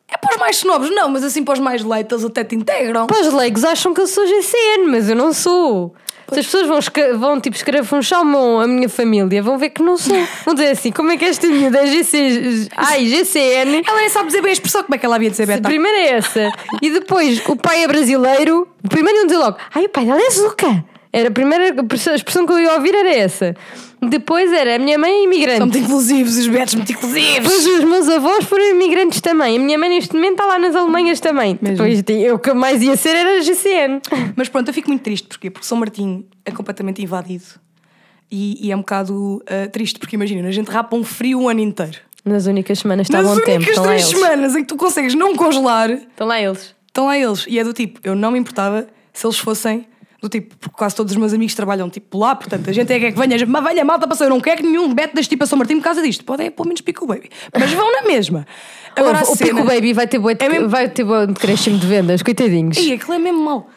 É 0.09 0.16
para 0.16 0.35
os 0.35 0.40
mais 0.40 0.57
snobs, 0.57 0.90
não, 0.90 1.09
mas 1.09 1.25
assim 1.25 1.42
para 1.42 1.55
os 1.55 1.61
mais 1.61 1.83
eles 1.83 2.25
até 2.25 2.44
te 2.44 2.55
integram. 2.55 3.09
Pá, 3.09 3.16
os 3.20 3.33
leigos 3.33 3.64
acham 3.64 3.92
que 3.92 4.01
eu 4.01 4.07
sou 4.07 4.25
GCN, 4.25 4.87
mas 4.88 5.09
eu 5.09 5.16
não 5.16 5.33
sou. 5.33 5.94
Se 6.33 6.40
as 6.40 6.47
pessoas 6.47 6.66
vão, 6.66 6.79
vão 7.19 7.40
tipo 7.40 7.57
escarafunchar 7.57 8.21
a 8.21 8.66
minha 8.66 8.88
família, 8.88 9.43
vão 9.43 9.59
ver 9.59 9.71
que 9.71 9.83
não 9.83 9.97
sou. 9.97 10.16
Vão 10.45 10.55
dizer 10.55 10.71
assim: 10.71 10.93
como 10.93 11.11
é 11.11 11.16
que 11.16 11.25
esta 11.25 11.47
miúda 11.47 11.79
é 11.79 11.87
GC... 11.87 12.69
Ai, 12.77 13.07
GCN? 13.07 13.83
Ela 13.87 13.99
nem 13.99 14.09
sabe 14.09 14.27
dizer 14.27 14.43
bem 14.43 14.51
a 14.51 14.53
expressão, 14.53 14.83
como 14.83 14.95
é 14.95 14.99
que 14.99 15.07
ela 15.07 15.16
havia 15.16 15.31
de 15.31 15.47
beta? 15.47 15.69
Primeiro 15.69 15.97
é 15.97 16.09
essa. 16.16 16.53
E 16.81 16.90
depois 16.90 17.43
o 17.49 17.57
pai 17.57 17.85
é 17.85 17.88
brasileiro. 17.88 18.69
O 18.85 18.88
primeiro 18.88 19.19
iam 19.19 19.27
dizer 19.27 19.38
logo: 19.38 19.57
ai, 19.75 19.85
o 19.85 19.88
pai 19.88 20.05
dela 20.05 20.21
é 20.21 20.31
Zuca. 20.31 20.85
Era 21.12 21.29
a 21.29 21.33
primeira 21.33 21.75
expressão 22.14 22.46
que 22.46 22.53
eu 22.53 22.61
ia 22.61 22.75
ouvir 22.75 22.94
era 22.94 23.12
essa. 23.12 23.57
Depois 24.01 24.53
era 24.53 24.77
a 24.77 24.79
minha 24.79 24.96
mãe 24.99 25.11
é 25.11 25.25
imigrante. 25.25 25.59
São 25.59 25.66
muito 25.66 25.79
inclusivos, 25.79 26.38
os 26.38 26.46
betos 26.46 26.75
muito 26.75 26.92
inclusivos. 26.92 27.35
Depois 27.35 27.66
os 27.66 27.85
meus 27.85 28.09
avós 28.09 28.44
foram 28.44 28.64
imigrantes 28.70 29.20
também. 29.20 29.57
A 29.57 29.61
minha 29.61 29.77
mãe 29.77 29.88
neste 29.90 30.14
momento 30.14 30.33
está 30.33 30.46
lá 30.46 30.59
nas 30.59 30.75
Alemanhas 30.75 31.18
também. 31.20 31.59
Depois 31.61 32.03
eu 32.09 32.37
o 32.37 32.38
que 32.38 32.55
mais 32.55 32.81
ia 32.83 32.96
ser 32.96 33.14
era 33.16 33.42
GCN. 33.42 34.01
Mas 34.37 34.49
pronto, 34.49 34.68
eu 34.68 34.75
fico 34.75 34.88
muito 34.88 35.03
triste 35.03 35.27
porquê? 35.29 35.51
porque 35.51 35.66
São 35.66 35.77
Martinho 35.77 36.25
é 36.44 36.51
completamente 36.51 37.03
invadido 37.03 37.44
e, 38.31 38.66
e 38.68 38.73
é 38.73 38.77
um 38.77 38.81
bocado 38.81 39.42
ah, 39.46 39.68
triste 39.68 39.99
porque 39.99 40.14
imagina, 40.16 40.49
a 40.49 40.53
gente 40.53 40.68
rapa 40.70 40.96
um 40.96 41.03
frio 41.05 41.40
o 41.42 41.49
ano 41.49 41.61
inteiro. 41.61 41.99
Nas 42.25 42.46
únicas 42.46 42.79
semanas 42.79 43.07
está 43.07 43.20
Nas 43.20 43.31
bom 43.31 43.37
tempo. 43.44 43.51
únicas 43.57 43.68
Estão 43.70 43.85
lá 43.85 43.90
três 43.90 44.09
eles. 44.09 44.20
semanas 44.20 44.55
em 44.57 44.61
que 44.61 44.66
tu 44.68 44.77
consegues 44.77 45.14
não 45.14 45.35
congelar, 45.35 45.90
Estão 45.90 46.27
lá 46.27 46.40
eles. 46.40 46.75
estão 46.87 47.07
lá 47.07 47.18
eles. 47.18 47.44
E 47.49 47.59
é 47.59 47.64
do 47.64 47.73
tipo, 47.73 47.99
eu 48.05 48.14
não 48.14 48.31
me 48.31 48.38
importava 48.38 48.87
se 49.12 49.27
eles 49.27 49.38
fossem 49.38 49.87
do 50.20 50.28
tipo, 50.28 50.54
porque 50.59 50.76
quase 50.76 50.94
todos 50.94 51.12
os 51.12 51.16
meus 51.18 51.33
amigos 51.33 51.54
trabalham 51.54 51.88
tipo 51.88 52.18
lá, 52.18 52.35
portanto 52.35 52.68
a 52.68 52.72
gente 52.72 52.92
é 52.92 52.98
que 52.98 53.06
é 53.06 53.12
que 53.12 53.18
venha, 53.18 53.46
mas 53.46 53.64
venha 53.64 53.85
malta 53.85 54.06
passou, 54.06 54.26
eu 54.26 54.30
não 54.30 54.40
quero 54.40 54.59
que 54.62 54.66
nenhum 54.68 54.92
beto 54.92 55.14
deste 55.14 55.30
tipo 55.30 55.44
a 55.44 55.46
São 55.46 55.56
Martinho 55.59 55.80
por 55.80 55.85
causa 55.85 56.02
disto. 56.02 56.24
Podem 56.24 56.48
é 56.48 56.50
pelo 56.50 56.68
menos 56.68 56.80
pico 56.83 57.06
baby. 57.06 57.30
Mas 57.59 57.72
vão 57.72 57.90
na 57.92 58.02
mesma. 58.02 58.46
Agora, 58.96 59.24
o, 59.26 59.33
o 59.33 59.37
Pico 59.38 59.62
Baby 59.64 59.92
vai 59.92 60.06
ter 60.09 60.18
boa 60.18 60.35
de, 60.35 60.44
É 60.44 60.48
mesmo- 60.48 60.68
vai 60.68 60.88
ter 60.88 61.04
boa 61.04 61.24
decréscimo 61.26 61.78
de 61.78 61.87
vendas, 61.87 62.22
coitadinhos. 62.22 62.76
Ih, 62.76 62.92
aquilo 62.94 63.14
é 63.14 63.18
mesmo 63.20 63.40
mau. 63.40 63.70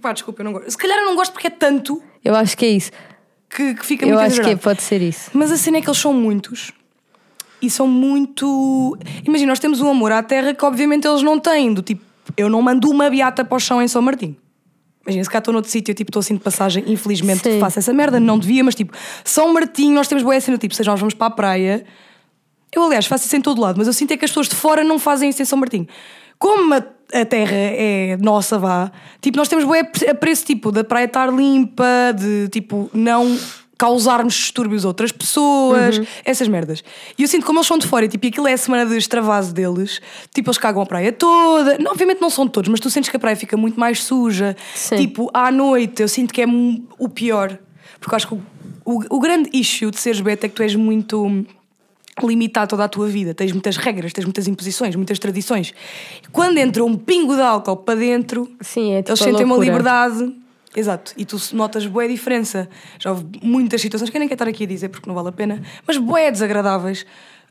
Pá, 0.00 0.12
desculpa, 0.12 0.40
eu 0.40 0.44
não 0.44 0.52
gosto. 0.52 0.70
Se 0.70 0.78
calhar 0.78 0.98
eu 0.98 1.06
não 1.06 1.16
gosto 1.16 1.32
porque 1.32 1.48
é 1.48 1.50
tanto 1.50 2.00
Eu 2.24 2.34
acho 2.36 2.56
que 2.56 2.64
é 2.64 2.68
isso. 2.70 2.90
que, 3.48 3.74
que 3.74 3.84
fica 3.84 4.04
Eu 4.04 4.10
muito 4.10 4.20
acho 4.20 4.34
que 4.36 4.40
exagerado. 4.42 4.62
pode 4.62 4.82
ser 4.82 5.02
isso. 5.02 5.30
Mas 5.34 5.50
a 5.50 5.56
cena 5.56 5.78
é 5.78 5.80
que 5.80 5.88
eles 5.88 5.98
são 5.98 6.12
muitos. 6.14 6.72
E 7.60 7.68
são 7.68 7.86
muito. 7.86 8.96
Imagina, 9.26 9.50
nós 9.50 9.58
temos 9.58 9.80
um 9.80 9.90
amor 9.90 10.12
à 10.12 10.22
terra 10.22 10.54
que 10.54 10.64
obviamente 10.64 11.06
eles 11.06 11.22
não 11.22 11.38
têm. 11.38 11.74
Do 11.74 11.82
tipo, 11.82 12.02
eu 12.36 12.48
não 12.48 12.62
mando 12.62 12.88
uma 12.88 13.10
beata 13.10 13.44
para 13.44 13.56
o 13.56 13.60
chão 13.60 13.82
em 13.82 13.88
São 13.88 14.00
Martinho. 14.00 14.36
Imagina, 15.10 15.24
se 15.24 15.30
cá 15.30 15.38
estou 15.38 15.52
noutro 15.52 15.70
sítio, 15.70 15.92
tipo, 15.92 16.10
estou 16.10 16.20
assim 16.20 16.34
de 16.34 16.40
passagem, 16.40 16.84
infelizmente 16.86 17.42
Sim. 17.42 17.58
faço 17.60 17.80
essa 17.80 17.92
merda, 17.92 18.20
não 18.20 18.38
devia, 18.38 18.62
mas 18.62 18.74
tipo, 18.74 18.96
São 19.24 19.52
Martinho, 19.52 19.94
nós 19.94 20.06
temos 20.06 20.22
boa 20.22 20.40
cena, 20.40 20.56
tipo, 20.56 20.74
seja 20.74 20.90
nós 20.90 21.00
vamos 21.00 21.14
para 21.14 21.26
a 21.26 21.30
praia. 21.30 21.84
Eu, 22.72 22.84
aliás, 22.84 23.06
faço 23.06 23.26
isso 23.26 23.36
em 23.36 23.40
todo 23.40 23.60
lado, 23.60 23.76
mas 23.76 23.88
eu 23.88 23.92
sinto 23.92 24.12
é 24.12 24.16
que 24.16 24.24
as 24.24 24.30
pessoas 24.30 24.48
de 24.48 24.54
fora 24.54 24.84
não 24.84 24.98
fazem 24.98 25.30
isso 25.30 25.42
em 25.42 25.44
São 25.44 25.58
Martinho. 25.58 25.88
Como 26.38 26.72
a, 26.72 26.82
a 27.12 27.24
terra 27.24 27.56
é 27.56 28.16
nossa, 28.20 28.58
vá, 28.58 28.92
tipo, 29.20 29.36
nós 29.36 29.48
temos 29.48 29.64
boa 29.64 29.80
apreço, 30.08 30.44
tipo, 30.44 30.70
da 30.70 30.84
praia 30.84 31.06
estar 31.06 31.32
limpa, 31.32 32.14
de, 32.16 32.48
tipo, 32.48 32.88
não 32.94 33.36
causarmos 33.80 34.34
distúrbios 34.34 34.84
a 34.84 34.88
outras 34.88 35.10
pessoas, 35.10 36.02
essas 36.22 36.46
merdas. 36.48 36.84
E 37.16 37.22
eu 37.22 37.28
sinto 37.28 37.46
como 37.46 37.60
eles 37.60 37.66
são 37.66 37.78
de 37.78 37.86
fora, 37.86 38.04
e, 38.04 38.08
tipo, 38.08 38.26
aquilo 38.26 38.46
é 38.46 38.52
a 38.52 38.58
semana 38.58 38.84
de 38.84 38.94
extravaso 38.94 39.54
deles, 39.54 40.02
tipo, 40.34 40.50
eles 40.50 40.58
cagam 40.58 40.82
a 40.82 40.86
praia 40.86 41.10
toda. 41.10 41.78
Não, 41.78 41.90
obviamente 41.90 42.20
não 42.20 42.28
são 42.28 42.46
todos, 42.46 42.68
mas 42.68 42.78
tu 42.78 42.90
sentes 42.90 43.08
que 43.08 43.16
a 43.16 43.18
praia 43.18 43.34
fica 43.34 43.56
muito 43.56 43.80
mais 43.80 44.02
suja. 44.04 44.54
Sim. 44.74 44.96
Tipo, 44.96 45.30
à 45.32 45.50
noite, 45.50 46.02
eu 46.02 46.08
sinto 46.08 46.34
que 46.34 46.42
é 46.42 46.46
o 46.98 47.08
pior. 47.08 47.58
Porque 47.98 48.14
eu 48.14 48.16
acho 48.16 48.28
que 48.28 48.34
o, 48.34 48.42
o, 48.84 49.16
o 49.16 49.18
grande 49.18 49.48
issue 49.54 49.90
de 49.90 49.98
seres 49.98 50.20
beta 50.20 50.44
é 50.44 50.50
que 50.50 50.56
tu 50.56 50.62
és 50.62 50.74
muito 50.74 51.46
limitado 52.22 52.68
toda 52.68 52.84
a 52.84 52.88
tua 52.88 53.08
vida. 53.08 53.32
Tens 53.32 53.50
muitas 53.50 53.78
regras, 53.78 54.12
tens 54.12 54.26
muitas 54.26 54.46
imposições, 54.46 54.94
muitas 54.94 55.18
tradições. 55.18 55.72
Quando 56.30 56.58
entra 56.58 56.84
um 56.84 56.98
pingo 56.98 57.34
de 57.34 57.40
álcool 57.40 57.78
para 57.78 57.98
dentro, 57.98 58.46
Sim, 58.60 58.92
é 58.92 58.98
tipo 58.98 59.12
eles 59.12 59.20
sentem 59.20 59.46
uma 59.46 59.56
liberdade. 59.56 60.34
Exato, 60.74 61.12
e 61.16 61.24
tu 61.24 61.36
notas 61.52 61.84
boa 61.86 62.06
diferença. 62.06 62.68
Já 62.98 63.10
houve 63.10 63.26
muitas 63.42 63.80
situações 63.80 64.08
que 64.08 64.16
eu 64.16 64.20
nem 64.20 64.28
quero 64.28 64.36
estar 64.36 64.48
aqui 64.48 64.64
a 64.64 64.66
dizer 64.66 64.88
porque 64.88 65.08
não 65.08 65.14
vale 65.14 65.28
a 65.28 65.32
pena, 65.32 65.60
mas 65.86 65.96
boé 65.96 66.30
desagradáveis 66.30 67.04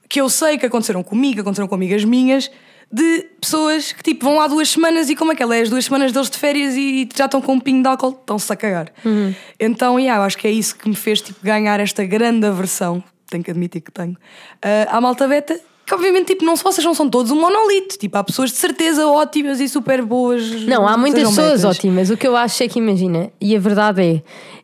que 0.08 0.20
eu 0.22 0.30
sei 0.30 0.58
que 0.58 0.66
aconteceram 0.66 1.04
comigo, 1.04 1.36
que 1.36 1.42
aconteceram 1.42 1.68
com 1.68 1.76
amigas 1.76 2.04
minhas, 2.04 2.50
de 2.92 3.28
pessoas 3.40 3.92
que 3.92 4.02
tipo 4.02 4.26
vão 4.26 4.38
lá 4.38 4.48
duas 4.48 4.70
semanas 4.70 5.10
e 5.10 5.16
como 5.16 5.32
é 5.32 5.36
que 5.36 5.44
ela 5.44 5.56
é? 5.56 5.62
As 5.62 5.70
duas 5.70 5.86
semanas 5.86 6.12
deles 6.12 6.30
de 6.30 6.38
férias 6.38 6.76
e 6.76 7.08
já 7.16 7.26
estão 7.26 7.42
com 7.42 7.54
um 7.54 7.60
pingo 7.60 7.84
de 7.84 7.88
álcool, 7.88 8.18
estão-se 8.20 8.52
a 8.52 8.56
cagar. 8.56 8.92
Uhum. 9.06 9.36
Então, 9.60 10.00
yeah, 10.00 10.20
eu 10.20 10.26
acho 10.26 10.38
que 10.38 10.48
é 10.48 10.52
isso 10.52 10.76
que 10.76 10.90
me 10.90 10.96
fez 10.96 11.22
tipo, 11.22 11.40
ganhar 11.44 11.80
esta 11.80 12.04
grande 12.04 12.48
aversão, 12.48 13.04
tenho 13.30 13.44
que 13.44 13.52
admitir 13.52 13.82
que 13.82 13.92
tenho, 13.92 14.18
ah, 14.62 14.98
à 14.98 15.00
malta 15.00 15.28
beta. 15.28 15.60
Que 15.90 15.96
obviamente, 15.96 16.28
tipo, 16.28 16.46
não, 16.46 16.56
vocês 16.56 16.86
não 16.86 16.94
são 16.94 17.10
todos 17.10 17.32
um 17.32 17.42
monolito. 17.42 17.98
Tipo, 17.98 18.18
há 18.20 18.24
pessoas 18.24 18.52
de 18.52 18.58
certeza 18.58 19.08
ótimas 19.08 19.60
e 19.60 19.68
super 19.68 20.04
boas. 20.04 20.48
Não, 20.66 20.88
há 20.88 20.96
muitas 20.96 21.24
pessoas 21.28 21.62
betas. 21.62 21.66
ótimas. 21.66 22.10
O 22.12 22.16
que 22.18 22.28
eu 22.28 22.36
acho 22.38 22.62
é 22.62 22.68
que, 22.68 22.78
imagina, 22.78 23.32
e 23.42 23.56
a 23.56 23.60
verdade 23.60 24.02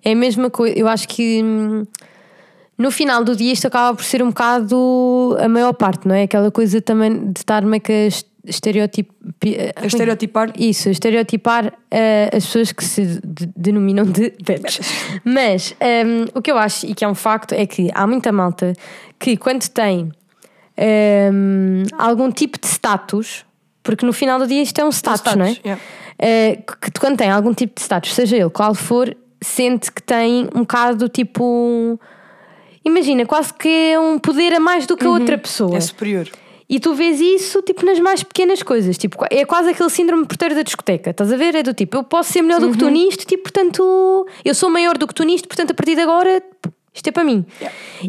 é, 0.03 0.09
é 0.09 0.11
a 0.11 0.15
mesma 0.15 0.51
coisa. 0.51 0.77
Eu 0.77 0.87
acho 0.87 1.07
que 1.07 1.41
hum, 1.43 1.83
no 2.77 2.91
final 2.91 3.23
do 3.23 3.35
dia 3.35 3.51
isto 3.51 3.65
acaba 3.65 3.95
por 3.95 4.03
ser 4.05 4.21
um 4.21 4.27
bocado 4.27 5.35
a 5.39 5.49
maior 5.49 5.73
parte, 5.73 6.07
não 6.07 6.13
é? 6.13 6.23
Aquela 6.23 6.51
coisa 6.51 6.79
também 6.79 7.31
de 7.31 7.39
estar 7.39 7.63
meio 7.65 7.81
que 7.81 7.91
a 7.91 8.05
est- 8.07 8.27
estereotip, 8.45 9.09
A 9.75 9.87
estereotipar. 9.87 10.53
Isso, 10.59 10.89
estereotipar 10.89 11.73
eh, 11.89 12.29
as 12.31 12.45
pessoas 12.45 12.71
que 12.71 12.83
se 12.85 13.19
de- 13.25 13.49
denominam 13.57 14.05
de 14.05 14.31
betos. 14.45 14.79
Mas 15.23 15.73
ehm, 15.79 16.25
o 16.35 16.41
que 16.43 16.51
eu 16.51 16.57
acho, 16.59 16.85
e 16.85 16.93
que 16.93 17.03
é 17.03 17.07
um 17.07 17.15
facto, 17.15 17.53
é 17.53 17.65
que 17.65 17.89
há 17.95 18.05
muita 18.05 18.31
malta 18.31 18.73
que 19.17 19.35
quando 19.37 19.67
tem 19.69 20.11
ehm, 20.77 21.83
algum 21.97 22.31
tipo 22.31 22.59
de 22.59 22.67
status, 22.67 23.45
porque 23.83 24.05
no 24.05 24.13
final 24.13 24.39
do 24.39 24.47
dia 24.47 24.61
isto 24.61 24.79
é 24.79 24.85
um 24.85 24.91
status, 24.91 25.21
status, 25.21 25.37
não 25.37 25.45
é? 25.45 25.57
yeah. 25.63 25.81
Eh, 26.17 26.63
que 26.81 26.99
quando 26.99 27.17
tem 27.17 27.29
algum 27.29 27.53
tipo 27.53 27.75
de 27.75 27.81
status, 27.81 28.13
seja 28.13 28.37
ele 28.37 28.49
qual 28.49 28.73
for, 28.73 29.15
sente 29.41 29.91
que 29.91 30.01
tem 30.01 30.47
um 30.55 30.61
bocado 30.61 31.09
tipo. 31.09 31.99
Imagina, 32.83 33.25
quase 33.25 33.53
que 33.53 33.67
é 33.67 33.99
um 33.99 34.19
poder 34.19 34.53
a 34.53 34.59
mais 34.59 34.85
do 34.85 34.95
que 34.95 35.05
a 35.05 35.09
outra 35.09 35.37
pessoa. 35.37 35.75
É 35.75 35.81
superior. 35.81 36.29
E 36.67 36.79
tu 36.79 36.95
vês 36.95 37.19
isso 37.19 37.61
tipo 37.61 37.85
nas 37.85 37.99
mais 37.99 38.23
pequenas 38.23 38.63
coisas, 38.63 38.97
tipo, 38.97 39.23
é 39.29 39.45
quase 39.45 39.69
aquele 39.69 39.89
síndrome 39.89 40.23
de 40.23 40.27
porteiro 40.27 40.55
da 40.55 40.63
discoteca, 40.63 41.11
estás 41.11 41.31
a 41.31 41.37
ver? 41.37 41.53
É 41.53 41.61
do 41.61 41.73
tipo, 41.73 41.97
eu 41.97 42.03
posso 42.03 42.33
ser 42.33 42.41
melhor 42.41 42.59
do 42.59 42.71
que 42.71 42.77
tu 42.77 42.89
nisto, 42.89 43.25
tipo, 43.25 43.43
portanto, 43.43 44.27
eu 44.43 44.55
sou 44.55 44.69
maior 44.69 44.97
do 44.97 45.07
que 45.07 45.13
tu 45.13 45.23
nisto, 45.23 45.47
portanto, 45.47 45.71
a 45.71 45.73
partir 45.75 45.95
de 45.95 46.01
agora, 46.01 46.41
isto 46.95 47.07
é 47.07 47.11
para 47.11 47.23
mim. 47.23 47.45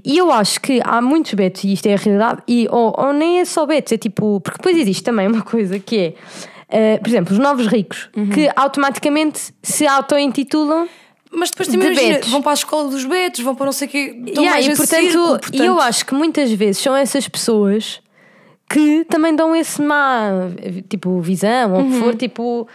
E 0.04 0.16
eu 0.16 0.30
acho 0.32 0.60
que 0.60 0.80
há 0.84 1.02
muitos 1.02 1.34
betos, 1.34 1.64
e 1.64 1.72
isto 1.72 1.86
é 1.86 1.94
a 1.94 1.96
realidade, 1.96 2.42
e, 2.48 2.66
ou, 2.70 2.94
ou 2.96 3.12
nem 3.12 3.40
é 3.40 3.44
só 3.44 3.66
betos, 3.66 3.92
é 3.92 3.98
tipo, 3.98 4.40
porque 4.40 4.58
depois 4.58 4.76
existe 4.78 5.02
também 5.02 5.26
uma 5.26 5.42
coisa 5.42 5.78
que 5.78 5.98
é, 5.98 6.14
eh, 6.68 6.98
por 6.98 7.08
exemplo, 7.08 7.32
os 7.32 7.38
novos 7.38 7.66
ricos, 7.66 8.08
que 8.32 8.48
automaticamente 8.56 9.52
se 9.62 9.86
auto-intitulam 9.86 10.88
Mas 11.32 11.50
depois 11.50 11.68
De 11.68 11.74
também 11.74 11.88
imagina, 11.92 12.14
betos. 12.14 12.30
vão 12.30 12.40
para 12.40 12.52
a 12.52 12.54
escola 12.54 12.88
dos 12.88 13.04
betos, 13.04 13.40
vão 13.40 13.54
para 13.54 13.66
não 13.66 13.72
sei 13.72 13.88
o 13.88 13.90
quê. 13.90 14.22
Yeah, 14.38 14.60
e 14.60 14.76
portanto, 14.76 14.88
círculo, 15.02 15.24
e 15.36 15.38
portanto, 15.40 15.62
eu 15.64 15.80
acho 15.80 16.06
que 16.06 16.14
muitas 16.14 16.50
vezes 16.52 16.78
são 16.80 16.94
essas 16.96 17.28
pessoas 17.28 18.00
que 18.70 19.04
também 19.04 19.34
dão 19.34 19.54
esse 19.54 19.80
má 19.82 20.30
tipo 20.88 21.20
visão 21.20 21.72
ou 21.74 21.80
o 21.82 21.90
que 21.90 21.98
for, 21.98 22.14
tipo 22.14 22.42
ao- 22.42 22.58
ao- 22.58 22.68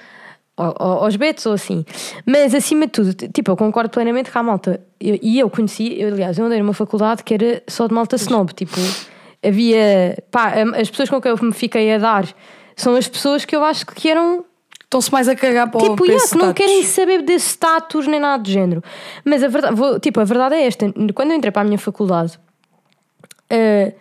aos 0.78 1.16
betos 1.16 1.46
ou 1.46 1.54
assim. 1.54 1.84
Mas 2.26 2.54
acima 2.56 2.86
de 2.86 2.92
tudo, 2.92 3.14
tipo, 3.14 3.52
eu 3.52 3.58
concordo 3.58 3.90
plenamente 3.90 4.30
com 4.32 4.40
a 4.40 4.44
malta. 4.44 4.82
Eu- 5.00 5.20
e 5.22 5.40
eu 5.40 5.50
conheci, 5.50 6.00
eu, 6.00 6.10
aliás, 6.10 6.38
eu 6.38 6.46
andei 6.46 6.60
numa 6.60 6.74
faculdade 6.74 7.24
que 7.24 7.34
era 7.34 7.64
só 7.68 7.88
de 7.88 7.94
malta 7.94 8.16
snob, 8.16 8.54
tipo, 8.54 8.78
havia 9.44 10.18
pá, 10.30 10.54
as 10.80 10.90
pessoas 10.90 11.10
com 11.10 11.20
quem 11.22 11.32
eu 11.32 11.38
me 11.42 11.52
fiquei 11.54 11.94
a 11.94 11.98
dar 11.98 12.26
são 12.76 12.96
as 12.96 13.08
pessoas 13.08 13.44
que 13.46 13.56
eu 13.56 13.64
acho 13.64 13.86
que 13.86 14.10
eram 14.10 14.46
Estão-se 14.84 15.10
mais 15.10 15.30
a 15.30 15.36
cagar 15.38 15.72
para 15.72 15.78
o 15.82 15.90
Tipo, 15.92 16.04
yeah, 16.04 16.22
esse 16.22 16.34
que 16.38 16.44
não 16.44 16.52
querem 16.54 16.84
saber 16.84 17.22
desse 17.22 17.52
status 17.52 18.08
nem 18.08 18.20
nada 18.20 18.44
do 18.44 18.50
género. 18.50 18.84
Mas 19.24 19.42
a 19.42 19.48
verdade, 19.48 19.74
vou- 19.74 19.98
tipo, 20.02 20.20
a 20.20 20.26
verdade 20.26 20.56
é 20.56 20.66
esta: 20.68 20.86
quando 21.16 21.32
eu 21.32 21.38
entrei 21.38 21.50
para 21.50 21.62
a 21.62 21.64
minha 21.66 21.78
faculdade, 21.78 22.38
eh, 23.50 23.94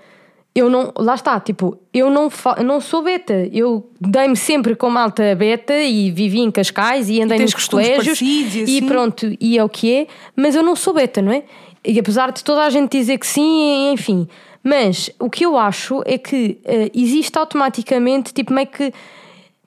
eu 0.54 0.68
não, 0.68 0.92
lá 0.98 1.14
está, 1.14 1.38
tipo, 1.38 1.78
eu 1.94 2.10
não, 2.10 2.28
eu 2.56 2.64
não 2.64 2.80
sou 2.80 3.02
beta. 3.02 3.48
Eu 3.52 3.88
dei-me 4.00 4.36
sempre 4.36 4.74
com 4.74 4.90
malta 4.90 5.34
beta 5.34 5.74
e 5.74 6.10
vivi 6.10 6.40
em 6.40 6.50
Cascais 6.50 7.08
e 7.08 7.22
andei 7.22 7.38
tens 7.38 7.54
nos 7.54 7.68
colégios 7.68 8.20
e 8.20 8.62
assim? 8.62 8.86
pronto, 8.86 9.36
e 9.40 9.56
é 9.56 9.62
o 9.64 9.68
que 9.68 9.94
é, 9.94 10.06
mas 10.34 10.56
eu 10.56 10.62
não 10.62 10.74
sou 10.74 10.92
beta, 10.92 11.22
não 11.22 11.32
é? 11.32 11.44
E 11.84 11.98
apesar 11.98 12.32
de 12.32 12.42
toda 12.42 12.62
a 12.62 12.70
gente 12.70 12.90
dizer 12.90 13.18
que 13.18 13.26
sim, 13.26 13.92
enfim. 13.92 14.28
Mas 14.62 15.10
o 15.18 15.30
que 15.30 15.46
eu 15.46 15.56
acho 15.56 16.02
é 16.04 16.18
que 16.18 16.58
eh, 16.64 16.90
existe 16.94 17.38
automaticamente, 17.38 18.34
tipo, 18.34 18.52
meio 18.52 18.66
que. 18.66 18.92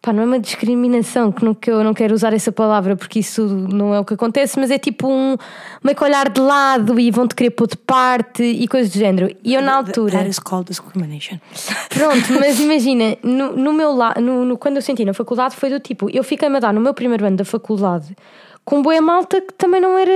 Pá, 0.06 0.12
não 0.12 0.24
é 0.24 0.26
uma 0.26 0.38
discriminação, 0.40 1.32
que, 1.32 1.46
não, 1.46 1.54
que 1.54 1.72
eu 1.72 1.82
não 1.82 1.94
quero 1.94 2.14
usar 2.14 2.34
essa 2.34 2.52
palavra 2.52 2.94
porque 2.98 3.20
isso 3.20 3.42
não 3.48 3.94
é 3.96 4.00
o 4.02 4.04
que 4.04 4.14
acontece, 4.16 4.60
mas 4.60 4.70
é 4.70 4.78
tipo 4.78 5.08
um 5.08 5.38
meio 5.82 5.96
que 5.96 6.04
olhar 6.04 6.28
de 6.28 6.42
lado 6.42 7.00
e 7.00 7.10
vão-te 7.10 7.34
querer 7.34 7.52
pôr 7.52 7.68
de 7.68 7.78
parte 7.78 8.44
e 8.44 8.68
coisas 8.68 8.92
do 8.92 9.00
género. 9.00 9.34
E 9.42 9.54
eu 9.54 9.62
na 9.62 9.76
altura. 9.78 10.12
That 10.18 10.30
is 10.30 10.40
called 10.40 10.68
discrimination. 10.68 11.40
Pronto, 11.90 12.34
mas 12.38 12.60
imagina, 12.60 13.16
no, 13.24 13.56
no 13.56 13.72
meu 13.72 13.96
la, 13.96 14.14
no, 14.20 14.44
no- 14.44 14.58
quando 14.58 14.76
eu 14.76 14.82
senti 14.82 15.06
na 15.06 15.14
faculdade 15.14 15.56
foi 15.56 15.70
do 15.70 15.80
tipo, 15.80 16.10
eu 16.10 16.22
fiquei-me 16.22 16.58
a 16.58 16.60
dar 16.60 16.74
no 16.74 16.82
meu 16.82 16.94
primeiro 16.94 17.26
ano 17.26 17.38
da 17.38 17.46
faculdade 17.46 18.14
com 18.66 18.82
boa 18.82 19.02
malta 19.02 19.42
que 19.42 19.54
também 19.56 19.82
não 19.82 19.98
era. 19.98 20.12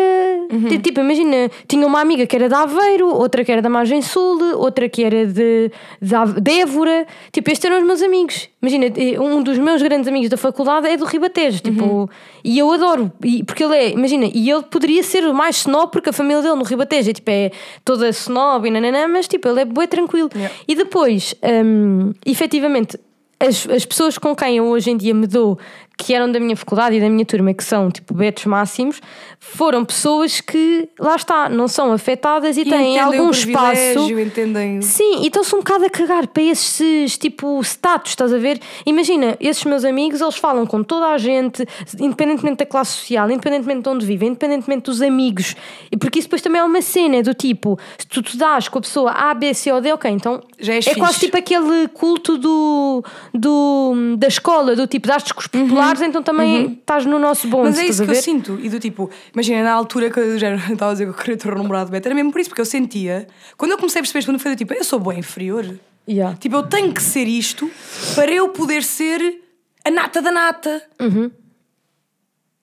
ti- 0.69 0.79
Tipo, 0.79 1.01
imagina, 1.01 1.49
tinha 1.67 1.85
uma 1.85 1.99
amiga 1.99 2.25
que 2.25 2.35
era 2.35 2.47
de 2.47 2.55
Aveiro, 2.55 3.07
outra 3.07 3.43
que 3.43 3.51
era 3.51 3.61
da 3.61 3.69
Margem 3.69 4.01
Sul, 4.01 4.39
outra 4.57 4.87
que 4.87 5.03
era 5.03 5.25
de, 5.27 5.69
de, 6.01 6.41
de 6.41 6.51
Évora. 6.61 7.05
Tipo, 7.31 7.51
estes 7.51 7.65
eram 7.69 7.79
os 7.81 7.85
meus 7.85 8.01
amigos. 8.01 8.47
Imagina, 8.61 8.85
eh, 8.85 9.19
um 9.19 9.43
dos 9.43 9.57
meus 9.57 9.81
grandes 9.81 10.07
amigos 10.07 10.29
da 10.29 10.37
faculdade 10.37 10.87
é 10.87 10.95
do 10.97 11.05
Ribatejo, 11.05 11.59
tipo, 11.61 12.09
e 12.43 12.57
eu 12.57 12.71
adoro, 12.71 13.11
e, 13.23 13.43
porque 13.43 13.63
ele 13.63 13.75
é, 13.75 13.89
imagina, 13.91 14.25
e 14.33 14.49
ele 14.49 14.63
poderia 14.63 15.03
ser 15.03 15.23
o 15.25 15.33
mais 15.33 15.57
snob 15.57 15.91
porque 15.91 16.09
a 16.09 16.13
família 16.13 16.41
dele 16.41 16.55
no 16.55 16.63
Ribatejo 16.63 17.09
é, 17.09 17.13
tipo, 17.13 17.29
é 17.29 17.51
toda 17.85 18.09
snob 18.09 18.67
e 18.67 18.71
nananã, 18.71 19.07
mas 19.07 19.27
tipo, 19.27 19.47
ele 19.47 19.61
é 19.61 19.65
bem 19.65 19.87
tranquilo. 19.87 20.29
Yeah. 20.33 20.55
E 20.67 20.73
depois, 20.75 21.35
hum, 21.43 22.13
efetivamente, 22.25 22.97
as, 23.39 23.67
as 23.69 23.85
pessoas 23.85 24.17
com 24.17 24.35
quem 24.35 24.57
eu 24.57 24.65
hoje 24.65 24.89
em 24.89 24.97
dia 24.97 25.13
me 25.13 25.27
dou, 25.27 25.59
que 25.97 26.13
eram 26.13 26.31
da 26.31 26.39
minha 26.39 26.55
faculdade 26.55 26.95
e 26.95 27.01
da 27.01 27.09
minha 27.09 27.25
turma, 27.25 27.53
que 27.53 27.63
são 27.63 27.89
tipo 27.89 28.13
betos 28.13 28.45
máximos, 28.45 29.01
foram 29.39 29.83
pessoas 29.83 30.39
que, 30.41 30.87
lá 30.99 31.15
está, 31.15 31.49
não 31.49 31.67
são 31.67 31.91
afetadas 31.91 32.55
e, 32.57 32.63
têm 32.63 32.95
entendem 32.95 32.99
algum 32.99 33.31
espaço. 33.31 34.11
entendem. 34.19 34.81
Sim, 34.81 35.23
e 35.23 35.27
estão-se 35.27 35.55
um 35.55 35.59
bocado 35.59 35.85
a 35.85 35.89
cagar 35.89 36.27
para 36.27 36.43
esses 36.43 37.17
tipo 37.17 37.59
status, 37.61 38.11
estás 38.11 38.31
a 38.31 38.37
ver? 38.37 38.59
Imagina, 38.85 39.35
esses 39.39 39.63
meus 39.63 39.83
amigos, 39.83 40.21
eles 40.21 40.35
falam 40.35 40.65
com 40.67 40.83
toda 40.83 41.07
a 41.07 41.17
gente, 41.17 41.65
independentemente 41.99 42.57
da 42.57 42.65
classe 42.65 42.91
social, 42.91 43.29
independentemente 43.31 43.81
de 43.81 43.89
onde 43.89 44.05
vivem, 44.05 44.29
independentemente 44.29 44.83
dos 44.83 45.01
amigos, 45.01 45.55
e 45.91 45.97
porque 45.97 46.19
isso 46.19 46.27
depois 46.27 46.41
também 46.41 46.61
é 46.61 46.63
uma 46.63 46.81
cena 46.81 47.23
do 47.23 47.33
tipo, 47.33 47.79
se 47.97 48.07
tu 48.07 48.21
te 48.21 48.37
dás 48.37 48.67
com 48.67 48.77
a 48.77 48.81
pessoa 48.81 49.11
A, 49.11 49.33
B, 49.33 49.53
C 49.53 49.71
ou 49.71 49.81
D, 49.81 49.91
ok, 49.93 50.11
então 50.11 50.41
Já 50.59 50.75
é 50.75 50.81
quase 50.95 51.13
fixe. 51.13 51.25
tipo 51.25 51.37
aquele 51.37 51.87
culto 51.87 52.37
do, 52.37 53.03
do, 53.33 54.15
da 54.17 54.27
escola, 54.27 54.75
do 54.75 54.85
tipo, 54.85 55.07
das-te 55.07 55.33
com 55.33 55.39
os 55.39 55.47
populares, 55.47 55.86
então 56.05 56.21
também 56.23 56.73
estás 56.73 57.05
no 57.05 57.17
nosso 57.19 57.47
Uhum. 57.47 57.63
Mas 57.63 57.77
é 57.79 57.85
isso 57.85 58.03
que 58.03 58.11
eu 58.11 58.15
sinto. 58.15 58.59
E 58.61 58.69
do 58.69 58.79
tipo, 58.79 59.09
imagina, 59.33 59.63
na 59.63 59.71
altura 59.73 60.09
que 60.09 60.19
eu 60.19 60.37
já 60.37 60.53
estava 60.71 60.91
a 60.91 60.93
dizer 60.93 61.05
que 61.05 61.09
eu 61.11 61.13
queria 61.13 61.37
ter 61.37 61.53
um 61.53 61.57
namorado 61.57 61.89
beta, 61.91 62.07
era 62.07 62.15
mesmo 62.15 62.31
por 62.31 62.39
isso, 62.41 62.49
porque 62.49 62.61
eu 62.61 62.65
sentia. 62.65 63.27
Quando 63.57 63.71
eu 63.71 63.77
comecei 63.77 63.99
a 63.99 64.03
perceber 64.03 64.19
isto, 64.19 64.29
quando 64.29 64.39
foi 64.39 64.51
do 64.51 64.57
tipo, 64.57 64.73
eu 64.73 64.83
sou 64.83 64.99
bem 64.99 65.19
inferior. 65.19 65.79
Yeah. 66.09 66.37
Tipo, 66.37 66.55
eu 66.57 66.63
tenho 66.63 66.93
que 66.93 67.01
ser 67.01 67.27
isto 67.27 67.69
para 68.15 68.31
eu 68.31 68.49
poder 68.49 68.83
ser 68.83 69.41
a 69.85 69.91
nata 69.91 70.21
da 70.21 70.31
nata. 70.31 70.81
Uhum. 70.99 71.29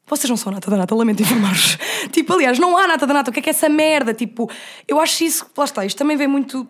Vocês 0.06 0.28
não 0.28 0.36
são 0.36 0.52
nata 0.52 0.70
da 0.70 0.76
nata, 0.76 0.94
lamento 0.94 1.22
informar-vos. 1.22 1.78
tipo, 2.12 2.32
aliás, 2.34 2.58
não 2.58 2.76
há 2.76 2.86
nata 2.86 3.06
da 3.06 3.14
nata. 3.14 3.30
O 3.30 3.32
que 3.34 3.40
é 3.40 3.42
que 3.42 3.48
é 3.48 3.52
essa 3.52 3.68
merda? 3.68 4.12
Tipo, 4.12 4.50
eu 4.86 5.00
acho 5.00 5.24
isso. 5.24 5.46
Lá 5.56 5.64
está, 5.64 5.84
isto 5.84 5.96
também 5.96 6.16
vem 6.16 6.28
muito. 6.28 6.66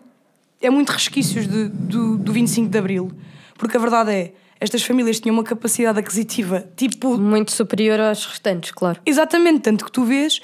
É 0.61 0.69
muito 0.69 0.89
resquícios 0.89 1.45
de- 1.47 1.67
do, 1.67 2.17
do 2.17 2.31
25 2.31 2.69
de 2.69 2.77
Abril. 2.77 3.11
Porque 3.57 3.75
a 3.75 3.79
verdade 3.79 4.11
é, 4.11 4.33
estas 4.59 4.83
famílias 4.83 5.19
tinham 5.19 5.33
uma 5.33 5.43
capacidade 5.43 5.99
aquisitiva, 5.99 6.67
tipo, 6.75 7.17
Muito 7.17 7.51
superior 7.51 7.99
aos 7.99 8.25
restantes, 8.25 8.71
claro. 8.71 8.99
Exatamente, 9.05 9.61
tanto 9.61 9.85
que 9.85 9.91
tu 9.91 10.03
vês 10.03 10.41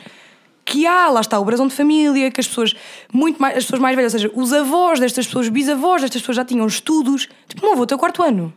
que 0.63 0.85
há, 0.85 1.09
lá 1.09 1.21
está, 1.21 1.39
o 1.39 1.43
brasão 1.45 1.67
de 1.67 1.73
família, 1.73 2.31
que 2.31 2.39
as 2.39 2.47
pessoas, 2.47 2.73
muito 3.11 3.41
mais, 3.41 3.57
as 3.57 3.63
pessoas 3.63 3.81
mais 3.81 3.95
velhas, 3.95 4.13
ou 4.13 4.19
seja, 4.19 4.31
os 4.33 4.53
avós 4.53 4.99
destas 4.99 5.25
pessoas, 5.25 5.49
bisavós 5.49 6.01
destas 6.01 6.21
pessoas 6.21 6.37
já 6.37 6.45
tinham 6.45 6.65
estudos. 6.67 7.27
Tipo, 7.47 7.65
meu 7.65 7.73
avô 7.73 7.85
teu 7.85 7.97
quarto 7.97 8.21
ano, 8.21 8.53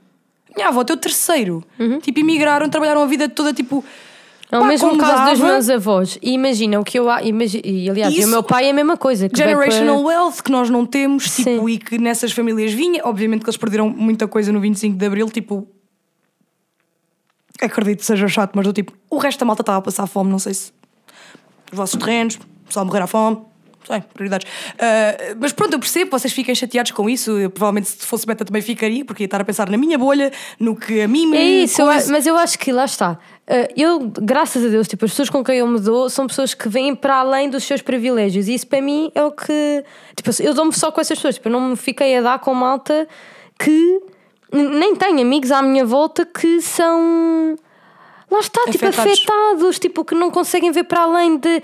minha 0.54 0.68
avó 0.68 0.84
teu 0.84 0.96
terceiro. 0.96 1.64
Tipo, 2.00 2.20
emigraram, 2.20 2.68
trabalharam 2.68 3.02
a 3.02 3.06
vida 3.06 3.28
toda, 3.28 3.52
tipo. 3.52 3.84
É 4.52 4.58
o 4.58 4.64
mesmo 4.64 4.96
caso 4.98 5.30
dos 5.32 5.40
meus 5.40 5.68
avós. 5.68 6.18
E 6.22 6.32
imagina 6.32 6.78
o 6.78 6.84
que 6.84 6.98
eu. 6.98 7.06
imagi- 7.24 7.60
E 7.64 7.90
aliás, 7.90 8.12
e 8.14 8.18
o 8.18 8.20
Isso- 8.20 8.28
meu 8.30 8.42
pai 8.42 8.66
é 8.66 8.70
a 8.70 8.74
mesma 8.74 8.96
coisa. 8.96 9.28
Generational 9.34 9.96
para- 9.96 10.06
wealth 10.06 10.42
que 10.44 10.50
nós 10.50 10.70
não 10.70 10.86
temos, 10.86 11.24
tipo, 11.36 11.42
Sim. 11.42 11.68
e 11.68 11.78
que 11.78 11.98
nessas 11.98 12.30
famílias 12.32 12.72
vinha. 12.72 13.00
Obviamente 13.04 13.42
que 13.42 13.48
eles 13.50 13.56
perderam 13.56 13.88
muita 13.88 14.28
coisa 14.28 14.52
no 14.52 14.60
25 14.60 14.96
de 14.96 15.06
Abril, 15.06 15.28
tipo. 15.30 15.66
Acredito 17.60 18.00
que 18.00 18.04
seja 18.06 18.28
chato, 18.28 18.52
mas 18.54 18.66
do 18.66 18.72
tipo, 18.72 18.92
o 19.08 19.16
resto 19.18 19.38
da 19.40 19.46
malta 19.46 19.62
estava 19.62 19.78
a 19.78 19.82
passar 19.82 20.06
fome, 20.06 20.30
não 20.30 20.38
sei 20.38 20.54
se. 20.54 20.72
Os 21.72 21.76
vossos 21.76 21.98
terrenos, 21.98 22.38
pessoal 22.66 22.84
morrer 22.84 23.00
à 23.02 23.06
fome. 23.06 23.38
Sei, 23.86 24.02
prioridades. 24.12 24.50
Ah, 24.78 25.34
mas 25.38 25.52
pronto, 25.52 25.74
eu 25.74 25.78
percebo 25.78 26.10
vocês 26.10 26.32
fiquem 26.32 26.54
chateados 26.54 26.92
com 26.92 27.08
isso. 27.08 27.32
Eu, 27.32 27.50
provavelmente, 27.50 27.88
se 27.88 28.06
fosse 28.06 28.26
beta, 28.26 28.44
também 28.44 28.62
ficaria, 28.62 29.04
porque 29.04 29.22
ia 29.22 29.26
estar 29.26 29.40
a 29.40 29.44
pensar 29.44 29.68
na 29.68 29.76
minha 29.76 29.98
bolha, 29.98 30.32
no 30.58 30.74
que 30.74 31.02
a 31.02 31.08
mim 31.08 31.26
me. 31.26 31.36
É 31.36 31.42
isso, 31.64 31.82
eu 31.82 31.86
mas 31.86 32.26
eu 32.26 32.36
acho 32.36 32.58
que 32.58 32.72
lá 32.72 32.84
está. 32.84 33.18
Uh, 33.46 33.68
Eu, 33.76 34.12
graças 34.22 34.64
a 34.64 34.68
Deus, 34.68 34.88
tipo, 34.88 35.04
as 35.04 35.10
pessoas 35.10 35.28
com 35.28 35.44
quem 35.44 35.58
eu 35.58 35.66
me 35.66 35.78
dou 35.78 36.08
são 36.08 36.26
pessoas 36.26 36.54
que 36.54 36.66
vêm 36.68 36.94
para 36.94 37.16
além 37.16 37.50
dos 37.50 37.64
seus 37.64 37.82
privilégios. 37.82 38.48
E 38.48 38.54
isso 38.54 38.66
para 38.66 38.80
mim 38.80 39.10
é 39.14 39.22
o 39.22 39.30
que. 39.30 39.84
Tipo, 40.16 40.30
eu 40.42 40.54
dou-me 40.54 40.72
só 40.72 40.90
com 40.90 41.00
essas 41.00 41.18
pessoas. 41.18 41.34
Tipo, 41.34 41.48
eu 41.48 41.52
não 41.52 41.60
me 41.60 41.76
fiquei 41.76 42.16
a 42.16 42.22
dar 42.22 42.38
com 42.38 42.54
malta 42.54 43.06
que 43.58 44.00
nem 44.52 44.94
tenho 44.96 45.20
amigos 45.20 45.50
à 45.50 45.60
minha 45.60 45.84
volta 45.84 46.24
que 46.24 46.60
são. 46.60 47.56
Lá 48.34 48.40
está, 48.40 48.60
tipo, 48.64 48.84
Afetados. 48.86 49.12
afetados, 49.12 49.78
tipo, 49.78 50.04
que 50.04 50.12
não 50.14 50.28
conseguem 50.28 50.72
ver 50.72 50.82
para 50.84 51.02
além 51.02 51.36
de. 51.38 51.62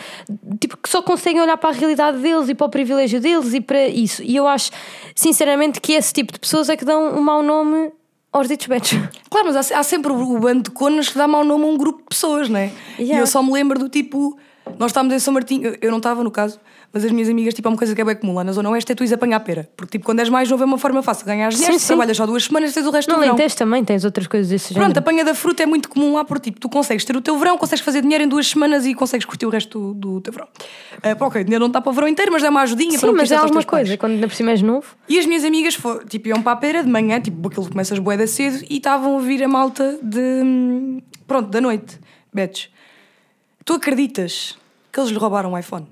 Tipo, 0.61 0.77
que 0.77 0.89
só 0.89 1.03
conseguem 1.03 1.41
olhar 1.43 1.57
para 1.57 1.71
a 1.71 1.73
realidade 1.73 2.19
deles 2.19 2.49
e 2.49 2.55
para 2.55 2.67
o 2.67 2.71
privilégio 2.71 3.21
deles 3.21 3.53
e 3.55 3.61
para 3.61 3.89
isso. 3.89 4.23
E 4.23 4.37
eu 4.37 4.47
acho, 4.47 4.71
sinceramente, 5.15 5.81
que 5.81 5.93
esse 5.95 6.13
tipo 6.13 6.33
de 6.33 6.39
pessoas 6.39 6.69
é 6.69 6.77
que 6.77 6.85
dão 6.85 7.17
um 7.19 7.21
mau 7.21 7.43
nome 7.43 7.91
aos 8.33 8.47
ditos 8.47 8.69
betos. 8.69 8.93
Claro, 9.29 9.53
mas 9.53 9.73
há, 9.73 9.81
há 9.81 9.83
sempre 9.83 10.13
o 10.13 10.39
bando 10.39 10.63
de 10.65 10.71
conas 10.71 11.09
que 11.09 11.19
dá 11.19 11.27
mau 11.27 11.43
nome 11.45 11.65
a 11.65 11.69
um 11.69 11.77
grupo 11.77 11.99
de 12.03 12.09
pessoas, 12.11 12.49
não 12.49 12.61
é? 12.61 12.71
E 12.99 13.03
Yeah. 13.03 13.21
eu 13.21 13.27
só 13.27 13.43
me 13.43 13.51
lembro 13.53 13.77
do 13.79 13.89
tipo. 13.89 14.39
Nós 14.79 14.91
estávamos 14.93 15.13
em 15.15 15.19
São 15.19 15.35
Martinho, 15.35 15.77
eu 15.81 15.91
não 15.91 15.99
estava 15.99 16.23
no 16.23 16.31
caso, 16.31 16.61
mas 16.92 17.05
as 17.05 17.12
minhas 17.12 17.29
amigas, 17.29 17.55
tipo, 17.55 17.68
há 17.68 17.70
uma 17.70 17.76
coisa 17.79 17.94
que 17.94 18.00
é 18.00 18.05
bem 18.05 18.16
comum 18.16 18.35
lá 18.35 18.42
na 18.42 18.53
Zona 18.53 18.68
Oeste, 18.70 18.90
é 18.92 18.94
tu 18.94 19.03
ires 19.05 19.12
apanhar 19.12 19.38
pera. 19.40 19.68
Porque, 19.76 19.92
tipo, 19.92 20.05
quando 20.05 20.18
és 20.20 20.29
mais 20.29 20.51
novo 20.51 20.62
é 20.62 20.66
uma 20.66 20.78
forma 20.78 21.03
fácil 21.03 21.24
de 21.24 21.30
ganhar 21.30 21.49
dinheiro, 21.51 21.72
Sim, 21.72 21.78
se 21.78 21.84
sim. 21.84 21.88
trabalhas 21.88 22.16
só 22.16 22.26
duas 22.26 22.45
semanas, 22.45 22.72
tens 22.74 22.86
o 22.86 22.91
resto 22.91 23.09
No 23.09 23.14
do 23.16 23.20
verão. 23.20 23.34
Alentejo 23.34 23.57
também 23.57 23.84
tens 23.84 24.05
outras 24.05 24.26
coisas 24.26 24.49
desse 24.49 24.74
Pronto, 24.74 24.86
género. 24.88 24.99
apanha 24.99 25.24
da 25.24 25.34
fruta 25.34 25.62
é 25.62 25.66
muito 25.66 25.88
comum 25.88 26.14
lá, 26.14 26.24
porque, 26.24 26.51
tipo, 26.51 26.61
tu 26.61 26.68
consegues 26.68 27.05
ter 27.05 27.16
o 27.16 27.20
teu 27.20 27.38
verão, 27.38 27.57
consegues 27.57 27.84
fazer 27.84 28.03
dinheiro 28.03 28.24
em 28.24 28.28
duas 28.28 28.49
semanas 28.49 28.84
e 28.86 28.95
consegues 28.95 29.24
curtir 29.24 29.47
o 29.47 29.51
resto 29.51 29.95
do, 29.95 29.95
do 30.16 30.20
teu 30.20 30.32
verão. 30.32 30.49
Ah, 31.03 31.14
pá, 31.14 31.26
ok, 31.26 31.45
dinheiro 31.45 31.61
não 31.62 31.68
está 31.68 31.80
para 31.80 31.91
o 31.91 31.93
verão 31.93 32.09
inteiro, 32.09 32.32
mas 32.32 32.43
é 32.43 32.51
uma 32.51 32.62
ajudinha 32.62 32.91
para 32.93 33.01
Sim, 33.01 33.07
não 33.07 33.14
mas 33.14 33.30
é 33.30 33.36
alguma 33.36 33.62
coisa. 33.62 33.97
Quando 33.97 34.12
ainda 34.12 34.26
por 34.26 34.34
cima 34.34 34.51
és 34.51 34.62
novo. 34.62 34.86
E 35.09 35.18
as 35.18 35.26
minhas 35.26 35.45
amigas 35.45 35.78
tipo, 36.09 36.28
iam 36.28 36.43
para 36.43 36.53
a 36.53 36.57
pera 36.57 36.82
de 36.82 36.91
manhã, 36.91 37.20
tipo, 37.20 37.47
aquilo 37.49 37.68
começas 37.68 37.99
boeda 37.99 38.26
cedo, 38.26 38.64
e 38.68 38.76
estavam 38.78 39.16
a 39.16 39.20
vir 39.20 39.43
a 39.45 39.49
malta 39.49 39.99
de. 40.03 40.18
hum, 40.18 41.01
Pronto, 41.26 41.49
da 41.49 41.61
noite. 41.61 41.99
Betes. 42.34 42.68
Tu 43.64 43.74
acreditas 43.74 44.59
que 44.93 44.99
eles 44.99 45.11
lhe 45.11 45.18
roubaram 45.18 45.53
o 45.53 45.59
iPhone? 45.59 45.86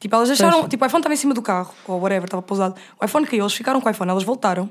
Tipo, 0.00 0.16
elas 0.16 0.28
deixaram. 0.28 0.58
Pois. 0.60 0.70
Tipo, 0.70 0.84
o 0.84 0.86
iPhone 0.86 1.00
estava 1.00 1.14
em 1.14 1.16
cima 1.16 1.34
do 1.34 1.42
carro, 1.42 1.74
ou 1.86 2.00
whatever, 2.00 2.24
estava 2.24 2.42
pousado. 2.42 2.74
O 3.00 3.04
iPhone 3.04 3.26
caiu, 3.26 3.42
eles 3.42 3.54
ficaram 3.54 3.80
com 3.80 3.88
o 3.88 3.90
iPhone, 3.90 4.10
elas 4.10 4.24
voltaram. 4.24 4.70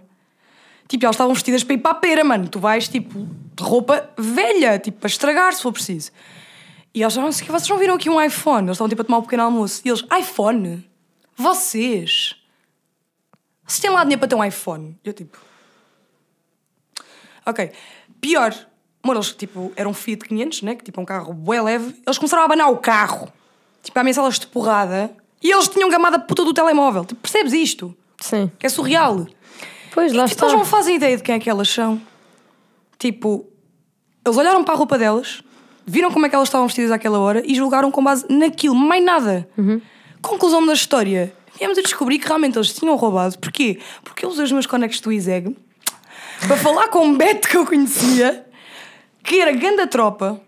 Tipo, 0.87 1.05
elas 1.05 1.15
estavam 1.15 1.33
vestidas 1.33 1.63
para 1.63 1.73
ir 1.75 1.77
para 1.79 1.91
a 1.91 1.95
pera, 1.95 2.23
mano. 2.23 2.47
Tu 2.47 2.59
vais, 2.59 2.87
tipo, 2.87 3.27
de 3.55 3.63
roupa 3.63 4.09
velha, 4.17 4.77
tipo, 4.77 4.99
para 4.99 5.07
estragar 5.07 5.53
se 5.53 5.61
for 5.61 5.71
preciso. 5.71 6.11
E 6.93 6.99
sei 7.09 7.23
o 7.23 7.31
que, 7.31 7.51
vocês 7.51 7.67
não 7.67 7.77
viram 7.79 7.95
aqui 7.95 8.09
um 8.09 8.21
iPhone? 8.21 8.67
Eles 8.67 8.75
estavam, 8.75 8.89
tipo, 8.89 9.01
a 9.01 9.05
tomar 9.05 9.17
um 9.17 9.21
pequeno 9.23 9.43
almoço. 9.43 9.81
E 9.83 9.89
eles, 9.89 10.03
iPhone? 10.19 10.87
Vocês? 11.35 12.35
Vocês 13.65 13.79
têm 13.79 13.89
lá 13.89 14.03
dinheiro 14.03 14.19
para 14.19 14.27
ter 14.27 14.35
um 14.35 14.43
iPhone? 14.43 14.99
Eu, 15.03 15.13
tipo. 15.13 15.37
Ok. 17.45 17.71
Pior. 18.21 18.53
Mano, 19.01 19.19
eles, 19.19 19.31
tipo, 19.31 19.73
eram 19.75 19.91
um 19.91 19.93
Fiat 19.93 20.27
500, 20.27 20.61
né? 20.61 20.75
Que, 20.75 20.83
tipo, 20.83 20.99
é 20.99 21.03
um 21.03 21.05
carro 21.05 21.33
bué 21.33 21.61
leve. 21.61 21.95
Eles 22.05 22.17
começaram 22.17 22.43
a 22.43 22.45
abanar 22.45 22.69
o 22.69 22.77
carro. 22.77 23.33
Tipo, 23.83 23.99
a 23.99 24.03
mensalas 24.03 24.39
de 24.39 24.47
porrada. 24.47 25.11
E 25.41 25.51
eles 25.51 25.67
tinham 25.67 25.89
gamada 25.89 26.17
puta 26.17 26.43
do 26.45 26.53
telemóvel. 26.53 27.03
Tipo, 27.05 27.21
percebes 27.21 27.53
isto? 27.53 27.93
Sim. 28.19 28.49
Que 28.57 28.65
é 28.65 28.69
surreal. 28.69 29.27
Pois, 29.93 30.11
lá 30.13 30.23
E, 30.23 30.29
tipo, 30.29 30.35
está. 30.37 30.45
eles 30.47 30.57
não 30.57 30.65
fazem 30.65 30.95
ideia 30.95 31.17
de 31.17 31.21
quem 31.23 31.35
é 31.35 31.39
que 31.39 31.49
elas 31.49 31.69
são. 31.69 32.01
Tipo, 32.97 33.45
eles 34.25 34.37
olharam 34.37 34.63
para 34.63 34.73
a 34.73 34.77
roupa 34.77 34.97
delas, 34.97 35.43
viram 35.85 36.09
como 36.11 36.25
é 36.25 36.29
que 36.29 36.35
elas 36.35 36.47
estavam 36.47 36.65
vestidas 36.67 36.91
àquela 36.91 37.19
hora 37.19 37.43
e 37.45 37.53
julgaram 37.53 37.91
com 37.91 38.01
base 38.03 38.25
naquilo, 38.29 38.73
mais 38.75 39.03
nada. 39.03 39.47
Uhum. 39.57 39.81
Conclusão 40.21 40.65
da 40.65 40.73
história. 40.73 41.33
Viemos 41.57 41.77
a 41.77 41.81
descobrir 41.81 42.17
que 42.19 42.27
realmente 42.27 42.57
eles 42.57 42.73
tinham 42.73 42.95
roubado. 42.95 43.37
Porquê? 43.37 43.79
Porque 44.03 44.25
eu 44.25 44.29
usei 44.29 44.45
os 44.45 44.51
meus 44.51 44.65
conectos 44.65 45.01
do 45.01 45.11
ISEG 45.11 45.55
para 46.47 46.55
falar 46.57 46.87
com 46.87 47.05
um 47.05 47.15
Beto 47.17 47.47
que 47.49 47.57
eu 47.57 47.65
conhecia, 47.65 48.45
que 49.23 49.39
era 49.41 49.51
ganda 49.51 49.85
tropa. 49.85 50.41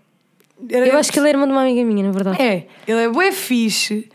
Era- 0.70 0.88
Eu 0.88 0.98
acho 0.98 1.12
que 1.12 1.20
ele 1.20 1.30
era 1.30 1.38
irmão 1.38 1.48
de 1.48 1.54
uma 1.54 1.62
amiga 1.62 1.84
minha, 1.84 2.04
na 2.06 2.12
verdade. 2.12 2.42
é, 2.42 2.68
ele 2.88 3.02
é 3.04 3.10
bué 3.10 3.32
fixe. 3.32 4.10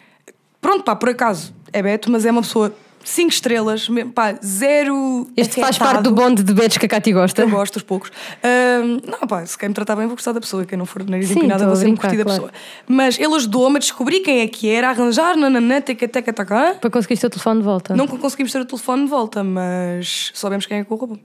Pronto, 0.61 0.83
pá, 0.85 0.95
por 0.97 1.09
acaso 1.09 1.55
é 1.73 1.83
Beto, 1.83 2.11
mas 2.11 2.25
é 2.27 2.31
uma 2.31 2.43
pessoa 2.43 2.75
5 3.03 3.31
estrelas, 3.31 3.89
pá, 4.15 4.35
zero. 4.45 5.27
Este 5.37 5.55
faz 5.61 5.77
afetado. 5.77 5.91
parte 5.93 6.03
do 6.05 6.13
bonde 6.13 6.43
de 6.43 6.53
betos 6.53 6.77
que 6.77 6.85
a 6.85 6.89
Cati 6.89 7.13
gosta. 7.13 7.41
Eu 7.43 7.49
gosto, 7.49 7.77
os 7.77 7.83
poucos. 7.83 8.11
Ahm, 8.43 9.01
não, 9.07 9.27
pá, 9.27 9.45
se 9.47 9.57
quer 9.57 9.69
me 9.69 9.75
tratar 9.75 9.97
bem, 9.97 10.07
vou 10.07 10.17
gostar 10.17 10.33
da 10.33 10.41
pessoa. 10.41 10.67
Quem 10.67 10.77
não 10.77 10.85
for 10.85 11.03
de 11.03 11.11
nariz 11.11 11.29
Sim, 11.29 11.39
empinada, 11.39 11.65
estou 11.65 11.69
vou 11.69 11.77
sempre 11.77 11.99
curtir 12.01 12.17
da 12.19 12.25
claro. 12.25 12.43
pessoa. 12.43 12.53
Mas 12.87 13.19
ele 13.19 13.35
ajudou-me 13.35 13.77
a 13.77 13.79
descobrir 13.79 14.21
quem 14.21 14.41
é 14.41 14.47
que 14.49 14.69
era, 14.69 14.89
a 14.89 14.91
arranjar, 14.91 15.35
nananã, 15.37 15.81
teca, 15.81 16.07
teca, 16.07 16.31
teca. 16.33 16.77
Para 16.79 16.91
conseguir 16.91 17.15
o 17.15 17.19
teu 17.21 17.31
telefone 17.31 17.61
de 17.61 17.65
volta. 17.65 17.97
Não 17.97 18.07
conseguimos 18.07 18.53
ter 18.53 18.61
o 18.61 18.65
telefone 18.67 19.05
de 19.05 19.11
volta, 19.11 19.43
mas 19.43 20.31
sabemos 20.35 20.67
quem 20.67 20.79
é 20.81 20.85
que 20.85 20.93
o 20.93 20.97
roubou. 20.97 21.19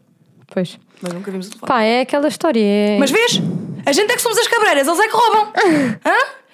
Pois. 0.47 0.79
Mas 1.01 1.13
nunca 1.13 1.31
vimos 1.31 1.47
o 1.47 1.49
telefone. 1.51 1.67
Pá, 1.67 1.83
é 1.83 2.01
aquela 2.01 2.27
história. 2.27 2.61
É... 2.61 2.97
Mas 2.99 3.11
vês? 3.11 3.41
A 3.85 3.91
gente 3.91 4.11
é 4.11 4.15
que 4.15 4.21
somos 4.21 4.37
as 4.37 4.47
cabreiras, 4.47 4.87
eles 4.87 4.99
é 4.99 5.07
que 5.07 5.13
roubam. 5.13 5.53
Hã? 6.05 6.45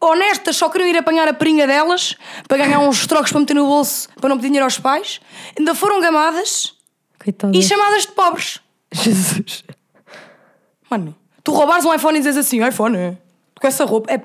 Honestas, 0.00 0.56
só 0.56 0.68
queriam 0.68 0.88
ir 0.88 0.96
apanhar 0.96 1.26
a 1.26 1.34
perinha 1.34 1.66
delas 1.66 2.16
para 2.46 2.58
ganhar 2.58 2.78
uns 2.78 3.06
trocos 3.06 3.32
para 3.32 3.40
meter 3.40 3.54
no 3.54 3.66
bolso 3.66 4.08
para 4.20 4.28
não 4.28 4.36
pedir 4.36 4.48
dinheiro 4.48 4.64
aos 4.64 4.78
pais. 4.78 5.20
Ainda 5.58 5.74
foram 5.74 6.00
gamadas 6.00 6.74
Coitado. 7.18 7.56
e 7.56 7.62
chamadas 7.62 8.02
de 8.02 8.12
pobres. 8.12 8.60
Jesus. 8.92 9.64
Mano, 10.88 11.16
tu 11.42 11.52
roubares 11.52 11.84
um 11.84 11.92
iPhone 11.92 12.16
e 12.16 12.20
dizes 12.20 12.36
assim, 12.36 12.66
iPhone, 12.66 13.18
com 13.60 13.66
essa 13.66 13.84
roupa, 13.84 14.12
é... 14.12 14.22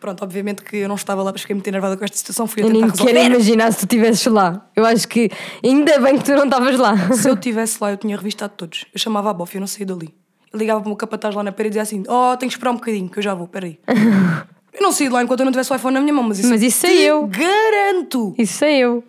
Pronto, 0.00 0.22
obviamente 0.22 0.62
que 0.62 0.76
eu 0.76 0.88
não 0.88 0.94
estava 0.94 1.22
lá, 1.22 1.32
mas 1.32 1.40
fiquei 1.40 1.54
muito 1.54 1.66
enervada 1.66 1.96
com 1.96 2.04
esta 2.04 2.16
situação, 2.16 2.46
fui 2.46 2.62
a 2.62 2.66
Eu 2.66 2.72
tentar 2.72 2.86
nem 2.86 2.90
quero 2.96 3.06
resolver. 3.08 3.26
imaginar 3.34 3.72
se 3.72 3.78
tu 3.78 3.82
estivesses 3.94 4.26
lá. 4.26 4.64
Eu 4.76 4.86
acho 4.86 5.08
que 5.08 5.28
ainda 5.64 5.98
bem 5.98 6.16
que 6.16 6.24
tu 6.24 6.32
não 6.36 6.44
estavas 6.44 6.78
lá. 6.78 6.96
Se 7.12 7.28
eu 7.28 7.34
estivesse 7.34 7.78
lá, 7.80 7.90
eu 7.90 7.96
tinha 7.96 8.16
revistado 8.16 8.52
todos. 8.56 8.84
Eu 8.94 9.00
chamava 9.00 9.30
a 9.30 9.34
bof, 9.34 9.54
eu 9.54 9.60
não 9.60 9.66
saí 9.66 9.84
dali. 9.84 10.14
Eu 10.52 10.58
ligava 10.58 10.80
para 10.80 10.86
o 10.86 10.90
meu 10.90 10.96
capataz 10.96 11.34
lá 11.34 11.42
na 11.42 11.50
parede 11.52 11.76
e 11.78 11.80
dizia 11.80 11.82
assim, 11.82 12.04
oh, 12.08 12.36
tenho 12.36 12.48
que 12.50 12.56
esperar 12.56 12.70
um 12.70 12.74
bocadinho, 12.76 13.08
que 13.08 13.18
eu 13.18 13.22
já 13.22 13.34
vou, 13.34 13.48
peraí. 13.48 13.78
eu 14.72 14.80
não 14.82 14.92
saí 14.92 15.08
de 15.08 15.12
lá 15.12 15.22
enquanto 15.22 15.40
eu 15.40 15.44
não 15.44 15.52
tivesse 15.52 15.72
o 15.72 15.76
iPhone 15.76 15.94
na 15.94 16.00
minha 16.00 16.14
mão, 16.14 16.22
mas 16.24 16.38
isso, 16.38 16.48
Mas 16.48 16.62
isso 16.62 16.86
te 16.86 16.92
eu. 16.92 17.26
garanto. 17.26 18.34
Isso 18.38 18.54
sei 18.58 18.78
eu. 18.78 19.02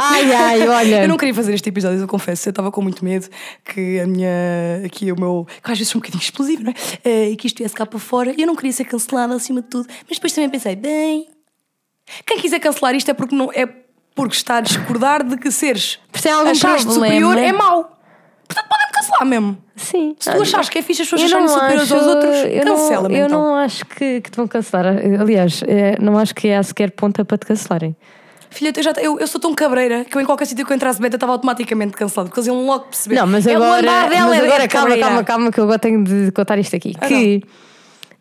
Ai, 0.00 0.32
ai, 0.32 0.68
olha. 0.68 1.02
Eu 1.04 1.08
não 1.08 1.16
queria 1.16 1.34
fazer 1.34 1.52
este 1.54 1.68
episódio, 1.68 1.98
eu 2.00 2.06
confesso. 2.08 2.48
Eu 2.48 2.50
estava 2.50 2.70
com 2.70 2.80
muito 2.82 3.04
medo 3.04 3.28
que 3.64 4.00
a 4.00 4.06
minha. 4.06 4.28
Aqui 4.84 5.10
o 5.12 5.18
meu. 5.18 5.46
Que 5.62 5.72
às 5.72 5.78
vezes 5.78 5.90
sou 5.90 5.98
um 5.98 6.02
bocadinho 6.02 6.22
explosivo, 6.22 6.62
não 6.64 6.70
é? 6.70 6.74
Eh, 7.04 7.30
E 7.30 7.36
que 7.36 7.46
isto 7.46 7.58
viesse 7.58 7.74
cá 7.74 7.84
para 7.86 7.98
fora. 7.98 8.32
E 8.36 8.40
eu 8.42 8.46
não 8.46 8.54
queria 8.56 8.72
ser 8.72 8.84
cancelada 8.84 9.34
acima 9.34 9.60
de 9.62 9.68
tudo. 9.68 9.86
Mas 10.08 10.18
depois 10.18 10.32
também 10.32 10.48
pensei, 10.50 10.76
bem. 10.76 11.28
Quem 12.26 12.38
quiser 12.38 12.58
cancelar 12.60 12.94
isto 12.94 13.10
é 13.10 13.14
porque 13.14 13.34
não. 13.34 13.50
É 13.52 13.66
porque 14.14 14.34
está 14.34 14.56
a 14.56 14.60
discordar 14.60 15.22
de 15.22 15.36
que 15.36 15.50
seres. 15.50 15.98
Por 16.10 16.20
se 16.20 16.28
há 16.28 16.36
algum 16.36 16.50
achaste 16.50 16.92
superior 16.92 17.36
é 17.38 17.52
mau. 17.52 17.94
Portanto, 18.48 18.66
podem-me 18.68 18.92
cancelar 18.92 19.26
mesmo. 19.26 19.58
Sim. 19.76 20.16
Se 20.18 20.32
tu 20.32 20.42
achares 20.42 20.68
que 20.70 20.78
é 20.78 20.82
fixe 20.82 21.02
as 21.02 21.08
pessoas 21.10 21.30
acharem 21.30 21.48
superiores 21.48 21.92
aos 21.92 22.02
outros, 22.06 22.36
eu 22.50 22.64
não- 22.64 22.76
cancela-me 22.76 23.14
Eu 23.18 23.26
então. 23.26 23.40
não 23.42 23.54
acho 23.56 23.84
que, 23.84 24.20
que 24.22 24.30
te 24.30 24.36
vão 24.36 24.48
cancelar. 24.48 24.86
Aliás, 25.20 25.62
eh, 25.68 25.96
não 26.00 26.16
acho 26.18 26.34
que 26.34 26.50
há 26.50 26.62
sequer 26.62 26.90
ponta 26.92 27.24
para 27.24 27.36
te 27.38 27.46
cancelarem. 27.46 27.94
Filha, 28.50 28.72
eu, 28.74 28.82
já, 28.82 28.92
eu, 28.98 29.18
eu 29.18 29.26
sou 29.26 29.40
tão 29.40 29.54
cabreira 29.54 30.04
que 30.04 30.16
eu 30.16 30.20
em 30.20 30.24
qualquer 30.24 30.46
sítio 30.46 30.64
que 30.64 30.72
eu 30.72 30.76
entrasse 30.76 31.00
beta 31.00 31.16
estava 31.16 31.32
automaticamente 31.32 31.92
cancelado, 31.92 32.28
porque 32.28 32.40
eles 32.40 32.48
iam 32.48 32.64
logo 32.66 32.84
perceber. 32.86 33.16
Não, 33.16 33.26
mas 33.26 33.46
é 33.46 33.52
o 33.52 33.62
agora, 33.62 33.80
andar 33.80 34.08
dela, 34.08 34.28
mas 34.28 34.38
é 34.38 34.46
agora 34.46 34.62
de 34.62 34.68
calma, 34.68 34.98
calma, 34.98 35.24
calma, 35.24 35.52
que 35.52 35.60
eu 35.60 35.64
agora 35.64 35.78
tenho 35.78 36.02
de 36.02 36.30
contar 36.32 36.58
isto 36.58 36.74
aqui. 36.74 36.94
Ah, 37.00 37.06
que 37.06 37.42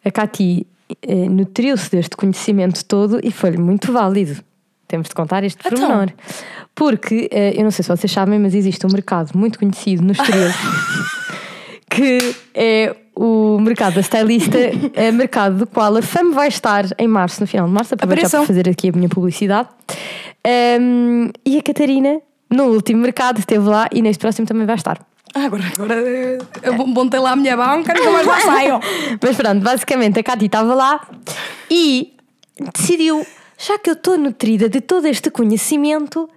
a 0.04 0.12
Cati 0.12 0.68
eh, 1.02 1.30
nutriu-se 1.30 1.90
deste 1.90 2.16
conhecimento 2.16 2.84
todo 2.86 3.20
e 3.24 3.32
foi-lhe 3.32 3.58
muito 3.58 3.92
válido. 3.92 4.42
Temos 4.88 5.10
de 5.10 5.16
contar 5.16 5.44
este 5.44 5.60
Então. 5.66 5.78
pormenor. 5.80 6.14
Porque, 6.74 7.28
eh, 7.32 7.54
eu 7.58 7.64
não 7.64 7.72
sei 7.72 7.84
se 7.84 7.90
vocês 7.90 8.12
sabem, 8.12 8.40
mas 8.40 8.54
existe 8.54 8.86
um 8.86 8.90
mercado 8.92 9.38
muito 9.38 9.60
conhecido 9.60 10.04
no 10.04 10.12
exterior 10.12 10.54
que 11.90 12.18
é 12.54 12.96
o 13.18 13.60
mercado 13.60 13.96
da 13.96 14.02
stylista, 14.02 14.58
é 14.94 15.12
mercado 15.12 15.58
do 15.58 15.68
qual 15.68 15.96
a 15.98 16.02
FAM 16.02 16.32
vai 16.32 16.48
estar 16.48 16.86
em 16.98 17.08
março, 17.08 17.42
no 17.42 17.48
final 17.48 17.68
de 17.68 17.74
março, 17.74 17.96
aproveitar 17.96 18.30
para 18.30 18.46
fazer 18.46 18.70
aqui 18.70 18.90
a 18.90 18.92
minha 18.92 19.10
publicidade. 19.10 19.70
Um, 20.80 21.30
e 21.44 21.58
a 21.58 21.64
Catarina, 21.64 22.22
no 22.50 22.66
último 22.66 23.02
mercado, 23.02 23.40
esteve 23.40 23.68
lá 23.68 23.88
e 23.92 24.02
neste 24.02 24.22
próximo 24.22 24.48
também 24.48 24.66
vai 24.66 24.76
estar. 24.76 25.00
Ah, 25.34 25.46
agora, 25.46 25.64
agora 25.74 25.96
eu 26.64 26.88
montei 26.88 27.20
lá 27.20 27.32
a 27.32 27.36
minha 27.36 27.58
banca, 27.58 27.94
nunca 27.94 28.12
mais 28.12 28.26
lá 28.26 28.40
saio. 28.40 28.80
Mas 29.22 29.36
pronto, 29.36 29.62
basicamente 29.62 30.20
a 30.20 30.24
Cati 30.24 30.46
estava 30.46 30.74
lá 30.74 31.08
e 31.70 32.14
decidiu, 32.74 33.26
já 33.58 33.78
que 33.80 33.90
eu 33.90 33.94
estou 33.94 34.18
nutrida 34.18 34.70
de 34.70 34.80
todo 34.80 35.06
este 35.08 35.30
conhecimento, 35.30 36.30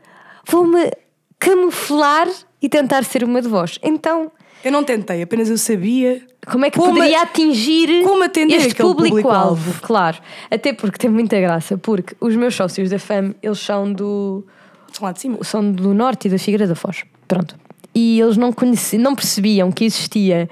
vou-me 0.49 0.91
camuflar 1.39 2.27
e 2.61 2.69
tentar 2.69 3.05
ser 3.05 3.23
uma 3.23 3.41
de 3.41 3.49
vós. 3.49 3.79
Então, 3.83 4.33
Eu 4.65 4.71
não 4.73 4.85
tentei, 4.85 5.23
apenas 5.23 5.49
eu 5.49 5.57
sabia. 5.59 6.21
como 6.51 6.65
é 6.67 6.71
que 6.71 6.79
Como- 6.79 6.95
poderia 6.95 7.23
atingir 7.23 8.03
como 8.03 8.23
atender 8.25 8.57
este 8.57 8.75
público-alvo? 8.75 9.57
público-alvo? 9.57 9.81
Claro, 9.83 10.19
até 10.51 10.73
porque 10.73 10.99
tem 10.99 11.11
muita 11.11 11.41
graça, 11.41 11.79
porque 11.79 12.15
os 12.21 12.35
meus 12.37 12.55
sócios 12.55 12.91
da 12.91 12.99
FAM, 12.99 13.35
eles 13.43 13.59
são 13.59 13.93
do, 13.93 14.45
São 14.93 15.07
lá 15.07 15.13
de 15.13 15.21
cima. 15.21 15.39
são 15.43 15.71
do 15.73 15.95
norte 15.95 16.29
e 16.29 16.31
da 16.31 16.39
Figueira 16.39 16.67
da 16.67 16.75
Foz. 16.75 17.05
Pronto. 17.29 17.57
E 17.95 18.21
eles 18.21 18.37
não, 18.37 18.53
conheciam, 18.53 19.03
não 19.03 19.15
percebiam 19.15 19.71
que 19.73 19.85
existia. 19.85 20.49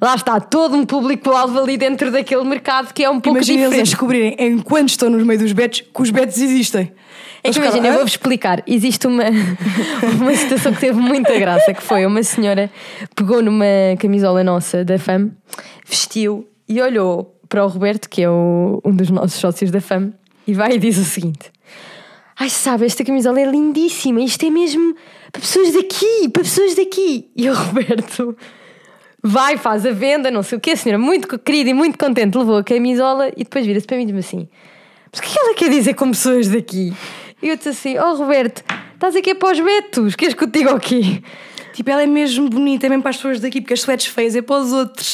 Lá 0.00 0.14
está, 0.14 0.40
todo 0.40 0.74
um 0.76 0.86
público-alvo 0.86 1.58
ali 1.60 1.76
dentro 1.76 2.10
daquele 2.10 2.44
mercado 2.44 2.92
que 2.94 3.04
é 3.04 3.10
um 3.10 3.20
pouco 3.20 3.36
Imagina 3.38 3.58
eles 3.58 3.66
a 3.66 3.68
diferente. 3.68 3.86
descobrirem, 3.90 4.36
enquanto 4.38 4.88
estão 4.88 5.10
nos 5.10 5.22
meios 5.24 5.42
dos 5.42 5.52
betos, 5.52 5.82
que 5.82 6.02
os 6.02 6.10
betos 6.10 6.38
existem. 6.38 6.90
É 7.42 7.50
que 7.50 7.58
imagina, 7.58 7.86
eu 7.88 7.92
vou-vos 7.94 8.12
explicar. 8.12 8.62
Existe 8.66 9.06
uma, 9.06 9.24
uma 10.20 10.34
situação 10.34 10.72
que 10.72 10.80
teve 10.80 10.98
muita 10.98 11.38
graça, 11.38 11.72
que 11.72 11.82
foi 11.82 12.04
uma 12.06 12.22
senhora 12.22 12.70
pegou 13.16 13.42
numa 13.42 13.64
camisola 13.98 14.44
nossa 14.44 14.84
da 14.84 14.98
FAM, 14.98 15.30
vestiu 15.86 16.46
e 16.68 16.80
olhou 16.80 17.36
para 17.48 17.64
o 17.64 17.68
Roberto, 17.68 18.08
que 18.08 18.22
é 18.22 18.30
o- 18.30 18.80
um 18.84 18.94
dos 18.94 19.10
nossos 19.10 19.34
sócios 19.40 19.70
da 19.70 19.80
FAM, 19.80 20.12
e 20.46 20.52
vai 20.54 20.72
e 20.74 20.78
diz 20.78 20.98
o 20.98 21.04
seguinte: 21.04 21.50
Ai, 22.38 22.48
sabe, 22.50 22.86
esta 22.86 23.04
camisola 23.04 23.40
é 23.40 23.44
lindíssima, 23.44 24.20
isto 24.20 24.44
é 24.46 24.50
mesmo 24.50 24.94
para 25.32 25.40
pessoas 25.40 25.72
daqui, 25.72 26.28
para 26.32 26.42
pessoas 26.42 26.74
daqui. 26.74 27.30
E 27.36 27.48
o 27.48 27.54
Roberto 27.54 28.36
vai, 29.22 29.56
faz 29.56 29.84
a 29.86 29.90
venda, 29.92 30.30
não 30.30 30.42
sei 30.42 30.58
o 30.58 30.60
quê, 30.60 30.70
a 30.72 30.76
senhora 30.76 30.98
muito 31.02 31.38
querida 31.38 31.70
e 31.70 31.74
muito 31.74 31.98
contente 31.98 32.36
levou 32.38 32.56
a 32.58 32.64
camisola 32.64 33.28
e 33.28 33.44
depois 33.44 33.64
vira-se 33.66 33.86
para 33.86 33.96
mim 33.96 34.02
e 34.04 34.06
diz-me 34.06 34.20
assim: 34.20 34.48
Mas 35.12 35.20
o 35.20 35.22
que 35.22 35.28
é 35.28 35.32
que 35.32 35.38
ela 35.40 35.54
quer 35.54 35.70
dizer 35.70 35.94
com 35.94 36.10
pessoas 36.10 36.48
daqui? 36.48 36.92
E 37.42 37.48
eu 37.48 37.56
disse 37.56 37.70
assim: 37.70 37.98
Oh 37.98 38.14
Roberto, 38.14 38.62
estás 38.94 39.16
aqui 39.16 39.34
para 39.34 39.52
os 39.52 39.60
betos, 39.60 40.14
queres 40.14 40.34
que 40.34 40.44
eu 40.44 40.48
te 40.50 40.58
diga 40.58 40.74
o 40.74 40.80
quê? 40.80 41.22
Tipo, 41.72 41.88
ela 41.90 42.02
é 42.02 42.06
mesmo 42.06 42.48
bonita, 42.50 42.86
é 42.86 42.88
mesmo 42.88 43.02
para 43.02 43.10
as 43.10 43.16
pessoas 43.16 43.40
daqui, 43.40 43.60
porque 43.60 43.74
as 43.74 43.80
sweats 43.80 44.06
feias 44.06 44.34
é 44.34 44.42
para 44.42 44.56
os 44.56 44.72
outros. 44.72 45.12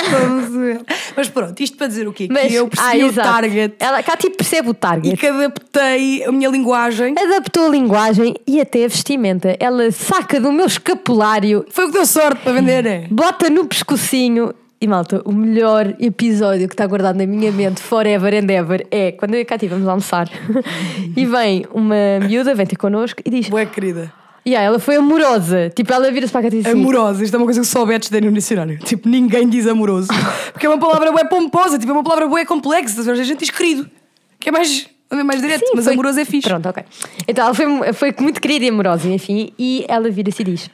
Mas 1.15 1.29
pronto, 1.29 1.61
isto 1.61 1.77
para 1.77 1.87
dizer 1.87 2.09
o 2.09 2.13
quê? 2.13 2.29
Mas, 2.31 2.47
que 2.49 2.55
eu 2.55 2.67
percebi 2.67 3.03
ah, 3.03 3.07
o 3.07 3.13
target 3.13 3.75
Ela, 3.79 4.03
cá 4.03 4.17
tipo 4.17 4.37
percebe 4.39 4.69
o 4.69 4.71
e 4.71 4.75
target. 4.75 5.17
que 5.17 5.27
adaptei 5.27 6.25
a 6.25 6.33
minha 6.33 6.49
linguagem. 6.49 7.15
Adaptou 7.17 7.67
a 7.67 7.69
linguagem 7.69 8.35
e 8.47 8.61
até 8.61 8.85
a 8.85 8.89
vestimenta. 8.89 9.55
Ela 9.61 9.93
saca 9.93 10.41
do 10.41 10.51
meu 10.51 10.67
escapulário, 10.67 11.65
Foi 11.71 11.85
o 11.85 11.89
que 11.89 11.95
deu 11.95 12.07
sorte 12.07 12.41
para 12.43 12.53
vender, 12.53 12.87
é? 12.87 13.07
bota 13.11 13.51
no 13.51 13.67
pescocinho. 13.67 14.53
E 14.79 14.87
malta, 14.87 15.23
o 15.25 15.33
melhor 15.33 15.95
episódio 15.99 16.69
que 16.69 16.75
está 16.75 16.87
guardado 16.87 17.17
na 17.17 17.27
minha 17.27 17.51
mente, 17.51 17.81
forever 17.81 18.35
and 18.35 18.51
ever, 18.53 18.87
é 18.91 19.13
quando 19.13 19.33
eu 19.35 19.41
e 19.41 19.43
a 19.43 19.47
Cátia 19.47 19.69
vamos 19.71 19.89
almoçar 19.89 20.29
e 21.17 21.25
vem 21.25 21.65
uma 21.73 21.95
miúda, 22.21 22.55
vem 22.55 22.67
ter 22.67 22.77
connosco 22.77 23.21
e 23.25 23.31
diz: 23.31 23.49
Boa 23.49 23.65
querida. 23.65 24.13
Yeah, 24.47 24.65
ela 24.67 24.79
foi 24.79 24.97
amorosa. 24.97 25.71
Tipo, 25.75 25.93
ela 25.93 26.09
vira-se 26.13 26.31
para 26.31 26.41
a 26.41 26.45
Cátia 26.45 26.59
e 26.59 26.63
diz 26.63 26.71
assim, 26.71 26.79
Amorosa, 26.81 27.25
isto 27.25 27.35
é 27.35 27.37
uma 27.39 27.47
coisa 27.47 27.61
que 27.61 27.67
só 27.67 27.83
o 27.83 27.87
Betos 27.87 28.09
tem 28.11 28.21
no 28.21 28.31
dicionário. 28.31 28.79
Tipo, 28.79 29.09
ninguém 29.09 29.49
diz 29.49 29.67
amoroso. 29.67 30.09
Porque 30.53 30.67
é 30.67 30.69
uma 30.69 30.79
palavra 30.79 31.11
bué 31.11 31.25
pomposa, 31.25 31.79
tipo, 31.79 31.91
é 31.91 31.95
uma 31.95 32.05
palavra 32.05 32.29
bué 32.29 32.45
complexa. 32.45 33.01
A 33.11 33.15
gente 33.17 33.41
diz 33.41 33.51
querido, 33.51 33.91
que 34.39 34.51
é 34.51 34.53
mais, 34.53 34.87
é 35.11 35.23
mais 35.25 35.41
direto, 35.41 35.67
Sim, 35.67 35.73
mas 35.75 35.85
foi- 35.85 35.95
amoroso 35.95 36.21
é 36.21 36.25
fixe. 36.25 36.49
Pronto, 36.49 36.69
ok. 36.69 36.85
Então 37.27 37.45
ela 37.47 37.55
foi, 37.55 37.93
foi 37.93 38.15
muito 38.21 38.41
querida 38.41 38.67
e 38.67 38.69
amorosa, 38.69 39.09
enfim, 39.09 39.53
e 39.59 39.85
ela 39.89 40.09
vira-se 40.11 40.43
e 40.43 40.45
diz: 40.45 40.71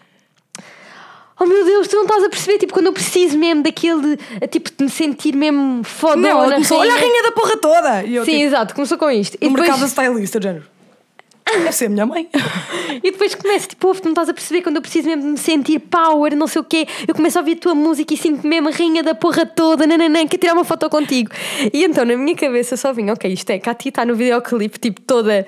Oh 1.43 1.47
meu 1.47 1.64
Deus, 1.64 1.88
tu 1.88 1.97
não 1.97 2.05
estás 2.05 2.22
a 2.22 2.28
perceber, 2.28 2.59
tipo, 2.59 2.72
quando 2.72 2.86
eu 2.86 2.93
preciso 2.93 3.36
mesmo 3.36 3.64
daquele, 3.64 4.16
eh, 4.40 4.47
tipo, 4.47 4.70
de 4.70 4.84
me 4.84 4.88
sentir 4.88 5.34
mesmo 5.34 5.82
fodona. 5.82 6.28
Não, 6.28 6.45
ela 6.45 6.53
começou, 6.53 6.78
olha 6.78 6.93
a 6.93 6.97
rainha 6.97 7.22
da 7.24 7.32
porra 7.32 7.57
toda. 7.57 8.05
E 8.05 8.14
eu, 8.14 8.24
Sim, 8.24 8.30
tipo, 8.30 8.45
exato, 8.45 8.74
começou 8.76 8.97
com 8.97 9.11
isto. 9.11 9.36
E 9.40 9.47
no 9.49 9.57
depois, 9.57 9.68
mercado 9.68 9.80
da 9.80 9.86
stylist, 9.86 10.34
género. 10.40 10.64
Deve 11.45 11.72
ser 11.72 11.86
a 11.86 11.88
minha 11.90 12.07
mãe. 12.07 12.28
e 13.03 13.11
depois 13.11 13.34
começa, 13.34 13.68
tipo, 13.68 13.86
ouve, 13.88 14.01
tu 14.01 14.05
não 14.05 14.12
estás 14.12 14.28
a 14.28 14.34
perceber 14.34 14.62
quando 14.62 14.76
eu 14.76 14.82
preciso 14.82 15.09
mesmo 15.09 15.22
de 15.22 15.28
me 15.28 15.36
sentir 15.38 15.78
power, 15.80 16.34
não 16.34 16.47
sei 16.47 16.61
o 16.62 16.64
quê. 16.64 16.86
Eu 17.07 17.14
começo 17.14 17.36
a 17.38 17.40
ouvir 17.43 17.53
a 17.57 17.61
tua 17.61 17.74
música 17.74 18.14
e 18.14 18.16
sinto 18.16 18.47
mesmo 18.47 18.70
rainha 18.70 19.03
da 19.03 19.14
porra 19.14 19.45
toda, 19.45 19.86
nananã, 19.86 20.26
quero 20.26 20.40
tirar 20.40 20.55
uma 20.55 20.64
foto 20.64 20.88
contigo. 20.88 21.30
E 21.72 21.84
então 21.84 22.05
na 22.05 22.16
minha 22.16 22.34
cabeça 22.36 22.76
só 22.76 22.93
vinha, 22.93 23.12
ok, 23.12 23.30
isto 23.32 23.51
é, 23.51 23.59
Katy 23.59 23.88
está 23.90 24.05
no 24.07 24.14
videoclipe, 24.14 24.78
tipo, 24.78 25.01
toda, 25.03 25.47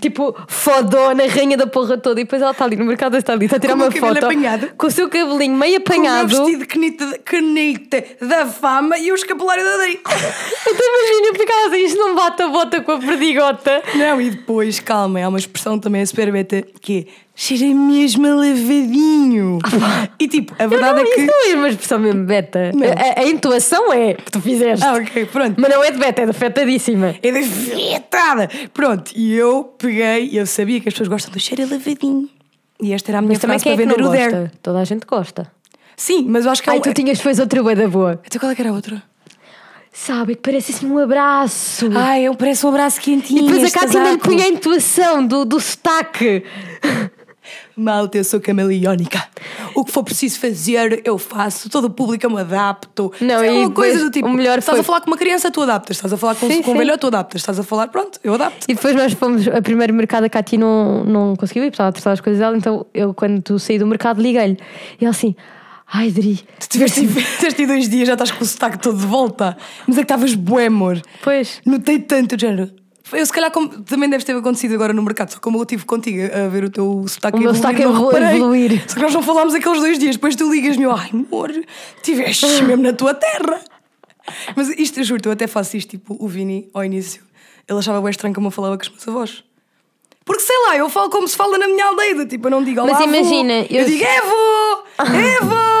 tipo, 0.00 0.34
fodona, 0.48 1.26
rainha 1.28 1.56
da 1.56 1.66
porra 1.66 1.96
toda. 1.98 2.20
E 2.20 2.24
depois 2.24 2.42
ela 2.42 2.50
está 2.50 2.64
ali 2.64 2.76
no 2.76 2.84
mercado 2.84 3.12
da 3.12 3.18
stylist 3.18 3.54
a 3.54 3.60
tirar 3.60 3.74
Com 3.76 3.82
uma 3.84 3.90
foto 3.92 4.24
apanhado. 4.24 4.72
com 4.76 4.86
o 4.86 4.90
seu 4.90 5.08
cabelinho 5.08 5.54
meio 5.56 5.80
Com 5.82 5.92
o 5.92 6.00
meu 6.00 6.10
apanhado. 6.10 6.28
vestido 6.36 6.58
de 6.60 6.66
caneta, 6.66 7.18
caneta 7.24 8.04
da 8.20 8.46
fama 8.46 8.98
e 8.98 9.12
o 9.12 9.14
escapulário 9.14 9.62
da 9.62 9.76
Dei. 9.78 10.00
Então 10.66 10.86
imagina, 10.88 11.26
eu 11.28 11.34
ficava 11.34 11.66
assim, 11.68 11.84
isto 11.84 11.98
não 11.98 12.14
bate 12.16 12.42
a 12.42 12.48
bota 12.48 12.80
com 12.80 12.92
a 12.92 12.98
perdigota. 12.98 13.82
Não, 13.94 14.20
e 14.20 14.30
depois, 14.30 14.80
calma, 14.80 15.20
há 15.22 15.28
uma 15.28 15.33
expressão 15.38 15.78
também 15.78 16.04
super 16.06 16.30
beta 16.32 16.62
que 16.80 17.06
é 17.08 17.12
cheira 17.34 17.74
mesmo 17.74 18.26
a 18.26 18.34
lavadinho. 18.34 19.58
E 20.18 20.28
tipo, 20.28 20.54
a 20.58 20.66
verdade 20.66 21.02
não, 21.02 21.06
é 21.06 21.14
que. 21.14 21.20
Isso 21.20 21.26
não 21.32 21.50
é 21.50 21.54
uma 21.56 21.68
expressão 21.68 21.98
mesmo 21.98 22.24
beta. 22.24 22.70
A, 23.16 23.20
a 23.20 23.24
intuação 23.24 23.92
é 23.92 24.14
que 24.14 24.30
tu 24.30 24.40
fizeste. 24.40 24.84
Ah, 24.84 24.94
ok, 24.94 25.26
pronto. 25.26 25.60
Mas 25.60 25.70
não 25.70 25.82
é 25.84 25.90
de 25.90 25.98
beta, 25.98 26.22
é 26.22 26.24
de 26.24 26.30
afetadíssima. 26.30 27.14
É 27.22 27.32
defetada. 27.32 28.48
Pronto, 28.72 29.12
e 29.14 29.34
eu 29.34 29.64
peguei, 29.78 30.30
eu 30.32 30.46
sabia 30.46 30.80
que 30.80 30.88
as 30.88 30.94
pessoas 30.94 31.08
gostam 31.08 31.32
do 31.32 31.40
cheiro 31.40 31.62
a 31.64 31.66
lavadinho. 31.66 32.28
E 32.80 32.92
esta 32.92 33.10
era 33.10 33.18
a 33.18 33.22
minha 33.22 33.30
Mas 33.32 33.38
também 33.38 33.58
frase 33.58 33.68
é 33.74 33.76
para 33.76 33.86
não 33.86 33.94
vender 33.96 34.08
o 34.08 34.12
gosta? 34.12 34.30
Dare. 34.30 34.50
Toda 34.62 34.78
a 34.80 34.84
gente 34.84 35.06
gosta. 35.06 35.52
Sim, 35.96 36.26
mas 36.28 36.44
eu 36.44 36.50
acho 36.50 36.62
que 36.62 36.68
é 36.68 36.72
Ai, 36.72 36.78
um- 36.78 36.82
tu 36.82 36.92
tinhas 36.92 37.18
depois 37.18 37.38
outra 37.38 37.62
bué 37.62 37.74
da 37.76 37.86
boa. 37.88 38.20
Então 38.26 38.40
qual 38.40 38.50
é 38.50 38.54
que 38.54 38.60
era 38.62 38.70
a 38.70 38.74
outra? 38.74 39.02
Sabe, 39.96 40.34
que 40.34 40.42
parece 40.42 40.72
assim 40.72 40.86
um 40.90 40.98
abraço. 40.98 41.88
Ai, 41.94 42.24
eu 42.24 42.34
parece 42.34 42.66
um 42.66 42.68
abraço 42.68 43.00
quentinho. 43.00 43.44
e 43.48 43.52
depois 43.52 43.72
a 43.74 43.78
Cátia 43.78 44.00
ainda 44.00 44.10
lhe 44.12 44.18
punha 44.18 44.44
a 44.44 44.48
intuação 44.48 45.24
do, 45.24 45.44
do 45.44 45.60
sotaque. 45.60 46.42
Malta, 47.76 48.18
eu 48.18 48.24
sou 48.24 48.40
camaleónica. 48.40 49.22
O 49.74 49.84
que 49.84 49.92
for 49.92 50.02
preciso 50.02 50.40
fazer, 50.40 51.00
eu 51.04 51.16
faço. 51.18 51.68
Todo 51.70 51.84
o 51.86 51.90
público 51.90 52.24
eu 52.26 52.30
me 52.30 52.40
adapto. 52.40 53.12
Não, 53.20 53.42
é 53.42 53.52
uma 53.52 53.70
coisa 53.70 53.98
do 54.04 54.10
tipo. 54.10 54.26
o 54.26 54.32
melhor 54.32 54.58
estás 54.58 54.76
foi- 54.76 54.80
a 54.80 54.84
falar 54.84 55.00
com 55.00 55.08
uma 55.10 55.16
criança, 55.16 55.50
tu 55.50 55.60
adaptas. 55.62 55.96
Estás 55.96 56.12
a 56.12 56.16
falar 56.16 56.34
com, 56.34 56.48
Sim, 56.48 56.62
com 56.62 56.70
um 56.70 56.74
sim. 56.74 56.78
velhote, 56.78 56.98
tu 57.00 57.06
adaptas. 57.08 57.40
Estás 57.42 57.58
a 57.60 57.62
falar, 57.62 57.88
pronto, 57.88 58.18
eu 58.24 58.34
adapto. 58.34 58.66
E 58.68 58.74
depois 58.74 58.96
nós 58.96 59.12
fomos, 59.12 59.46
a 59.46 59.60
primeiro 59.62 59.92
mercado, 59.94 60.24
a 60.24 60.28
Cátia 60.28 60.58
não, 60.58 61.04
não 61.04 61.36
conseguiu 61.36 61.62
ir, 61.64 61.68
precisava 61.70 61.92
tratar 61.92 62.12
as 62.12 62.20
coisas 62.20 62.40
dela, 62.40 62.56
então 62.56 62.86
eu, 62.94 63.12
quando 63.14 63.40
tu 63.42 63.58
saí 63.58 63.78
do 63.78 63.86
mercado, 63.86 64.20
liguei-lhe. 64.22 64.58
E 65.00 65.04
ela 65.04 65.10
assim, 65.10 65.34
ai, 65.94 66.10
Dri. 66.10 66.44
Tu 66.60 66.68
tiveste, 66.68 67.00
tiveste 67.38 67.66
dois 67.66 67.88
dias, 67.88 68.06
já 68.08 68.12
estás 68.14 68.30
com 68.30 68.42
o 68.42 68.46
sotaque 68.46 68.78
todo 68.78 68.98
de 68.98 69.06
volta. 69.06 69.56
Mas 69.86 69.96
é 69.96 70.00
que 70.00 70.04
estavas 70.04 70.34
bué, 70.34 70.66
amor. 70.66 71.00
Pois. 71.22 71.60
Notei 71.64 71.98
tanto, 72.00 72.38
género. 72.38 72.70
Eu, 73.12 73.24
se 73.24 73.32
calhar, 73.32 73.50
como- 73.50 73.68
também 73.84 74.08
deve 74.10 74.24
ter 74.24 74.34
acontecido 74.34 74.74
agora 74.74 74.92
no 74.92 75.02
mercado, 75.02 75.30
só 75.30 75.38
como 75.38 75.58
eu 75.58 75.62
estive 75.62 75.84
contigo 75.84 76.18
a 76.34 76.48
ver 76.48 76.64
o 76.64 76.70
teu 76.70 77.04
sotaque 77.06 77.36
O 77.36 77.40
meu 77.40 77.50
evoluir, 77.50 77.62
sotaque 77.62 77.84
não 77.84 77.92
evolu- 77.94 78.10
reparei. 78.10 78.36
evoluir. 78.36 78.84
Só 78.88 78.94
que 78.96 79.02
nós 79.02 79.14
não 79.14 79.22
falámos 79.22 79.54
aqueles 79.54 79.78
dois 79.78 79.98
dias, 79.98 80.16
depois 80.16 80.34
tu 80.34 80.50
ligas-me 80.50 80.84
ai, 80.86 81.10
amor, 81.12 81.52
estiveste 81.96 82.46
mesmo 82.64 82.82
na 82.82 82.92
tua 82.92 83.14
terra. 83.14 83.60
Mas 84.56 84.70
isto, 84.70 84.98
eu 84.98 85.04
juro, 85.04 85.20
eu 85.26 85.32
até 85.32 85.46
faço 85.46 85.76
isto, 85.76 85.90
tipo, 85.90 86.16
o 86.18 86.26
Vini, 86.26 86.68
ao 86.74 86.82
início, 86.82 87.22
ele 87.68 87.78
achava 87.78 88.00
bem 88.00 88.10
estranho 88.10 88.34
como 88.34 88.46
eu 88.46 88.50
falava 88.50 88.76
com 88.78 88.82
os 88.82 88.88
meus 88.88 89.06
avós. 89.06 89.44
Porque 90.24 90.40
sei 90.42 90.56
lá, 90.66 90.76
eu 90.78 90.88
falo 90.88 91.10
como 91.10 91.28
se 91.28 91.36
fala 91.36 91.58
na 91.58 91.68
minha 91.68 91.84
aldeia, 91.84 92.24
tipo, 92.26 92.46
eu 92.46 92.50
não 92.50 92.64
digo 92.64 92.80
olá, 92.80 92.90
Mas 92.94 93.02
avô. 93.02 93.14
imagina, 93.14 93.52
eu, 93.68 93.82
eu- 93.82 93.84
digo 93.86 94.02
Evo! 94.02 95.14
Evo! 95.42 95.54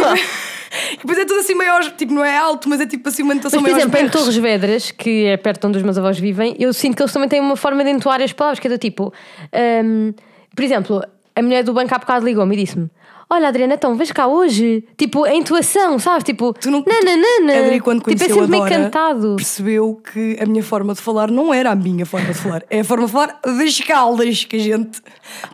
e 0.92 0.96
depois 0.96 1.18
é 1.18 1.24
tudo 1.24 1.40
assim 1.40 1.54
aos- 1.68 1.88
tipo, 1.92 2.12
não 2.12 2.24
é 2.24 2.36
alto, 2.36 2.68
mas 2.68 2.80
é 2.80 2.86
tipo 2.86 3.08
assim 3.08 3.22
uma 3.22 3.34
entonação 3.34 3.60
por 3.60 3.64
meio 3.64 3.76
aos 3.76 3.82
exemplo, 3.84 4.00
em. 4.00 4.08
Torres 4.08 4.36
Vedras, 4.36 4.90
que 4.90 5.26
é 5.26 5.36
perto 5.36 5.66
onde 5.66 5.78
os 5.78 5.84
meus 5.84 5.98
avós 5.98 6.18
vivem, 6.18 6.56
eu 6.58 6.72
sinto 6.72 6.96
que 6.96 7.02
eles 7.02 7.12
também 7.12 7.28
têm 7.28 7.40
uma 7.40 7.56
forma 7.56 7.84
de 7.84 7.90
entoar 7.90 8.20
as 8.22 8.32
palavras, 8.32 8.58
que 8.58 8.66
é 8.66 8.70
do 8.70 8.78
tipo. 8.78 9.12
hum, 9.84 10.12
por 10.54 10.64
exemplo, 10.64 11.02
a 11.34 11.42
mulher 11.42 11.64
do 11.64 11.72
banco 11.72 11.94
há 11.94 11.98
bocado 11.98 12.24
ligou-me 12.24 12.54
e 12.56 12.64
disse-me: 12.64 12.88
Olha, 13.28 13.48
Adriana, 13.48 13.74
então 13.74 13.96
vês 13.96 14.12
cá 14.12 14.26
hoje. 14.26 14.84
Tipo, 14.96 15.24
a 15.24 15.34
intuação, 15.34 15.98
sabes? 15.98 16.24
Tipo, 16.24 16.52
Tu 16.52 16.70
não, 16.70 16.84
nananana. 16.86 17.66
Adri, 17.66 17.80
quando 17.80 17.98
tipo, 18.00 18.10
é 18.10 18.14
conheceu 18.16 18.34
sempre 18.42 18.44
a 18.44 18.48
meio 18.48 18.62
Dora, 18.62 18.84
cantado. 18.84 19.36
percebeu 19.36 20.00
que 20.12 20.36
a 20.40 20.46
minha 20.46 20.62
forma 20.62 20.94
de 20.94 21.00
falar 21.00 21.30
não 21.30 21.52
era 21.52 21.70
a 21.70 21.74
minha 21.74 22.04
forma 22.06 22.28
de 22.32 22.34
falar, 22.38 22.62
é 22.70 22.80
a 22.80 22.84
forma 22.84 23.06
de 23.06 23.12
falar 23.12 23.40
das 23.44 23.80
caldas, 23.80 24.44
que 24.44 24.56
a 24.56 24.58
gente 24.58 25.00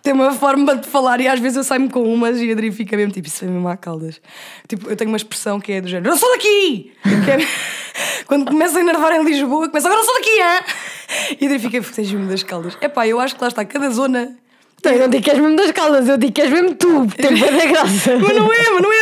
tem 0.03 0.13
uma 0.13 0.33
forma 0.33 0.77
de 0.77 0.87
falar 0.89 1.21
e 1.21 1.29
às 1.29 1.39
vezes 1.41 1.59
eu 1.59 1.65
saio-me 1.65 1.89
com 1.89 2.03
umas 2.03 2.41
e 2.41 2.51
a 2.51 2.53
Adri 2.53 2.73
fica 2.73 2.97
mesmo 2.97 3.13
tipo, 3.13 3.29
isso 3.29 3.45
é 3.45 3.49
mesmo 3.49 3.69
a 3.69 3.77
caldas. 3.77 4.21
Tipo, 4.69 4.91
eu 4.91 4.97
tenho 4.97 5.11
uma 5.11 5.17
expressão 5.17 5.61
que 5.61 5.73
é 5.73 5.81
do 5.81 5.89
género, 5.89 6.13
eu 6.13 6.17
sou 6.17 6.31
daqui! 6.33 6.93
É- 7.05 7.47
quando 8.27 8.47
começa 8.47 8.79
a 8.79 8.81
enervar 8.81 9.13
em 9.13 9.25
Lisboa, 9.25 9.69
começa 9.69 9.87
agora 9.89 10.01
eu 10.03 10.05
sou 10.05 10.15
daqui, 10.15 10.41
hã? 10.41 11.37
E 11.41 11.45
a 11.45 11.49
Adri 11.49 11.59
fica, 11.59 11.83
seja-me 11.83 12.27
das 12.29 12.43
caldas. 12.43 12.77
Epá, 12.81 13.07
eu 13.07 13.19
acho 13.21 13.35
que 13.37 13.43
lá 13.43 13.49
está, 13.49 13.65
cada 13.65 13.91
zona 13.91 14.37
Então, 14.81 14.93
eu 14.93 14.99
não 15.01 15.09
digo 15.11 15.23
que 15.23 15.31
és 15.31 15.39
mesmo 15.39 15.57
das 15.57 15.71
caldas, 15.73 16.09
eu 16.09 16.17
digo 16.17 16.33
que 16.33 16.41
és 16.41 16.51
mesmo 16.51 16.75
tu. 16.75 17.07
Tem 17.15 17.39
da 17.39 17.47
graça. 17.69 18.17
Mas 18.19 18.35
não 18.35 18.51
é, 18.51 18.71
mas 18.71 18.81
não 18.83 18.91
é 18.93 19.01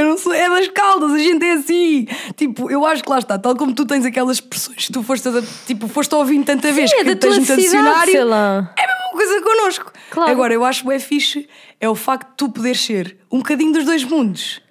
eu 0.00 0.04
não 0.04 0.16
sou, 0.16 0.32
é 0.32 0.48
das 0.48 0.68
caldas, 0.68 1.12
a 1.12 1.18
gente 1.18 1.44
é 1.44 1.52
assim. 1.52 2.06
Tipo, 2.34 2.70
eu 2.70 2.86
acho 2.86 3.02
que 3.04 3.10
lá 3.10 3.18
está, 3.18 3.38
tal 3.38 3.54
como 3.54 3.74
tu 3.74 3.84
tens 3.84 4.06
aquelas 4.06 4.36
expressões 4.38 4.86
que 4.86 4.92
tu 4.92 5.02
foste, 5.02 5.28
a, 5.28 5.42
tipo, 5.66 5.86
foste 5.86 6.14
ouvindo 6.14 6.46
tanta 6.46 6.72
vez 6.72 6.90
é 6.92 6.96
que 6.96 7.04
da 7.04 7.16
tens 7.16 7.34
tua 7.34 7.44
cidade, 7.44 7.60
dicionário. 7.62 8.12
sei 8.12 8.24
lá. 8.24 8.72
É 8.78 8.84
a 8.84 8.86
mesma 8.86 9.10
coisa 9.12 9.42
connosco. 9.42 9.92
Claro. 10.10 10.30
Agora, 10.30 10.54
eu 10.54 10.64
acho 10.64 10.82
que 10.84 10.92
é 10.92 10.98
fixe 10.98 11.46
é 11.78 11.88
o 11.88 11.94
facto 11.94 12.28
de 12.30 12.36
tu 12.36 12.48
poderes 12.48 12.80
ser 12.80 13.18
um 13.30 13.38
bocadinho 13.38 13.72
dos 13.72 13.84
dois 13.84 14.04
mundos. 14.04 14.62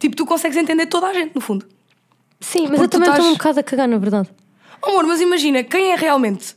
Tipo, 0.00 0.16
tu 0.16 0.26
consegues 0.26 0.56
entender 0.56 0.86
toda 0.86 1.06
a 1.06 1.12
gente, 1.14 1.34
no 1.36 1.40
fundo. 1.40 1.64
Sim, 2.40 2.62
mas 2.68 2.70
Porque 2.80 2.84
eu 2.84 2.88
também 2.88 3.08
estou 3.10 3.14
estás- 3.26 3.28
um 3.28 3.36
bocado 3.36 3.60
a 3.60 3.62
cagar, 3.62 3.86
na 3.88 3.98
verdade. 3.98 4.28
Oh, 4.82 4.90
amor, 4.90 5.04
mas 5.06 5.20
imagina, 5.20 5.62
quem 5.62 5.92
é 5.92 5.94
realmente 5.94 6.56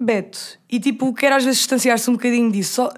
Beto 0.00 0.58
e 0.70 0.78
tipo 0.78 1.12
quer 1.12 1.32
às 1.32 1.44
vezes 1.44 1.58
distanciar-se 1.60 2.08
um 2.10 2.14
bocadinho 2.14 2.50
disso, 2.50 2.74
só 2.74 2.92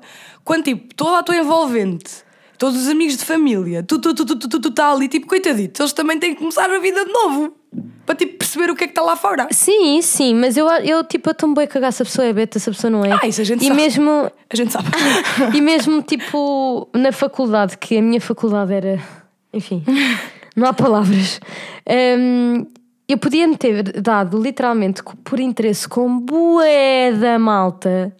quando 0.44 0.64
tipo 0.64 0.94
toda 0.94 1.18
a 1.18 1.22
tua 1.22 1.36
envolvente, 1.36 2.24
todos 2.58 2.82
os 2.82 2.88
amigos 2.88 3.16
de 3.16 3.24
família, 3.24 3.82
tu, 3.82 3.98
tu, 3.98 4.14
tu, 4.14 4.24
tu, 4.24 4.36
tu, 4.36 4.48
tu, 4.48 4.60
tu 4.60 4.70
tá 4.70 4.92
ali, 4.92 5.08
tipo, 5.08 5.26
coitadito, 5.26 5.82
eles 5.82 5.92
também 5.92 6.18
têm 6.18 6.34
que 6.34 6.40
começar 6.40 6.70
a 6.70 6.78
vida 6.78 7.04
de 7.04 7.12
novo 7.12 7.54
para 8.04 8.14
tipo 8.14 8.38
perceber 8.38 8.70
o 8.70 8.74
que 8.74 8.84
é 8.84 8.86
que 8.86 8.92
está 8.92 9.02
lá 9.02 9.16
fora. 9.16 9.46
Sim, 9.50 10.02
sim, 10.02 10.34
mas 10.34 10.56
eu, 10.56 10.68
eu 10.68 11.04
tipo, 11.04 11.28
eu 11.28 11.32
estou 11.32 11.54
bem 11.54 11.64
a 11.64 11.68
cagar 11.68 11.92
se 11.92 12.02
a 12.02 12.04
pessoa 12.04 12.26
é 12.26 12.32
beta, 12.32 12.58
se 12.58 12.68
a 12.68 12.72
pessoa 12.72 12.90
não 12.90 13.04
é. 13.04 13.12
Ah, 13.12 13.26
isso 13.26 13.40
a 13.40 13.44
gente 13.44 13.64
e 13.64 13.68
sabe. 13.68 13.80
mesmo 13.80 14.30
A 14.50 14.56
gente 14.56 14.72
sabe. 14.72 14.88
E 15.54 15.60
mesmo 15.60 16.02
tipo 16.02 16.88
na 16.92 17.12
faculdade, 17.12 17.78
que 17.78 17.96
a 17.96 18.02
minha 18.02 18.20
faculdade 18.20 18.72
era. 18.74 19.00
Enfim, 19.52 19.84
não 20.56 20.66
há 20.66 20.72
palavras. 20.72 21.40
Hum, 21.88 22.66
eu 23.12 23.18
podia 23.18 23.46
me 23.46 23.56
ter 23.56 24.00
dado 24.00 24.40
literalmente 24.40 25.02
por 25.24 25.40
interesse 25.40 25.88
com 25.88 26.18
bué 26.20 27.12
da 27.12 27.38
malta. 27.38 28.14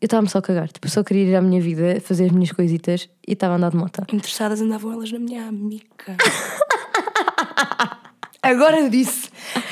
Eu 0.00 0.06
estava-me 0.06 0.28
só 0.28 0.38
a 0.38 0.42
cagar. 0.42 0.68
Tipo, 0.68 0.88
só 0.88 1.02
queria 1.02 1.24
ir 1.24 1.34
à 1.34 1.40
minha 1.40 1.60
vida, 1.60 2.00
fazer 2.00 2.26
as 2.26 2.32
minhas 2.32 2.52
coisitas 2.52 3.08
e 3.26 3.32
estava 3.32 3.54
a 3.54 3.56
andar 3.56 3.70
de 3.70 3.76
moto. 3.76 4.02
Interessadas 4.12 4.60
andavam 4.60 4.92
elas 4.92 5.10
na 5.10 5.18
minha 5.18 5.46
amiga. 5.46 6.16
Agora 8.42 8.88
disse. 8.88 9.28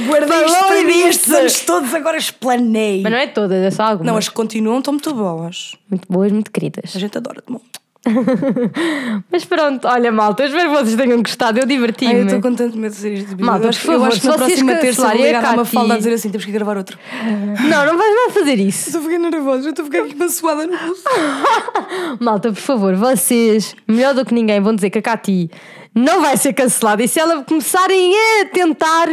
Guardei 0.07 0.45
isto 0.45 1.09
estes 1.09 1.33
anos 1.33 1.61
todos, 1.61 1.95
agora 1.95 2.19
explanei. 2.19 3.01
Mas 3.01 3.13
não 3.13 3.19
é 3.19 3.27
todas, 3.29 3.63
é 3.63 3.71
só 3.71 3.85
algumas. 3.85 4.07
Não, 4.07 4.19
as 4.19 4.29
que 4.29 4.35
continuam 4.35 4.79
estão 4.79 4.93
muito 4.93 5.15
boas. 5.15 5.77
Muito 5.89 6.07
boas, 6.11 6.33
muito 6.33 6.51
queridas. 6.51 6.95
A 6.95 6.99
gente 6.99 7.17
adora 7.17 7.43
de 7.47 7.53
bom. 7.53 7.61
Mas 9.31 9.45
pronto, 9.45 9.87
olha, 9.89 10.11
malta, 10.13 10.43
eu 10.45 10.49
espero 10.49 10.71
que 10.71 10.77
vocês 10.77 10.97
tenham 10.97 11.23
gostado. 11.23 11.59
Eu 11.59 11.63
Ai, 11.63 11.65
eu 11.65 11.69
diverti-me. 11.77 12.21
estou 12.25 12.41
contente 12.41 12.79
de 12.79 12.91
ser 12.95 13.13
este 13.13 13.27
vídeo. 13.31 13.45
Malta, 13.45 13.65
eu 13.67 13.69
acho, 13.71 13.81
por 13.81 13.93
eu 13.95 13.99
favor, 14.01 14.09
acho 14.13 14.21
que 14.21 14.27
na 14.27 14.35
próxima 14.35 14.75
terça 14.77 15.03
vou 15.03 15.11
a 15.11 15.15
ligar 15.15 15.39
à 15.39 15.43
Cati- 15.43 15.57
Mafalda 15.57 15.95
a 15.95 15.97
dizer 15.99 16.13
assim: 16.15 16.31
temos 16.31 16.45
que 16.45 16.53
gravar 16.53 16.77
outro. 16.77 16.99
Não, 17.67 17.87
não 17.87 17.97
vais 17.99 18.15
mais 18.15 18.35
fazer 18.35 18.55
isso. 18.61 18.89
Estou 18.89 19.01
a 19.01 19.05
ficar 19.05 19.19
nervosa, 19.19 19.67
eu 19.67 19.71
estou 19.71 19.83
a 19.85 19.87
ficar 19.87 19.99
aqui 20.03 20.15
com 20.15 20.23
uma 20.25 20.29
suada 20.31 20.67
no 20.67 20.79
pulso. 20.79 21.03
Malta, 22.21 22.53
por 22.53 22.61
favor, 22.61 22.95
vocês, 22.95 23.75
melhor 23.89 24.15
do 24.15 24.25
que 24.25 24.33
ninguém, 24.35 24.61
vão 24.61 24.75
dizer 24.75 24.91
que 24.91 24.99
a 24.99 25.03
Cati 25.03 25.51
não 25.95 26.21
vai 26.23 26.37
ser 26.37 26.53
cancelada. 26.53 27.03
E 27.03 27.09
se 27.09 27.19
ela 27.19 27.43
começarem 27.43 28.13
a 28.43 28.45
tentar, 28.47 29.09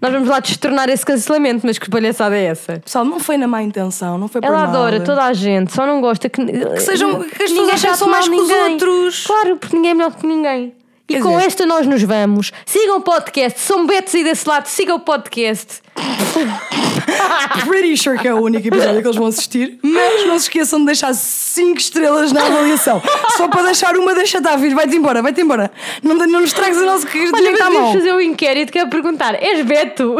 nós 0.00 0.12
vamos 0.12 0.28
lá 0.28 0.40
destornar 0.40 0.88
esse 0.88 1.04
cancelamento. 1.04 1.66
Mas 1.66 1.78
que 1.78 1.88
palhaçada 1.90 2.36
é 2.36 2.44
essa? 2.44 2.80
Pessoal, 2.80 3.04
não 3.04 3.18
foi 3.20 3.36
na 3.36 3.46
má 3.48 3.62
intenção, 3.62 4.16
não 4.18 4.28
foi 4.28 4.40
por 4.40 4.46
Ela 4.48 4.64
adora 4.64 5.00
toda 5.00 5.24
a 5.24 5.32
gente, 5.32 5.72
só 5.72 5.86
não 5.86 6.00
gosta 6.00 6.28
que, 6.28 6.44
que 6.44 6.80
sejam- 6.80 7.22
que 7.24 7.42
as 7.42 7.50
pessoas 7.52 7.80
que 7.82 7.94
são 7.96 8.08
mais 8.08 8.28
que 8.28 8.34
os 8.34 8.48
outros. 8.50 9.26
Claro, 9.26 9.56
porque 9.56 9.76
ninguém 9.76 9.90
é 9.90 9.94
melhor 9.94 10.14
que 10.14 10.26
ninguém. 10.26 10.74
E 11.08 11.20
com 11.20 11.40
esta 11.40 11.64
nós 11.64 11.86
nos 11.86 12.02
vamos. 12.02 12.52
Sigam 12.66 12.98
o 12.98 13.00
podcast. 13.00 13.60
São 13.60 13.86
Betos 13.86 14.14
aí 14.14 14.22
desse 14.22 14.46
lado. 14.46 14.66
Sigam 14.66 14.96
o 14.96 15.00
podcast. 15.00 15.80
Pretty 17.66 17.96
sure 17.96 18.18
que 18.18 18.28
é 18.28 18.34
o 18.34 18.42
único 18.42 18.68
episódio 18.68 19.00
que 19.00 19.06
eles 19.06 19.16
vão 19.16 19.26
assistir. 19.28 19.78
Mas 19.82 20.26
não 20.26 20.38
se 20.38 20.44
esqueçam 20.44 20.80
de 20.80 20.86
deixar 20.86 21.14
5 21.14 21.78
estrelas 21.78 22.30
na 22.30 22.44
avaliação. 22.44 23.00
Só 23.38 23.48
para 23.48 23.62
deixar 23.62 23.96
uma, 23.96 24.14
deixa 24.14 24.36
estar, 24.36 24.58
filho. 24.58 24.76
Vai-te 24.76 24.96
embora, 24.96 25.22
vai-te 25.22 25.40
embora. 25.40 25.70
Não, 26.02 26.14
não 26.14 26.42
nos 26.42 26.52
tragas 26.52 26.76
o 26.76 26.84
nosso 26.84 27.06
de 27.06 27.18
Olha, 27.18 27.52
mas 27.52 27.58
vamos 27.58 27.92
fazer 27.94 28.12
um 28.12 28.20
inquérito 28.20 28.70
que 28.70 28.78
é 28.78 28.86
perguntar: 28.86 29.34
és 29.42 29.64
Beto? 29.64 30.16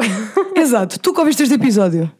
Exato, 0.56 0.98
tu 0.98 1.12
que 1.12 1.20
ouviste 1.20 1.42
este 1.42 1.54
episódio, 1.54 2.10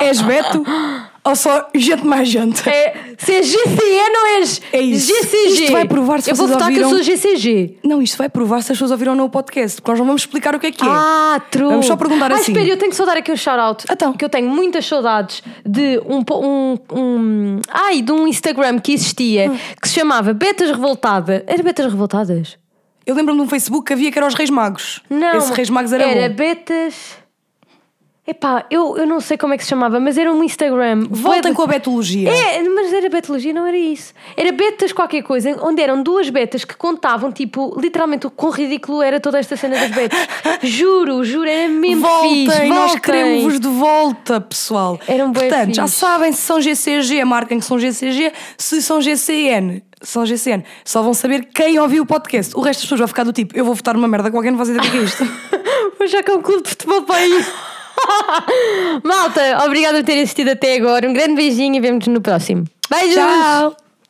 és 0.00 0.20
Beto 0.20 0.62
ou 1.24 1.36
só 1.36 1.68
gente 1.74 2.04
mais 2.04 2.28
gente? 2.28 2.68
É, 2.68 3.14
se 3.16 3.32
és 3.32 3.46
GCN 3.46 4.16
ou 4.18 4.26
és 4.38 4.60
É 4.72 4.80
isso. 4.80 5.06
GCG? 5.06 5.62
Isto 5.62 5.72
vai 5.72 5.84
provar 5.86 6.20
se 6.20 6.30
Eu 6.30 6.34
vou 6.34 6.48
votar 6.48 6.70
que 6.72 6.78
eu 6.78 6.88
sou 6.88 7.02
GCG. 7.02 7.78
Não, 7.84 8.02
isto 8.02 8.18
vai 8.18 8.28
provar 8.28 8.62
se 8.62 8.72
as 8.72 8.76
pessoas 8.76 8.90
ouviram 8.90 9.14
no 9.14 9.28
podcast, 9.30 9.80
porque 9.80 9.90
nós 9.92 9.98
não 10.00 10.06
vamos 10.06 10.22
explicar 10.22 10.54
o 10.54 10.58
que 10.58 10.66
é 10.66 10.72
que 10.72 10.84
é. 10.84 10.88
Ah, 10.90 11.40
true. 11.50 11.68
Vamos 11.68 11.86
só 11.86 11.96
perguntar 11.96 12.32
ah, 12.32 12.34
assim. 12.34 12.52
espera, 12.52 12.66
eu 12.66 12.76
tenho 12.76 12.90
que 12.90 12.96
só 12.96 13.04
dar 13.04 13.16
aqui 13.16 13.30
um 13.30 13.36
shout-out. 13.36 13.84
Então. 13.90 14.12
Que 14.12 14.24
eu 14.24 14.28
tenho 14.28 14.48
muitas 14.48 14.84
saudades 14.84 15.42
de 15.64 16.00
um, 16.06 16.24
um, 16.34 16.78
um. 16.92 17.60
Ai, 17.70 18.02
de 18.02 18.10
um 18.12 18.26
Instagram 18.26 18.78
que 18.78 18.92
existia 18.92 19.50
Hum. 19.50 19.58
que 19.80 19.88
se 19.88 19.94
chamava 19.94 20.32
Betas 20.32 20.70
Revoltada. 20.70 21.44
Era 21.46 21.62
Betas 21.62 21.86
Revoltadas? 21.86 22.58
Eu 23.04 23.14
lembro-me 23.14 23.40
de 23.40 23.46
um 23.46 23.48
Facebook 23.48 23.86
que 23.86 23.92
havia 23.92 24.12
que 24.12 24.18
era 24.18 24.26
os 24.26 24.34
Reis 24.34 24.50
Magos. 24.50 25.00
Não. 25.10 25.36
Esse 25.36 25.52
Reis 25.52 25.70
Magos 25.70 25.92
era, 25.92 26.04
Era 26.04 26.28
bom. 26.28 26.36
Betas. 26.36 27.21
Epá, 28.24 28.64
eu, 28.70 28.96
eu 28.96 29.04
não 29.04 29.20
sei 29.20 29.36
como 29.36 29.52
é 29.52 29.56
que 29.56 29.64
se 29.64 29.70
chamava, 29.70 29.98
mas 29.98 30.16
era 30.16 30.32
um 30.32 30.44
Instagram. 30.44 31.08
Voltem 31.10 31.52
com 31.52 31.62
a 31.62 31.66
betologia. 31.66 32.30
É, 32.30 32.62
mas 32.68 32.92
era 32.92 33.08
betologia, 33.08 33.52
não 33.52 33.66
era 33.66 33.76
isso. 33.76 34.14
Era 34.36 34.52
betas 34.52 34.92
qualquer 34.92 35.22
coisa, 35.22 35.58
onde 35.60 35.82
eram 35.82 36.00
duas 36.04 36.30
betas 36.30 36.64
que 36.64 36.76
contavam, 36.76 37.32
tipo, 37.32 37.76
literalmente 37.80 38.28
o 38.28 38.30
quão 38.30 38.52
ridículo 38.52 39.02
era 39.02 39.18
toda 39.18 39.40
esta 39.40 39.56
cena 39.56 39.76
das 39.76 39.90
betas. 39.90 40.16
juro, 40.62 41.24
juro, 41.24 41.48
era 41.48 41.68
mesmo 41.68 42.02
Voltem, 42.06 42.46
fixe. 42.48 42.64
nós 42.66 42.78
voltem. 42.92 43.00
queremos-vos 43.00 43.58
de 43.58 43.66
volta, 43.68 44.40
pessoal. 44.40 45.00
Eram 45.08 45.32
bué 45.32 45.48
Portanto, 45.48 45.74
já 45.74 45.86
fixe. 45.88 45.98
sabem 45.98 46.30
se 46.30 46.42
são 46.42 46.60
GCG, 46.60 47.24
marquem 47.24 47.58
que 47.58 47.64
são 47.64 47.76
GCG. 47.76 48.32
Se 48.56 48.80
são 48.82 49.00
GCN, 49.00 49.82
são 50.00 50.24
GCN. 50.24 50.62
Só 50.84 51.02
vão 51.02 51.12
saber 51.12 51.48
quem 51.52 51.76
ouviu 51.80 52.04
o 52.04 52.06
podcast. 52.06 52.56
O 52.56 52.60
resto 52.60 52.78
das 52.78 52.84
pessoas 52.84 53.00
vai 53.00 53.08
ficar 53.08 53.24
do 53.24 53.32
tipo: 53.32 53.56
eu 53.58 53.64
vou 53.64 53.74
votar 53.74 53.96
uma 53.96 54.06
merda 54.06 54.30
qualquer, 54.30 54.52
não 54.52 54.58
faço 54.58 54.70
ideia 54.70 54.86
do 54.88 54.92
que 54.92 54.98
é 54.98 55.02
isto. 55.02 55.24
Vou 55.98 56.06
já 56.08 56.22
com 56.22 56.32
o 56.32 56.42
clube 56.42 56.62
de 56.62 56.70
futebol 56.70 57.02
para 57.02 57.16
aí. 57.16 57.44
Malta, 59.04 59.64
obrigada 59.64 59.98
por 59.98 60.04
terem 60.04 60.22
assistido 60.22 60.50
até 60.50 60.76
agora. 60.76 61.08
Um 61.08 61.12
grande 61.12 61.34
beijinho 61.34 61.76
e 61.76 61.80
vemos-nos 61.80 62.14
no 62.14 62.20
próximo. 62.20 62.64
Beijos! 62.90 63.14
Tchau! 63.14 63.81